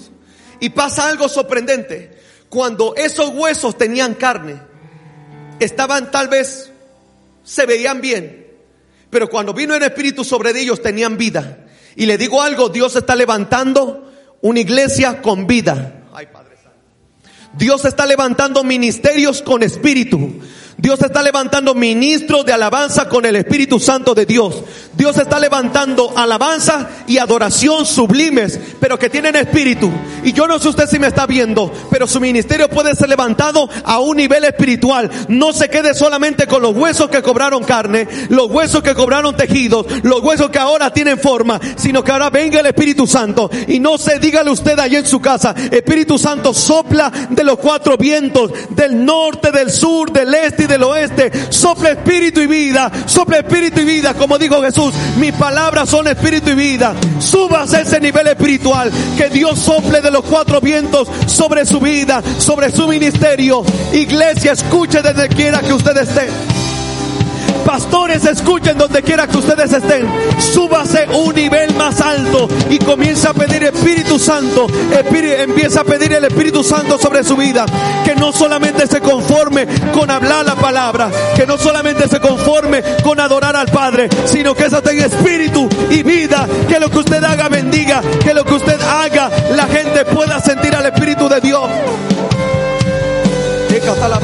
Y 0.60 0.68
pasa 0.68 1.08
algo 1.08 1.28
sorprendente. 1.28 2.16
Cuando 2.48 2.94
esos 2.94 3.30
huesos 3.30 3.76
tenían 3.76 4.14
carne, 4.14 4.62
estaban 5.58 6.12
tal 6.12 6.28
vez, 6.28 6.70
se 7.42 7.66
veían 7.66 8.00
bien, 8.00 8.46
pero 9.10 9.28
cuando 9.28 9.52
vino 9.52 9.74
el 9.74 9.82
Espíritu 9.82 10.22
sobre 10.22 10.56
ellos 10.60 10.80
tenían 10.80 11.18
vida. 11.18 11.66
Y 11.96 12.06
le 12.06 12.16
digo 12.16 12.40
algo, 12.40 12.68
Dios 12.68 12.94
está 12.94 13.16
levantando 13.16 14.12
una 14.42 14.60
iglesia 14.60 15.20
con 15.20 15.48
vida. 15.48 16.04
Dios 17.54 17.84
está 17.84 18.06
levantando 18.06 18.62
ministerios 18.62 19.42
con 19.42 19.64
espíritu. 19.64 20.40
Dios 20.80 20.98
está 21.02 21.22
levantando 21.22 21.74
ministros 21.74 22.46
de 22.46 22.54
alabanza 22.54 23.06
con 23.06 23.26
el 23.26 23.36
Espíritu 23.36 23.78
Santo 23.78 24.14
de 24.14 24.24
Dios. 24.24 24.62
Dios 24.94 25.18
está 25.18 25.38
levantando 25.38 26.14
alabanza 26.16 26.88
y 27.06 27.18
adoración 27.18 27.84
sublimes, 27.84 28.58
pero 28.80 28.98
que 28.98 29.10
tienen 29.10 29.36
espíritu. 29.36 29.90
Y 30.24 30.32
yo 30.32 30.46
no 30.46 30.58
sé 30.58 30.68
usted 30.68 30.88
si 30.88 30.98
me 30.98 31.08
está 31.08 31.26
viendo, 31.26 31.70
pero 31.90 32.06
su 32.06 32.18
ministerio 32.18 32.70
puede 32.70 32.94
ser 32.94 33.10
levantado 33.10 33.68
a 33.84 33.98
un 33.98 34.16
nivel 34.16 34.44
espiritual. 34.44 35.10
No 35.28 35.52
se 35.52 35.68
quede 35.68 35.92
solamente 35.92 36.46
con 36.46 36.62
los 36.62 36.74
huesos 36.74 37.10
que 37.10 37.22
cobraron 37.22 37.62
carne, 37.62 38.08
los 38.30 38.50
huesos 38.50 38.82
que 38.82 38.94
cobraron 38.94 39.36
tejidos, 39.36 39.84
los 40.02 40.22
huesos 40.22 40.48
que 40.48 40.58
ahora 40.58 40.94
tienen 40.94 41.18
forma, 41.18 41.60
sino 41.76 42.02
que 42.02 42.12
ahora 42.12 42.30
venga 42.30 42.60
el 42.60 42.66
Espíritu 42.66 43.06
Santo. 43.06 43.50
Y 43.68 43.80
no 43.80 43.98
se 43.98 44.18
dígale 44.18 44.50
usted 44.50 44.78
allá 44.78 44.98
en 44.98 45.06
su 45.06 45.20
casa, 45.20 45.54
Espíritu 45.70 46.16
Santo 46.16 46.54
sopla 46.54 47.12
de 47.28 47.44
los 47.44 47.58
cuatro 47.58 47.98
vientos, 47.98 48.50
del 48.70 49.04
norte, 49.04 49.52
del 49.52 49.70
sur, 49.70 50.10
del 50.10 50.32
este 50.34 50.69
del 50.70 50.84
oeste. 50.84 51.30
Sopla 51.50 51.90
espíritu 51.90 52.40
y 52.40 52.46
vida. 52.46 52.90
Sopla 53.04 53.38
espíritu 53.38 53.80
y 53.80 53.84
vida. 53.84 54.14
Como 54.14 54.38
dijo 54.38 54.62
Jesús, 54.62 54.94
mis 55.18 55.32
palabras 55.32 55.88
son 55.88 56.06
espíritu 56.06 56.50
y 56.50 56.54
vida. 56.54 56.94
Subas 57.18 57.74
a 57.74 57.80
ese 57.80 58.00
nivel 58.00 58.28
espiritual. 58.28 58.90
Que 59.16 59.28
Dios 59.28 59.58
sople 59.58 60.00
de 60.00 60.10
los 60.10 60.24
cuatro 60.24 60.60
vientos 60.60 61.08
sobre 61.26 61.66
su 61.66 61.80
vida, 61.80 62.22
sobre 62.38 62.70
su 62.70 62.86
ministerio. 62.86 63.62
Iglesia, 63.92 64.52
escuche 64.52 65.02
desde 65.02 65.28
quiera 65.28 65.60
que 65.60 65.72
usted 65.72 65.96
esté. 65.96 66.28
Pastores, 67.64 68.24
escuchen 68.24 68.78
donde 68.78 69.02
quiera 69.02 69.26
que 69.26 69.36
ustedes 69.36 69.72
estén. 69.72 70.08
Súbase 70.38 71.06
un 71.12 71.34
nivel 71.34 71.74
más 71.74 72.00
alto 72.00 72.48
y 72.70 72.78
comienza 72.78 73.30
a 73.30 73.34
pedir 73.34 73.64
Espíritu 73.64 74.18
Santo. 74.18 74.66
empieza 74.90 75.80
a 75.80 75.84
pedir 75.84 76.12
el 76.12 76.24
Espíritu 76.24 76.64
Santo 76.64 76.98
sobre 76.98 77.22
su 77.22 77.36
vida. 77.36 77.66
Que 78.04 78.14
no 78.16 78.32
solamente 78.32 78.86
se 78.86 78.99
con 79.92 80.10
hablar 80.10 80.44
la 80.44 80.56
palabra, 80.56 81.10
que 81.36 81.46
no 81.46 81.58
solamente 81.58 82.08
se 82.08 82.20
conforme 82.20 82.82
con 83.02 83.20
adorar 83.20 83.56
al 83.56 83.68
Padre, 83.68 84.08
sino 84.24 84.54
que 84.54 84.64
eso 84.64 84.82
tenga 84.82 85.06
espíritu 85.06 85.68
y 85.90 86.02
vida. 86.02 86.46
Que 86.68 86.80
lo 86.80 86.90
que 86.90 86.98
usted 86.98 87.22
haga 87.22 87.48
bendiga, 87.48 88.02
que 88.22 88.34
lo 88.34 88.44
que 88.44 88.54
usted 88.54 88.80
haga 88.80 89.30
la 89.54 89.66
gente 89.66 90.04
pueda 90.04 90.40
sentir 90.40 90.74
al 90.74 90.86
Espíritu 90.86 91.28
de 91.28 91.40
Dios. 91.40 91.68
la 94.08 94.18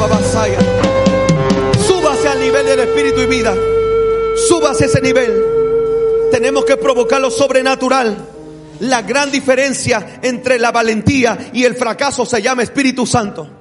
al 2.30 2.40
nivel 2.40 2.66
del 2.66 2.80
espíritu 2.80 3.20
y 3.20 3.26
vida. 3.26 3.54
Subas 4.48 4.80
ese 4.80 5.00
nivel. 5.00 5.32
Tenemos 6.30 6.64
que 6.64 6.76
provocar 6.76 7.20
lo 7.20 7.30
sobrenatural. 7.30 8.16
La 8.80 9.02
gran 9.02 9.30
diferencia 9.30 10.18
entre 10.22 10.58
la 10.58 10.72
valentía 10.72 11.50
y 11.52 11.64
el 11.64 11.74
fracaso 11.74 12.26
se 12.26 12.42
llama 12.42 12.62
Espíritu 12.62 13.06
Santo. 13.06 13.55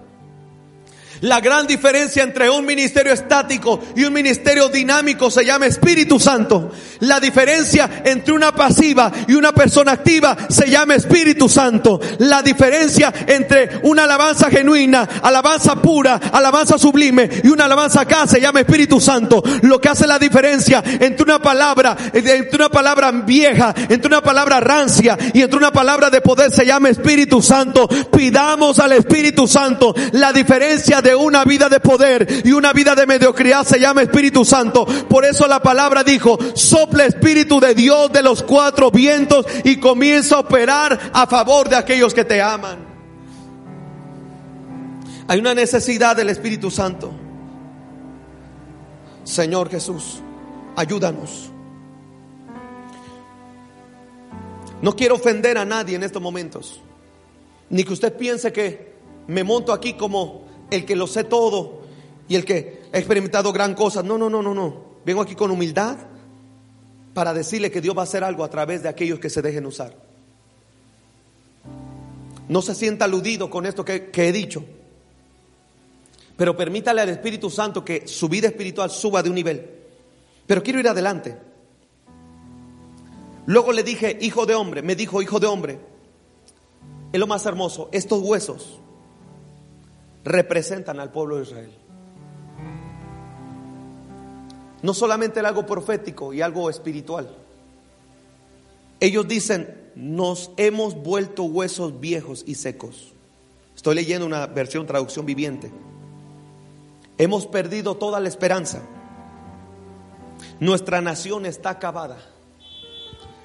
La 1.21 1.39
gran 1.39 1.65
diferencia 1.65 2.23
entre 2.23 2.49
un 2.49 2.65
ministerio 2.65 3.13
estático 3.13 3.81
y 3.95 4.03
un 4.03 4.13
ministerio 4.13 4.69
dinámico 4.69 5.31
se 5.31 5.45
llama 5.45 5.65
Espíritu 5.65 6.19
Santo. 6.19 6.71
La 6.99 7.19
diferencia 7.19 8.01
entre 8.03 8.33
una 8.33 8.53
pasiva 8.53 9.11
y 9.27 9.33
una 9.33 9.53
persona 9.53 9.93
activa 9.93 10.37
se 10.49 10.69
llama 10.69 10.95
Espíritu 10.95 11.47
Santo. 11.47 11.99
La 12.19 12.41
diferencia 12.41 13.13
entre 13.27 13.79
una 13.83 14.03
alabanza 14.03 14.49
genuina, 14.49 15.07
alabanza 15.21 15.81
pura, 15.81 16.19
alabanza 16.31 16.77
sublime 16.77 17.29
y 17.43 17.47
una 17.47 17.65
alabanza 17.65 18.01
acá 18.01 18.27
se 18.27 18.41
llama 18.41 18.61
Espíritu 18.61 18.99
Santo. 18.99 19.41
Lo 19.61 19.79
que 19.79 19.89
hace 19.89 20.07
la 20.07 20.19
diferencia 20.19 20.83
entre 20.85 21.23
una 21.23 21.41
palabra, 21.41 21.95
entre 22.13 22.55
una 22.55 22.69
palabra 22.69 23.11
vieja, 23.11 23.73
entre 23.89 24.07
una 24.07 24.21
palabra 24.21 24.59
rancia 24.59 25.17
y 25.33 25.41
entre 25.41 25.57
una 25.57 25.71
palabra 25.71 26.09
de 26.09 26.21
poder 26.21 26.51
se 26.51 26.65
llama 26.65 26.89
Espíritu 26.89 27.41
Santo. 27.41 27.87
Pidamos 27.87 28.79
al 28.79 28.93
Espíritu 28.93 29.47
Santo 29.47 29.95
la 30.11 30.33
diferencia 30.33 31.01
de 31.01 31.14
una 31.15 31.43
vida 31.43 31.69
de 31.69 31.79
poder 31.79 32.43
y 32.43 32.51
una 32.51 32.73
vida 32.73 32.95
de 32.95 33.05
mediocridad 33.05 33.65
se 33.65 33.79
llama 33.79 34.01
Espíritu 34.01 34.45
Santo. 34.45 34.85
Por 34.85 35.25
eso 35.25 35.47
la 35.47 35.61
palabra 35.61 36.03
dijo, 36.03 36.37
sopla 36.53 37.05
Espíritu 37.05 37.59
de 37.59 37.73
Dios 37.73 38.11
de 38.11 38.21
los 38.21 38.43
cuatro 38.43 38.91
vientos 38.91 39.45
y 39.63 39.77
comienza 39.77 40.35
a 40.35 40.39
operar 40.39 41.11
a 41.13 41.27
favor 41.27 41.69
de 41.69 41.75
aquellos 41.75 42.13
que 42.13 42.25
te 42.25 42.41
aman. 42.41 42.85
Hay 45.27 45.39
una 45.39 45.53
necesidad 45.53 46.15
del 46.15 46.29
Espíritu 46.29 46.69
Santo. 46.69 47.11
Señor 49.23 49.69
Jesús, 49.69 50.21
ayúdanos. 50.75 51.49
No 54.81 54.95
quiero 54.95 55.15
ofender 55.15 55.57
a 55.57 55.65
nadie 55.65 55.95
en 55.95 56.03
estos 56.03 56.21
momentos. 56.21 56.79
Ni 57.69 57.83
que 57.83 57.93
usted 57.93 58.15
piense 58.15 58.53
que 58.53 58.93
me 59.27 59.43
monto 59.43 59.73
aquí 59.73 59.93
como 59.93 60.44
el 60.71 60.85
que 60.85 60.95
lo 60.95 61.07
sé 61.07 61.23
todo 61.23 61.81
y 62.27 62.35
el 62.35 62.45
que 62.45 62.81
ha 62.91 62.97
experimentado 62.97 63.51
gran 63.53 63.73
cosas. 63.73 64.03
No, 64.03 64.17
no, 64.17 64.29
no, 64.29 64.41
no, 64.41 64.53
no. 64.53 64.83
Vengo 65.05 65.21
aquí 65.21 65.35
con 65.35 65.51
humildad 65.51 65.97
para 67.13 67.33
decirle 67.33 67.71
que 67.71 67.81
Dios 67.81 67.95
va 67.95 68.01
a 68.01 68.03
hacer 68.03 68.23
algo 68.23 68.43
a 68.43 68.49
través 68.49 68.83
de 68.83 68.89
aquellos 68.89 69.19
que 69.19 69.29
se 69.29 69.41
dejen 69.41 69.65
usar. 69.65 69.95
No 72.47 72.61
se 72.61 72.75
sienta 72.75 73.05
aludido 73.05 73.49
con 73.49 73.65
esto 73.65 73.85
que, 73.85 74.09
que 74.09 74.27
he 74.27 74.31
dicho. 74.31 74.63
Pero 76.37 76.55
permítale 76.57 77.01
al 77.01 77.09
Espíritu 77.09 77.49
Santo 77.49 77.83
que 77.85 78.07
su 78.07 78.27
vida 78.27 78.47
espiritual 78.47 78.91
suba 78.91 79.23
de 79.23 79.29
un 79.29 79.35
nivel. 79.35 79.69
Pero 80.45 80.61
quiero 80.61 80.79
ir 80.79 80.87
adelante. 80.87 81.37
Luego 83.47 83.71
le 83.71 83.83
dije, 83.83 84.17
hijo 84.21 84.45
de 84.45 84.55
hombre, 84.55 84.81
me 84.81 84.95
dijo, 84.95 85.21
hijo 85.21 85.39
de 85.39 85.47
hombre, 85.47 85.79
es 87.13 87.19
lo 87.19 87.27
más 87.27 87.45
hermoso, 87.45 87.89
estos 87.91 88.21
huesos 88.21 88.79
representan 90.25 90.99
al 90.99 91.11
pueblo 91.11 91.37
de 91.37 91.43
Israel. 91.43 91.71
No 94.81 94.93
solamente 94.93 95.39
algo 95.39 95.65
profético 95.65 96.33
y 96.33 96.41
algo 96.41 96.69
espiritual. 96.69 97.29
Ellos 98.99 99.27
dicen, 99.27 99.91
nos 99.95 100.51
hemos 100.57 100.95
vuelto 100.95 101.43
huesos 101.43 101.99
viejos 101.99 102.43
y 102.45 102.55
secos. 102.55 103.13
Estoy 103.75 103.95
leyendo 103.95 104.25
una 104.25 104.47
versión 104.47 104.85
traducción 104.85 105.25
viviente. 105.25 105.71
Hemos 107.17 107.45
perdido 107.45 107.95
toda 107.95 108.19
la 108.19 108.27
esperanza. 108.27 108.81
Nuestra 110.59 111.01
nación 111.01 111.45
está 111.45 111.69
acabada. 111.69 112.17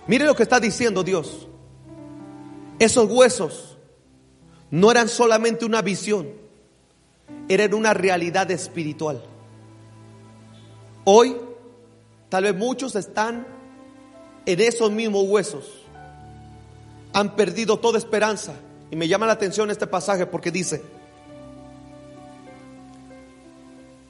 Mire 0.07 0.24
lo 0.24 0.35
que 0.35 0.43
está 0.43 0.61
diciendo 0.61 1.03
Dios. 1.03 1.47
Esos 2.78 3.11
huesos 3.11 3.76
no 4.70 4.91
eran 4.91 5.09
solamente 5.09 5.64
una 5.64 5.83
visión, 5.83 6.39
era 7.49 7.74
una 7.74 7.95
realidad 7.95 8.51
espiritual. 8.51 9.22
Hoy, 11.05 11.37
tal 12.28 12.45
vez 12.45 12.57
muchos 12.57 12.95
están 12.95 13.47
en 14.47 14.61
esos 14.61 14.91
mismos 14.91 15.24
huesos. 15.26 15.64
Han 17.12 17.35
perdido 17.35 17.78
toda 17.78 17.99
esperanza. 17.99 18.55
Y 18.91 18.97
me 18.97 19.09
llama 19.09 19.26
la 19.26 19.33
atención 19.33 19.70
este 19.70 19.87
pasaje 19.87 20.26
porque 20.26 20.51
dice, 20.51 20.83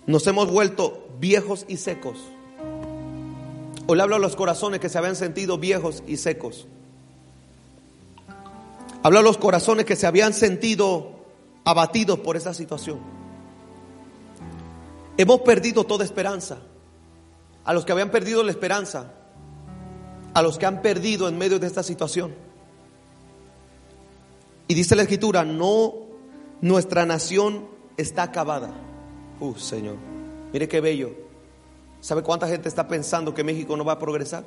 nos 0.06 0.26
hemos 0.26 0.50
vuelto 0.50 1.08
viejos 1.18 1.64
y 1.68 1.76
secos. 1.76 2.18
Hoy 3.86 3.96
le 3.96 4.02
hablo 4.02 4.16
a 4.16 4.18
los 4.20 4.36
corazones 4.36 4.80
que 4.80 4.88
se 4.88 4.98
habían 4.98 5.16
sentido 5.16 5.58
viejos 5.58 6.02
y 6.06 6.16
secos. 6.16 6.66
Hablo 9.02 9.20
a 9.20 9.22
los 9.22 9.38
corazones 9.38 9.86
que 9.86 9.96
se 9.96 10.06
habían 10.06 10.34
sentido 10.34 11.19
abatidos 11.64 12.18
por 12.20 12.36
esa 12.36 12.54
situación. 12.54 12.98
Hemos 15.16 15.40
perdido 15.42 15.84
toda 15.84 16.04
esperanza. 16.04 16.58
A 17.64 17.74
los 17.74 17.84
que 17.84 17.92
habían 17.92 18.10
perdido 18.10 18.42
la 18.42 18.50
esperanza, 18.50 19.12
a 20.32 20.42
los 20.42 20.56
que 20.56 20.64
han 20.64 20.80
perdido 20.80 21.28
en 21.28 21.36
medio 21.36 21.58
de 21.58 21.66
esta 21.66 21.82
situación. 21.82 22.34
Y 24.66 24.74
dice 24.74 24.96
la 24.96 25.02
escritura, 25.02 25.44
no, 25.44 25.92
nuestra 26.62 27.04
nación 27.04 27.68
está 27.98 28.22
acabada. 28.22 28.72
Uh, 29.40 29.54
Señor, 29.56 29.96
mire 30.52 30.68
qué 30.68 30.80
bello. 30.80 31.10
¿Sabe 32.00 32.22
cuánta 32.22 32.48
gente 32.48 32.68
está 32.68 32.88
pensando 32.88 33.34
que 33.34 33.44
México 33.44 33.76
no 33.76 33.84
va 33.84 33.92
a 33.92 33.98
progresar? 33.98 34.44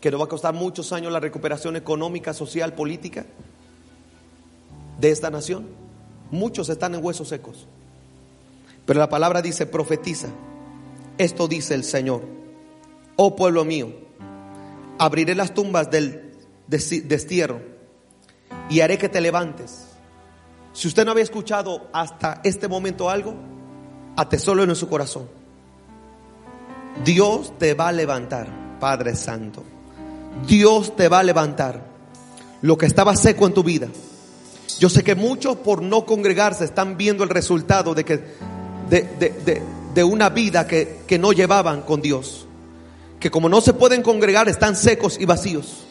Que 0.00 0.10
no 0.10 0.18
va 0.18 0.24
a 0.24 0.28
costar 0.28 0.54
muchos 0.54 0.92
años 0.92 1.12
la 1.12 1.20
recuperación 1.20 1.76
económica, 1.76 2.34
social, 2.34 2.74
política 2.74 3.26
de 4.98 5.10
esta 5.10 5.30
nación. 5.30 5.66
Muchos 6.30 6.68
están 6.68 6.94
en 6.94 7.04
huesos 7.04 7.28
secos. 7.28 7.66
Pero 8.84 9.00
la 9.00 9.08
palabra 9.08 9.42
dice, 9.42 9.66
profetiza. 9.66 10.28
Esto 11.18 11.48
dice 11.48 11.74
el 11.74 11.84
Señor. 11.84 12.22
Oh 13.16 13.34
pueblo 13.34 13.64
mío, 13.64 13.92
abriré 14.98 15.34
las 15.34 15.54
tumbas 15.54 15.90
del 15.90 16.34
destierro 16.66 17.60
y 18.68 18.80
haré 18.80 18.98
que 18.98 19.08
te 19.08 19.20
levantes. 19.20 19.86
Si 20.72 20.88
usted 20.88 21.06
no 21.06 21.12
había 21.12 21.24
escuchado 21.24 21.88
hasta 21.94 22.42
este 22.44 22.68
momento 22.68 23.08
algo, 23.08 23.34
atesólo 24.16 24.62
en 24.62 24.76
su 24.76 24.88
corazón. 24.88 25.28
Dios 27.02 27.56
te 27.58 27.72
va 27.72 27.88
a 27.88 27.92
levantar, 27.92 28.78
Padre 28.78 29.16
Santo. 29.16 29.62
Dios 30.46 30.94
te 30.94 31.08
va 31.08 31.20
a 31.20 31.22
levantar 31.22 31.82
lo 32.60 32.76
que 32.76 32.86
estaba 32.86 33.16
seco 33.16 33.46
en 33.46 33.54
tu 33.54 33.62
vida. 33.62 33.88
Yo 34.78 34.88
sé 34.88 35.02
que 35.02 35.14
muchos 35.14 35.56
por 35.56 35.82
no 35.82 36.04
congregarse 36.04 36.64
están 36.64 36.96
viendo 36.96 37.24
el 37.24 37.30
resultado 37.30 37.94
de 37.94 38.04
que 38.04 38.20
de, 38.88 40.04
una 40.04 40.28
vida 40.28 40.66
que, 40.66 40.98
que 41.06 41.18
no 41.18 41.32
llevaban 41.32 41.82
con 41.82 42.02
Dios. 42.02 42.46
Que 43.18 43.30
como 43.30 43.48
no 43.48 43.60
se 43.60 43.72
pueden 43.72 44.02
congregar 44.02 44.48
están 44.48 44.76
secos 44.76 45.16
y 45.18 45.24
vacíos. 45.24 45.86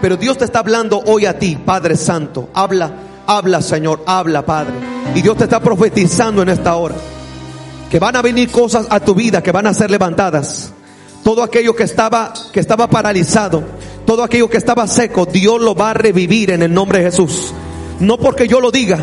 Pero 0.00 0.16
Dios 0.16 0.38
te 0.38 0.44
está 0.44 0.60
hablando 0.60 1.02
hoy 1.06 1.26
a 1.26 1.38
ti, 1.38 1.56
Padre 1.56 1.96
Santo. 1.96 2.50
Habla, 2.54 2.92
habla 3.26 3.60
Señor, 3.60 4.02
habla 4.06 4.46
Padre. 4.46 4.74
Y 5.14 5.22
Dios 5.22 5.36
te 5.36 5.44
está 5.44 5.60
profetizando 5.60 6.42
en 6.42 6.50
esta 6.50 6.76
hora. 6.76 6.94
Que 7.90 7.98
van 7.98 8.14
a 8.16 8.22
venir 8.22 8.50
cosas 8.50 8.86
a 8.90 9.00
tu 9.00 9.14
vida 9.14 9.42
que 9.42 9.50
van 9.50 9.66
a 9.66 9.74
ser 9.74 9.90
levantadas. 9.90 10.72
Todo 11.24 11.42
aquello 11.42 11.74
que 11.74 11.82
estaba, 11.82 12.32
que 12.52 12.60
estaba 12.60 12.88
paralizado, 12.88 13.64
todo 14.06 14.22
aquello 14.22 14.48
que 14.48 14.58
estaba 14.58 14.86
seco, 14.86 15.26
Dios 15.26 15.60
lo 15.60 15.74
va 15.74 15.90
a 15.90 15.94
revivir 15.94 16.50
en 16.50 16.62
el 16.62 16.72
nombre 16.72 17.00
de 17.00 17.06
Jesús. 17.06 17.52
No 18.00 18.18
porque 18.18 18.46
yo 18.46 18.60
lo 18.60 18.70
diga, 18.70 18.98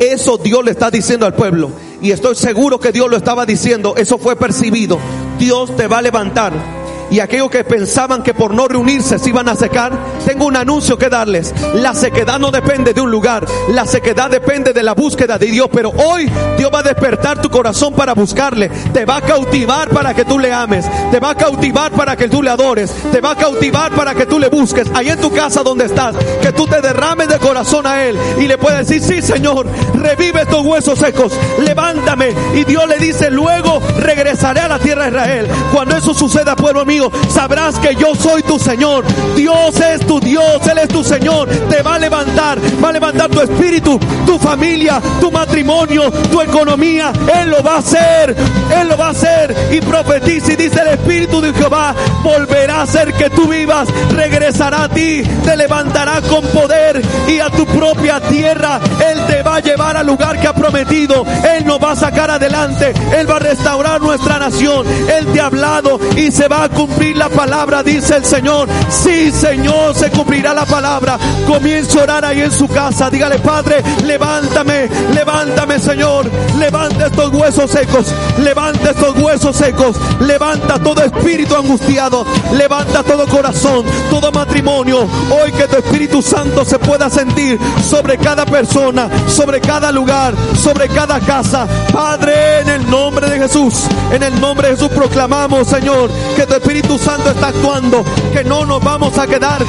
eso 0.00 0.38
Dios 0.38 0.64
le 0.64 0.70
está 0.72 0.90
diciendo 0.90 1.26
al 1.26 1.34
pueblo. 1.34 1.70
Y 2.00 2.10
estoy 2.10 2.36
seguro 2.36 2.78
que 2.78 2.92
Dios 2.92 3.10
lo 3.10 3.16
estaba 3.16 3.46
diciendo, 3.46 3.94
eso 3.96 4.18
fue 4.18 4.36
percibido. 4.36 4.98
Dios 5.38 5.74
te 5.76 5.86
va 5.86 5.98
a 5.98 6.02
levantar 6.02 6.75
y 7.10 7.20
aquellos 7.20 7.50
que 7.50 7.64
pensaban 7.64 8.22
que 8.22 8.34
por 8.34 8.54
no 8.54 8.68
reunirse 8.68 9.18
se 9.18 9.28
iban 9.28 9.48
a 9.48 9.54
secar, 9.54 9.92
tengo 10.24 10.46
un 10.46 10.56
anuncio 10.56 10.98
que 10.98 11.08
darles. 11.08 11.54
La 11.74 11.94
sequedad 11.94 12.38
no 12.38 12.50
depende 12.50 12.92
de 12.92 13.00
un 13.00 13.10
lugar, 13.10 13.46
la 13.68 13.86
sequedad 13.86 14.30
depende 14.30 14.72
de 14.72 14.82
la 14.82 14.94
búsqueda 14.94 15.38
de 15.38 15.46
Dios. 15.46 15.68
Pero 15.72 15.90
hoy 15.90 16.30
Dios 16.58 16.70
va 16.72 16.80
a 16.80 16.82
despertar 16.82 17.40
tu 17.40 17.50
corazón 17.50 17.94
para 17.94 18.14
buscarle, 18.14 18.70
te 18.92 19.04
va 19.04 19.16
a 19.16 19.20
cautivar 19.20 19.90
para 19.90 20.14
que 20.14 20.24
tú 20.24 20.38
le 20.38 20.52
ames, 20.52 20.86
te 21.10 21.20
va 21.20 21.30
a 21.30 21.34
cautivar 21.34 21.92
para 21.92 22.16
que 22.16 22.28
tú 22.28 22.42
le 22.42 22.50
adores, 22.50 22.92
te 23.12 23.20
va 23.20 23.32
a 23.32 23.36
cautivar 23.36 23.92
para 23.92 24.14
que 24.14 24.26
tú 24.26 24.38
le 24.38 24.48
busques. 24.48 24.88
Ahí 24.94 25.08
en 25.08 25.20
tu 25.20 25.30
casa 25.30 25.62
donde 25.62 25.84
estás, 25.86 26.16
que 26.42 26.52
tú 26.52 26.66
te 26.66 26.80
derrames 26.80 27.28
de 27.28 27.38
corazón 27.38 27.86
a 27.86 28.04
Él 28.04 28.18
y 28.38 28.46
le 28.46 28.58
puedes 28.58 28.86
decir, 28.86 29.02
sí 29.02 29.22
Señor, 29.22 29.66
revive 29.94 30.42
estos 30.42 30.64
huesos 30.64 30.98
secos, 30.98 31.32
levántame. 31.64 32.34
Y 32.54 32.64
Dios 32.64 32.88
le 32.88 32.98
dice, 32.98 33.30
luego 33.30 33.80
regresaré 33.98 34.60
a 34.60 34.68
la 34.68 34.78
tierra 34.78 35.04
de 35.04 35.10
Israel. 35.10 35.48
Cuando 35.72 35.96
eso 35.96 36.14
suceda, 36.14 36.56
pueblo 36.56 36.84
mío, 36.84 36.95
sabrás 37.28 37.78
que 37.78 37.94
yo 37.94 38.14
soy 38.14 38.42
tu 38.42 38.58
Señor. 38.58 39.04
Dios 39.34 39.80
es 39.80 40.06
tu 40.06 40.20
Dios, 40.20 40.66
Él 40.70 40.78
es 40.78 40.88
tu 40.88 41.02
Señor. 41.02 41.48
Te 41.68 41.82
va 41.82 41.94
a 41.94 41.98
levantar, 41.98 42.58
va 42.82 42.88
a 42.88 42.92
levantar 42.92 43.30
tu 43.30 43.40
espíritu, 43.40 43.98
tu 44.26 44.38
familia, 44.38 45.00
tu 45.20 45.30
matrimonio, 45.30 46.10
tu 46.30 46.40
economía. 46.40 47.12
Él 47.40 47.50
lo 47.50 47.62
va 47.62 47.76
a 47.76 47.78
hacer, 47.78 48.36
Él 48.80 48.88
lo 48.88 48.96
va 48.96 49.08
a 49.08 49.10
hacer. 49.10 49.54
Y 49.72 49.80
profetiza 49.80 50.52
y 50.52 50.56
dice 50.56 50.80
el 50.80 50.88
Espíritu 50.88 51.40
de 51.40 51.52
Jehová, 51.52 51.94
volverá 52.22 52.76
a 52.76 52.82
hacer 52.82 53.12
que 53.14 53.30
tú 53.30 53.46
vivas, 53.48 53.88
regresará 54.14 54.84
a 54.84 54.88
ti, 54.88 55.22
te 55.44 55.56
levantará 55.56 56.20
con 56.22 56.42
poder 56.48 57.02
y 57.28 57.38
a 57.38 57.50
tu 57.50 57.66
propia 57.66 58.20
tierra. 58.20 58.80
Él 59.10 59.18
te 59.26 59.42
va 59.42 59.56
a 59.56 59.60
llevar 59.60 59.96
al 59.96 60.06
lugar 60.06 60.40
que 60.40 60.48
ha 60.48 60.54
prometido. 60.54 61.24
Él 61.56 61.64
nos 61.66 61.82
va 61.82 61.92
a 61.92 61.96
sacar 61.96 62.30
adelante. 62.30 62.92
Él 63.16 63.30
va 63.30 63.36
a 63.36 63.40
restaurar 63.40 64.00
nuestra 64.00 64.38
nación. 64.38 64.86
Él 64.86 65.26
te 65.32 65.40
ha 65.40 65.46
hablado 65.46 65.98
y 66.16 66.30
se 66.30 66.48
va 66.48 66.64
a 66.64 66.68
cumplir 66.68 66.85
la 67.14 67.28
palabra, 67.28 67.82
dice 67.82 68.16
el 68.16 68.24
Señor. 68.24 68.68
Sí, 68.90 69.30
Señor, 69.30 69.94
se 69.94 70.10
cumplirá 70.10 70.52
la 70.52 70.66
palabra. 70.66 71.18
Comienza 71.46 72.00
a 72.00 72.02
orar 72.02 72.24
ahí 72.24 72.40
en 72.40 72.52
su 72.52 72.68
casa. 72.68 73.10
Dígale, 73.10 73.38
Padre, 73.38 73.82
levántame, 74.04 74.88
levántame, 75.14 75.78
Señor. 75.78 76.30
Levanta 76.58 77.06
estos 77.06 77.32
huesos 77.32 77.70
secos. 77.70 78.06
Levanta 78.38 78.90
estos 78.90 79.16
huesos 79.18 79.56
secos. 79.56 79.96
Levanta 80.20 80.78
todo 80.78 81.02
espíritu 81.02 81.56
angustiado. 81.56 82.26
Levanta 82.52 83.02
todo 83.02 83.26
corazón, 83.26 83.84
todo 84.10 84.30
matrimonio. 84.32 85.06
Hoy 85.30 85.52
que 85.52 85.66
tu 85.68 85.76
Espíritu 85.76 86.22
Santo 86.22 86.64
se 86.64 86.78
pueda 86.78 87.08
sentir 87.10 87.58
sobre 87.88 88.18
cada 88.18 88.44
persona, 88.46 89.08
sobre 89.28 89.60
cada 89.60 89.90
lugar, 89.92 90.34
sobre 90.56 90.88
cada 90.88 91.20
casa. 91.20 91.66
Padre, 91.92 92.60
en 92.60 92.68
el 92.68 92.90
nombre 92.90 93.28
de 93.28 93.38
Jesús, 93.38 93.84
en 94.12 94.22
el 94.22 94.40
nombre 94.40 94.68
de 94.68 94.74
Jesús 94.74 94.90
proclamamos, 94.90 95.66
Señor, 95.68 96.10
que 96.36 96.46
tu 96.46 96.54
Espíritu 96.54 96.75
Santo 96.82 97.30
está 97.30 97.48
actuando, 97.48 98.04
que 98.32 98.44
no 98.44 98.66
nos 98.66 98.82
vamos 98.82 99.16
a 99.16 99.26
quedar 99.26 99.64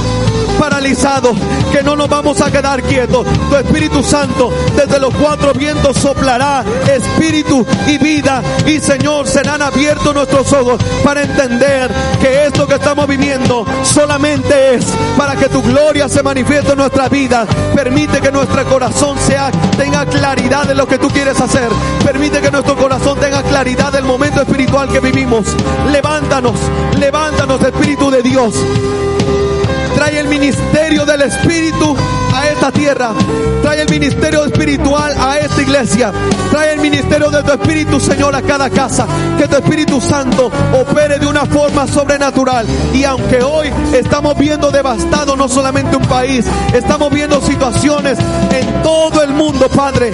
paralizados, 0.59 1.37
que 1.71 1.81
no 1.81 1.95
nos 1.95 2.09
vamos 2.09 2.41
a 2.41 2.51
quedar 2.51 2.81
quietos. 2.83 3.25
Tu 3.49 3.55
Espíritu 3.55 4.03
Santo 4.03 4.51
desde 4.75 4.99
los 4.99 5.13
cuatro 5.15 5.53
vientos 5.53 5.97
soplará 5.97 6.65
espíritu 6.91 7.65
y 7.87 7.97
vida. 7.97 8.41
Y 8.65 8.79
Señor, 8.79 9.27
serán 9.27 9.61
abiertos 9.61 10.13
nuestros 10.13 10.51
ojos 10.51 10.81
para 11.03 11.21
entender 11.21 11.89
que 12.19 12.45
esto 12.45 12.67
que 12.67 12.75
estamos 12.75 13.07
viviendo 13.07 13.65
solamente 13.83 14.75
es 14.75 14.85
para 15.17 15.35
que 15.35 15.47
tu 15.47 15.61
gloria 15.61 16.09
se 16.09 16.23
manifieste 16.23 16.71
en 16.71 16.79
nuestra 16.79 17.07
vida. 17.07 17.45
Permite 17.73 18.19
que 18.19 18.31
nuestro 18.31 18.65
corazón 18.65 19.17
sea, 19.19 19.49
tenga 19.77 20.05
claridad 20.05 20.65
de 20.65 20.75
lo 20.75 20.87
que 20.87 20.97
tú 20.97 21.09
quieres 21.09 21.39
hacer. 21.39 21.69
Permite 22.03 22.41
que 22.41 22.51
nuestro 22.51 22.75
corazón 22.75 23.19
tenga 23.19 23.43
claridad 23.43 23.93
del 23.93 24.03
momento 24.03 24.41
espiritual 24.41 24.89
que 24.89 24.99
vivimos. 24.99 25.45
Levántanos, 25.91 26.59
levántanos, 26.97 27.61
Espíritu 27.61 28.09
de 28.09 28.21
Dios. 28.21 28.53
Trae 29.95 30.19
el 30.19 30.27
ministerio 30.27 31.05
del 31.05 31.23
Espíritu 31.23 31.95
a 32.33 32.47
esta 32.49 32.71
tierra. 32.71 33.13
Trae 33.61 33.81
el 33.81 33.89
ministerio 33.89 34.45
espiritual 34.45 35.13
a 35.19 35.39
esta 35.39 35.61
iglesia. 35.61 36.11
Trae 36.51 36.73
el 36.73 36.79
ministerio 36.79 37.29
de 37.29 37.41
tu 37.43 37.51
Espíritu, 37.51 37.99
Señor, 37.99 38.35
a 38.35 38.41
cada 38.41 38.69
casa. 38.69 39.07
Que 39.37 39.47
tu 39.47 39.55
Espíritu 39.55 39.99
Santo 39.99 40.51
opere 40.79 41.17
de 41.19 41.25
una 41.25 41.45
forma 41.45 41.87
sobrenatural. 41.87 42.65
Y 42.93 43.03
aunque 43.03 43.41
hoy 43.41 43.71
estamos 43.93 44.37
viendo 44.37 44.71
devastado 44.71 45.35
no 45.35 45.47
solamente 45.47 45.97
un 45.97 46.05
país, 46.05 46.45
estamos 46.73 47.11
viendo 47.11 47.41
situaciones 47.41 48.19
en 48.51 48.83
todo 48.83 49.23
el 49.23 49.31
mundo, 49.31 49.67
Padre. 49.69 50.13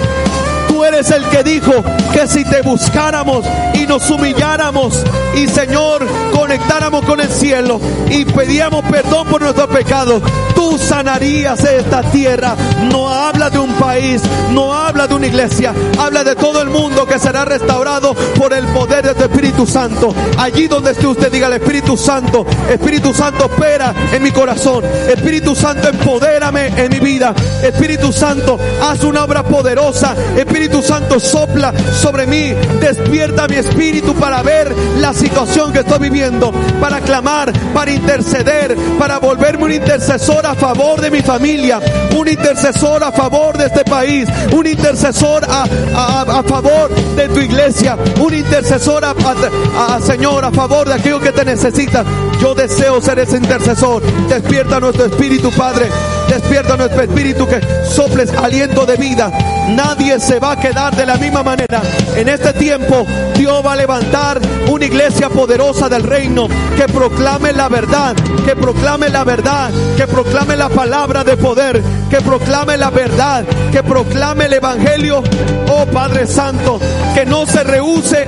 Tú 0.74 0.84
eres 0.84 1.08
el 1.12 1.24
que 1.28 1.44
dijo 1.44 1.70
que 2.12 2.26
si 2.26 2.44
te 2.44 2.60
buscáramos 2.62 3.46
y 3.74 3.86
nos 3.86 4.10
humilláramos 4.10 5.04
y 5.36 5.46
Señor 5.46 6.04
conectáramos 6.32 7.04
con 7.04 7.20
el 7.20 7.28
cielo 7.28 7.80
y 8.10 8.24
pedíamos 8.24 8.84
perdón 8.86 9.28
por 9.28 9.40
nuestros 9.40 9.68
pecados, 9.68 10.20
tú 10.56 10.76
sanarías 10.76 11.62
esta 11.62 12.02
tierra. 12.10 12.56
No 12.90 13.08
habla 13.08 13.50
de 13.50 13.58
un 13.60 13.72
país, 13.74 14.20
no 14.50 14.74
habla 14.74 15.06
de 15.06 15.14
una 15.14 15.28
iglesia, 15.28 15.72
habla 15.96 16.24
de 16.24 16.34
todo 16.34 16.60
el 16.60 16.70
mundo 16.70 17.06
que 17.06 17.20
será 17.20 17.44
restaurado 17.44 18.12
por 18.36 18.52
el 18.52 18.66
poder 18.66 19.04
de 19.04 19.14
tu 19.14 19.22
Espíritu 19.22 19.66
Santo. 19.66 20.12
Allí 20.38 20.66
donde 20.66 20.90
esté 20.90 21.06
usted, 21.06 21.30
diga 21.30 21.46
al 21.46 21.52
Espíritu 21.54 21.96
Santo, 21.96 22.44
Espíritu 22.68 23.14
Santo 23.14 23.46
opera 23.46 23.94
en 24.12 24.22
mi 24.22 24.32
corazón, 24.32 24.84
Espíritu 25.08 25.54
Santo 25.54 25.88
empodérame 25.88 26.66
en 26.76 26.90
mi 26.90 26.98
vida, 26.98 27.32
Espíritu 27.62 28.12
Santo 28.12 28.58
haz 28.82 29.04
una 29.04 29.24
obra 29.24 29.44
poderosa, 29.44 30.16
Espíritu 30.36 30.63
Santo 30.64 31.20
sopla 31.20 31.72
sobre 31.92 32.26
mí, 32.26 32.54
despierta 32.80 33.46
mi 33.46 33.56
espíritu 33.56 34.14
para 34.14 34.42
ver 34.42 34.74
la 34.98 35.12
situación 35.12 35.72
que 35.72 35.80
estoy 35.80 35.98
viviendo, 35.98 36.52
para 36.80 37.00
clamar, 37.00 37.52
para 37.74 37.92
interceder, 37.92 38.74
para 38.98 39.18
volverme 39.18 39.64
un 39.64 39.72
intercesor 39.72 40.46
a 40.46 40.54
favor 40.54 41.00
de 41.00 41.10
mi 41.10 41.20
familia, 41.20 41.80
un 42.16 42.28
intercesor 42.28 43.04
a 43.04 43.12
favor 43.12 43.58
de 43.58 43.66
este 43.66 43.84
país, 43.84 44.26
un 44.52 44.66
intercesor 44.66 45.44
a, 45.48 46.42
favor 46.46 46.94
de 47.14 47.28
tu 47.28 47.40
iglesia, 47.40 47.96
un 48.18 48.34
intercesor 48.34 49.04
a, 49.04 50.00
Señor 50.00 50.44
a 50.44 50.50
favor 50.50 50.88
de 50.88 50.94
aquello 50.94 51.20
que 51.20 51.32
te 51.32 51.44
necesita. 51.44 52.04
Yo 52.40 52.54
deseo 52.54 53.00
ser 53.00 53.18
ese 53.18 53.36
intercesor. 53.36 54.02
Despierta 54.28 54.80
nuestro 54.80 55.06
espíritu, 55.06 55.50
Padre. 55.50 55.90
Despierta 56.28 56.76
nuestro 56.76 57.02
espíritu 57.02 57.46
que 57.46 57.60
soples 57.84 58.32
aliento 58.32 58.86
de 58.86 58.96
vida. 58.96 59.30
Nadie 59.68 60.20
se 60.20 60.38
va 60.38 60.52
a 60.52 60.60
quedar 60.60 60.94
de 60.94 61.06
la 61.06 61.16
misma 61.16 61.42
manera. 61.42 61.82
En 62.16 62.28
este 62.28 62.52
tiempo 62.52 63.06
Dios 63.36 63.64
va 63.64 63.72
a 63.72 63.76
levantar 63.76 64.40
una 64.68 64.84
iglesia 64.84 65.28
poderosa 65.28 65.88
del 65.88 66.02
reino 66.02 66.48
que 66.76 66.86
proclame 66.92 67.52
la 67.52 67.68
verdad, 67.68 68.14
que 68.44 68.56
proclame 68.56 69.08
la 69.08 69.24
verdad, 69.24 69.70
que 69.96 70.06
proclame 70.06 70.56
la 70.56 70.68
palabra 70.68 71.24
de 71.24 71.36
poder, 71.36 71.82
que 72.10 72.20
proclame 72.20 72.76
la 72.76 72.90
verdad, 72.90 73.44
que 73.72 73.82
proclame 73.82 74.46
el 74.46 74.54
evangelio. 74.54 75.22
Oh 75.68 75.86
Padre 75.86 76.26
Santo, 76.26 76.78
que 77.14 77.24
no 77.24 77.46
se 77.46 77.64
rehúse 77.64 78.26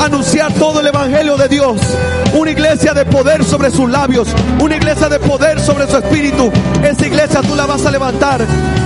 a 0.00 0.04
anunciar 0.04 0.52
todo 0.54 0.80
el 0.80 0.86
evangelio 0.86 1.36
de 1.36 1.48
Dios. 1.48 1.80
Una 2.34 2.50
iglesia 2.50 2.94
de 2.94 3.04
poder 3.04 3.44
sobre 3.44 3.70
sus 3.70 3.88
labios, 3.90 4.28
una 4.60 4.76
iglesia 4.76 5.08
de 5.08 5.18
poder 5.18 5.60
sobre 5.60 5.86
su 5.86 5.96
espíritu. 5.96 6.50
Esa 6.82 7.06
iglesia 7.06 7.37
tú 7.42 7.54
la 7.54 7.66
vas 7.66 7.84
a 7.86 7.90
levantar. 7.90 8.44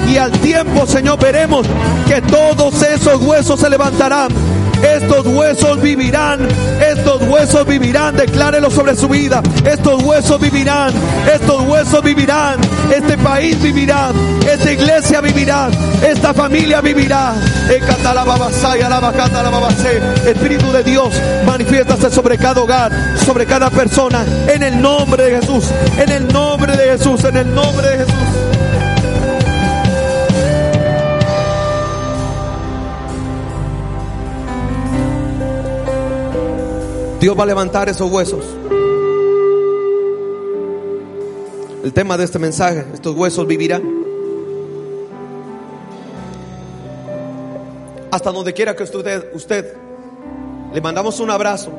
Y 0.09 0.17
al 0.17 0.33
tiempo, 0.33 0.87
Señor, 0.87 1.19
veremos 1.19 1.67
que 2.07 2.21
todos 2.23 2.83
esos 2.83 3.23
huesos 3.23 3.61
se 3.61 3.71
levantarán. 3.71 4.31
Estos 4.83 5.25
huesos 5.29 5.81
vivirán, 5.81 6.41
estos 6.91 7.23
huesos 7.29 7.65
vivirán, 7.67 8.17
declárelo 8.17 8.69
sobre 8.69 8.97
su 8.97 9.09
vida. 9.09 9.41
Estos 9.65 10.03
huesos 10.03 10.41
vivirán, 10.41 10.93
estos 11.33 11.63
huesos 11.63 12.03
vivirán, 12.03 12.59
este 12.93 13.17
país 13.17 13.63
vivirá, 13.63 14.11
esta 14.53 14.73
iglesia 14.73 15.21
vivirá, 15.21 15.69
esta 16.05 16.35
familia 16.35 16.81
vivirá. 16.81 17.33
Espíritu 20.27 20.73
de 20.73 20.83
Dios, 20.83 21.15
manifiéstase 21.47 22.11
sobre 22.11 22.37
cada 22.37 22.61
hogar, 22.61 22.91
sobre 23.25 23.47
cada 23.47 23.71
persona, 23.71 24.25
en 24.49 24.65
el 24.65 24.83
nombre 24.83 25.23
de 25.25 25.41
Jesús, 25.41 25.67
en 25.97 26.11
el 26.11 26.27
nombre 26.27 26.77
de 26.77 26.99
Jesús, 26.99 27.23
en 27.23 27.37
el 27.37 27.55
nombre 27.55 27.89
de 27.89 27.99
Jesús. 27.99 28.32
Dios 37.23 37.39
va 37.39 37.45
a 37.45 37.47
levantar 37.47 37.89
esos 37.89 38.11
huesos. 38.11 38.45
El 41.85 41.93
tema 41.93 42.17
de 42.17 42.25
este 42.25 42.41
mensaje, 42.41 42.85
estos 42.93 43.15
huesos 43.15 43.47
vivirán. 43.47 43.85
Hasta 48.11 48.33
donde 48.33 48.53
quiera 48.53 48.75
que 48.75 48.83
usted, 48.83 49.33
usted, 49.35 49.77
le 50.75 50.81
mandamos 50.81 51.21
un 51.21 51.31
abrazo. 51.31 51.71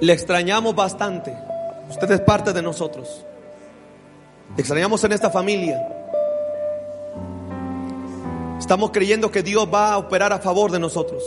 Le 0.00 0.12
extrañamos 0.12 0.76
bastante. 0.76 1.36
Usted 1.90 2.12
es 2.12 2.20
parte 2.20 2.52
de 2.52 2.62
nosotros. 2.62 3.24
Extrañamos 4.56 5.02
en 5.02 5.10
esta 5.10 5.30
familia. 5.30 5.84
Estamos 8.56 8.92
creyendo 8.92 9.32
que 9.32 9.42
Dios 9.42 9.66
va 9.66 9.94
a 9.94 9.98
operar 9.98 10.32
a 10.32 10.38
favor 10.38 10.70
de 10.70 10.78
nosotros 10.78 11.24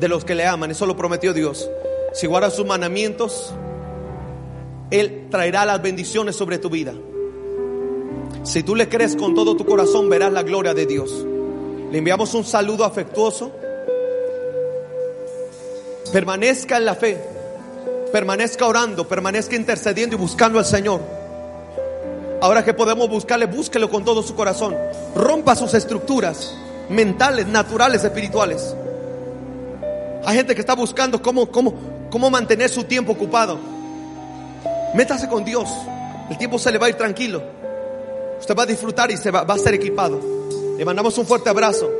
de 0.00 0.08
los 0.08 0.24
que 0.24 0.34
le 0.34 0.46
aman. 0.46 0.70
Eso 0.70 0.86
lo 0.86 0.96
prometió 0.96 1.32
Dios. 1.32 1.70
Si 2.12 2.26
guardas 2.26 2.54
sus 2.54 2.66
mandamientos, 2.66 3.52
Él 4.90 5.28
traerá 5.30 5.64
las 5.64 5.80
bendiciones 5.80 6.36
sobre 6.36 6.58
tu 6.58 6.70
vida. 6.70 6.94
Si 8.42 8.62
tú 8.62 8.74
le 8.74 8.88
crees 8.88 9.16
con 9.16 9.34
todo 9.34 9.56
tu 9.56 9.64
corazón, 9.64 10.08
verás 10.08 10.32
la 10.32 10.42
gloria 10.42 10.74
de 10.74 10.86
Dios. 10.86 11.24
Le 11.90 11.98
enviamos 11.98 12.34
un 12.34 12.44
saludo 12.44 12.84
afectuoso. 12.84 13.52
Permanezca 16.12 16.76
en 16.76 16.84
la 16.84 16.94
fe. 16.94 17.18
Permanezca 18.12 18.66
orando, 18.66 19.08
permanezca 19.08 19.56
intercediendo 19.56 20.16
y 20.16 20.18
buscando 20.18 20.58
al 20.58 20.64
Señor. 20.64 21.00
Ahora 22.42 22.64
que 22.64 22.74
podemos 22.74 23.08
buscarle, 23.08 23.46
búsquelo 23.46 23.88
con 23.88 24.04
todo 24.04 24.22
su 24.22 24.34
corazón. 24.34 24.76
Rompa 25.14 25.54
sus 25.54 25.72
estructuras 25.74 26.54
mentales, 26.88 27.46
naturales, 27.46 28.04
espirituales. 28.04 28.74
Hay 30.24 30.36
gente 30.36 30.54
que 30.54 30.60
está 30.60 30.74
buscando 30.74 31.20
cómo, 31.20 31.50
cómo, 31.50 31.74
cómo 32.10 32.30
mantener 32.30 32.68
su 32.68 32.84
tiempo 32.84 33.12
ocupado. 33.12 33.58
Métase 34.94 35.28
con 35.28 35.44
Dios. 35.44 35.68
El 36.30 36.38
tiempo 36.38 36.58
se 36.58 36.70
le 36.70 36.78
va 36.78 36.86
a 36.86 36.88
ir 36.90 36.96
tranquilo. 36.96 37.42
Usted 38.38 38.56
va 38.56 38.62
a 38.62 38.66
disfrutar 38.66 39.10
y 39.10 39.16
se 39.16 39.30
va, 39.30 39.44
va 39.44 39.54
a 39.54 39.58
ser 39.58 39.74
equipado. 39.74 40.20
Le 40.78 40.84
mandamos 40.84 41.18
un 41.18 41.26
fuerte 41.26 41.50
abrazo. 41.50 41.90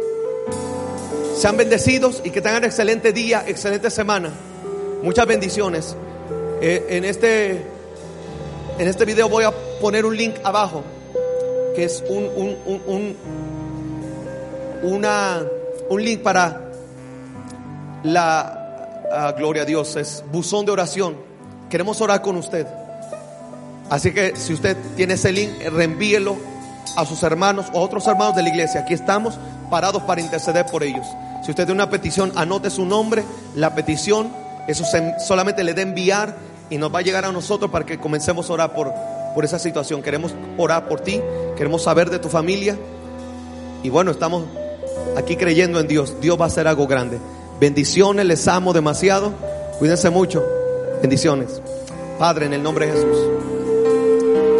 Sean 1.37 1.57
bendecidos 1.57 2.21
y 2.25 2.31
que 2.31 2.41
tengan 2.41 2.65
excelente 2.65 3.13
día, 3.13 3.45
excelente 3.47 3.91
semana. 3.91 4.31
Muchas 5.03 5.27
bendiciones. 5.27 5.97
Eh, 6.61 6.87
en, 6.91 7.05
este, 7.05 7.65
en 8.79 8.89
este 8.89 9.05
video 9.05 9.29
voy 9.29 9.45
a 9.45 9.53
poner 9.81 10.05
un 10.07 10.17
link 10.17 10.37
abajo, 10.45 10.85
que 11.75 11.85
es 11.85 12.05
un, 12.09 12.25
un, 12.37 12.57
un, 12.67 12.83
un, 12.87 13.17
una, 14.83 15.43
un 15.89 16.05
link 16.05 16.23
para 16.23 16.72
la, 18.03 19.05
ah, 19.13 19.33
gloria 19.37 19.63
a 19.63 19.65
Dios, 19.65 19.97
es 19.97 20.25
buzón 20.31 20.67
de 20.67 20.73
oración. 20.73 21.17
Queremos 21.71 22.01
orar 22.01 22.23
con 22.23 22.37
usted. 22.37 22.67
Así 23.91 24.13
que 24.13 24.37
si 24.37 24.55
usted 24.55 24.77
tiene 24.97 25.15
ese 25.15 25.33
link, 25.33 25.51
reenvíelo 25.71 26.37
a 26.97 27.05
sus 27.05 27.23
hermanos 27.23 27.67
o 27.73 27.79
a 27.79 27.83
otros 27.83 28.07
hermanos 28.07 28.35
de 28.35 28.43
la 28.43 28.49
iglesia. 28.49 28.81
Aquí 28.81 28.95
estamos 28.95 29.39
parados 29.71 30.03
para 30.03 30.21
interceder 30.21 30.67
por 30.67 30.83
ellos. 30.83 31.07
Si 31.45 31.51
usted 31.51 31.65
tiene 31.67 31.83
una 31.83 31.91
petición, 31.91 32.33
anote 32.37 32.71
su 32.71 32.85
nombre, 32.85 33.25
la 33.55 33.75
petición, 33.75 34.33
eso 34.69 34.85
solamente 35.19 35.65
le 35.65 35.75
da 35.75 35.83
enviar 35.83 36.37
y 36.71 36.79
nos 36.79 36.95
va 36.95 37.01
a 37.01 37.03
llegar 37.03 37.25
a 37.25 37.33
nosotros 37.33 37.71
para 37.71 37.85
que 37.85 37.99
comencemos 37.99 38.49
a 38.49 38.53
orar 38.53 38.75
por, 38.75 38.93
por 39.35 39.45
esa 39.45 39.59
situación. 39.59 40.03
Queremos 40.03 40.35
orar 40.57 40.89
por 40.89 41.01
ti, 41.01 41.21
queremos 41.57 41.83
saber 41.83 42.11
de 42.11 42.19
tu 42.19 42.29
familia. 42.29 42.79
Y 43.83 43.91
bueno, 43.91 44.11
estamos 44.13 44.45
aquí 45.17 45.37
creyendo 45.37 45.81
en 45.81 45.89
Dios. 45.89 46.21
Dios 46.21 46.41
va 46.41 46.45
a 46.45 46.49
hacer 46.49 46.69
algo 46.69 46.87
grande. 46.87 47.19
Bendiciones, 47.63 48.27
les 48.27 48.49
amo 48.49 48.73
demasiado. 48.73 49.33
Cuídense 49.79 50.11
mucho. 50.11 50.45
Bendiciones. 51.01 51.63
Padre, 52.19 52.47
en 52.47 52.55
el 52.55 52.61
nombre 52.65 52.89
de 52.89 52.93
Jesús. 52.93 53.17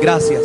Gracias. 0.01 0.43